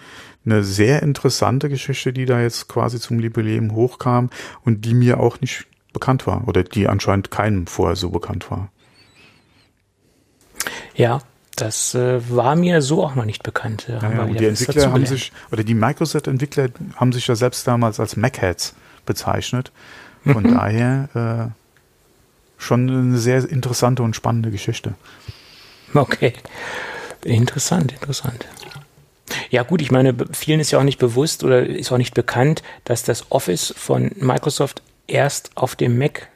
Eine 0.45 0.63
sehr 0.63 1.03
interessante 1.03 1.69
Geschichte, 1.69 2.13
die 2.13 2.25
da 2.25 2.41
jetzt 2.41 2.67
quasi 2.67 2.99
zum 2.99 3.19
Jubiläum 3.19 3.73
hochkam 3.75 4.29
und 4.65 4.85
die 4.85 4.93
mir 4.93 5.19
auch 5.19 5.39
nicht 5.41 5.67
bekannt 5.93 6.25
war 6.25 6.47
oder 6.47 6.63
die 6.63 6.87
anscheinend 6.87 7.31
keinem 7.31 7.67
vorher 7.67 7.95
so 7.95 8.09
bekannt 8.09 8.49
war. 8.49 8.69
Ja, 10.95 11.21
das 11.55 11.93
äh, 11.95 12.21
war 12.29 12.55
mir 12.55 12.81
so 12.81 13.03
auch 13.03 13.15
noch 13.15 13.25
nicht 13.25 13.43
bekannt. 13.43 13.87
Ja, 13.87 14.01
ja, 14.01 14.25
die 14.25 14.45
Entwickler 14.45 14.91
haben 14.91 15.05
sich, 15.05 15.31
oder 15.51 15.63
die 15.63 15.73
Microsoft-Entwickler 15.73 16.69
haben 16.95 17.11
sich 17.11 17.27
ja 17.27 17.35
selbst 17.35 17.67
damals 17.67 17.99
als 17.99 18.15
Mac-Heads 18.15 18.75
bezeichnet. 19.05 19.71
Von 20.23 20.43
mhm. 20.43 20.53
daher 20.53 21.51
äh, 21.53 21.60
schon 22.61 22.89
eine 22.89 23.17
sehr 23.17 23.49
interessante 23.49 24.03
und 24.03 24.15
spannende 24.15 24.51
Geschichte. 24.51 24.93
Okay. 25.93 26.33
Interessant, 27.23 27.91
interessant. 27.91 28.45
Ja 29.49 29.63
gut, 29.63 29.81
ich 29.81 29.91
meine, 29.91 30.15
vielen 30.31 30.59
ist 30.59 30.71
ja 30.71 30.79
auch 30.79 30.83
nicht 30.83 30.99
bewusst 30.99 31.43
oder 31.43 31.65
ist 31.65 31.91
auch 31.91 31.97
nicht 31.97 32.13
bekannt, 32.13 32.63
dass 32.85 33.03
das 33.03 33.31
Office 33.31 33.73
von 33.77 34.11
Microsoft 34.17 34.81
erst 35.07 35.51
auf 35.55 35.75
dem 35.75 35.97
Mac 35.97 36.29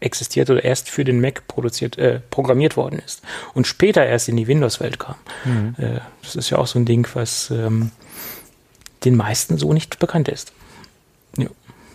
existiert 0.00 0.50
oder 0.50 0.62
erst 0.62 0.90
für 0.90 1.04
den 1.04 1.20
Mac 1.20 1.48
produziert, 1.48 1.96
äh, 1.98 2.20
programmiert 2.30 2.76
worden 2.76 3.00
ist 3.04 3.22
und 3.54 3.66
später 3.66 4.04
erst 4.04 4.28
in 4.28 4.36
die 4.36 4.46
Windows-Welt 4.46 4.98
kam. 4.98 5.16
Mhm. 5.44 5.74
Äh, 5.78 6.00
das 6.22 6.36
ist 6.36 6.50
ja 6.50 6.58
auch 6.58 6.66
so 6.66 6.78
ein 6.78 6.84
Ding, 6.84 7.08
was 7.14 7.50
ähm, 7.50 7.90
den 9.04 9.16
meisten 9.16 9.56
so 9.56 9.72
nicht 9.72 9.98
bekannt 9.98 10.28
ist. 10.28 10.52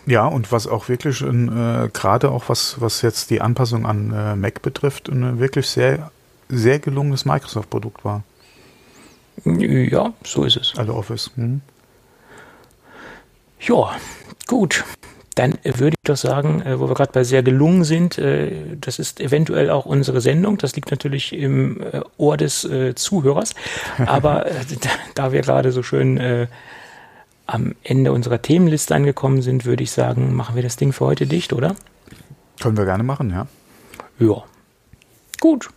Ja. 0.06 0.26
Und 0.26 0.52
was 0.52 0.66
auch 0.66 0.88
wirklich 0.88 1.22
äh, 1.22 1.88
gerade 1.92 2.30
auch 2.30 2.48
was, 2.48 2.80
was 2.80 3.02
jetzt 3.02 3.30
die 3.30 3.40
Anpassung 3.40 3.86
an 3.86 4.12
äh, 4.12 4.36
Mac 4.36 4.62
betrifft, 4.62 5.08
ein 5.08 5.38
wirklich 5.38 5.68
sehr, 5.68 6.10
sehr 6.48 6.78
gelungenes 6.78 7.24
Microsoft-Produkt 7.24 8.04
war. 8.04 8.22
Ja, 9.44 10.12
so 10.24 10.44
ist 10.44 10.56
es. 10.56 10.74
Also 10.76 10.94
Office. 10.94 11.30
Hm. 11.36 11.62
Ja, 13.60 13.92
gut. 14.46 14.84
Dann 15.34 15.54
würde 15.64 15.96
ich 15.96 16.04
doch 16.04 16.16
sagen, 16.16 16.60
äh, 16.62 16.78
wo 16.78 16.88
wir 16.88 16.94
gerade 16.94 17.12
bei 17.12 17.24
sehr 17.24 17.42
gelungen 17.42 17.84
sind, 17.84 18.18
äh, 18.18 18.76
das 18.78 18.98
ist 18.98 19.20
eventuell 19.20 19.70
auch 19.70 19.86
unsere 19.86 20.20
Sendung. 20.20 20.58
Das 20.58 20.76
liegt 20.76 20.90
natürlich 20.90 21.32
im 21.32 21.80
äh, 21.80 22.00
Ohr 22.18 22.36
des 22.36 22.64
äh, 22.64 22.94
Zuhörers. 22.94 23.54
Aber 24.06 24.46
äh, 24.46 24.52
da, 25.14 25.32
wir 25.32 25.40
gerade 25.40 25.72
so 25.72 25.82
schön 25.82 26.18
äh, 26.18 26.48
am 27.46 27.74
Ende 27.82 28.12
unserer 28.12 28.40
Themenliste 28.40 28.94
angekommen 28.94 29.42
sind, 29.42 29.64
würde 29.64 29.82
ich 29.82 29.90
sagen, 29.90 30.34
machen 30.34 30.54
wir 30.54 30.62
das 30.62 30.76
Ding 30.76 30.92
für 30.92 31.06
heute 31.06 31.26
dicht, 31.26 31.52
oder? 31.52 31.74
Können 32.60 32.76
wir 32.76 32.84
gerne 32.84 33.02
machen, 33.02 33.30
ja. 33.30 33.46
Ja. 34.18 34.44
Gut. 35.40 35.70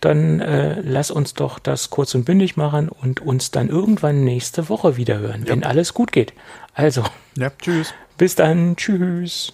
Dann 0.00 0.40
äh, 0.40 0.80
lass 0.82 1.10
uns 1.10 1.34
doch 1.34 1.58
das 1.58 1.90
kurz 1.90 2.14
und 2.14 2.24
bündig 2.24 2.56
machen 2.56 2.88
und 2.88 3.20
uns 3.20 3.50
dann 3.50 3.68
irgendwann 3.68 4.24
nächste 4.24 4.68
Woche 4.68 4.96
wieder 4.96 5.18
hören, 5.18 5.42
ja. 5.42 5.48
wenn 5.48 5.64
alles 5.64 5.94
gut 5.94 6.12
geht. 6.12 6.32
Also. 6.74 7.02
Ja, 7.36 7.50
tschüss. 7.50 7.94
Bis 8.18 8.34
dann. 8.34 8.76
Tschüss. 8.76 9.52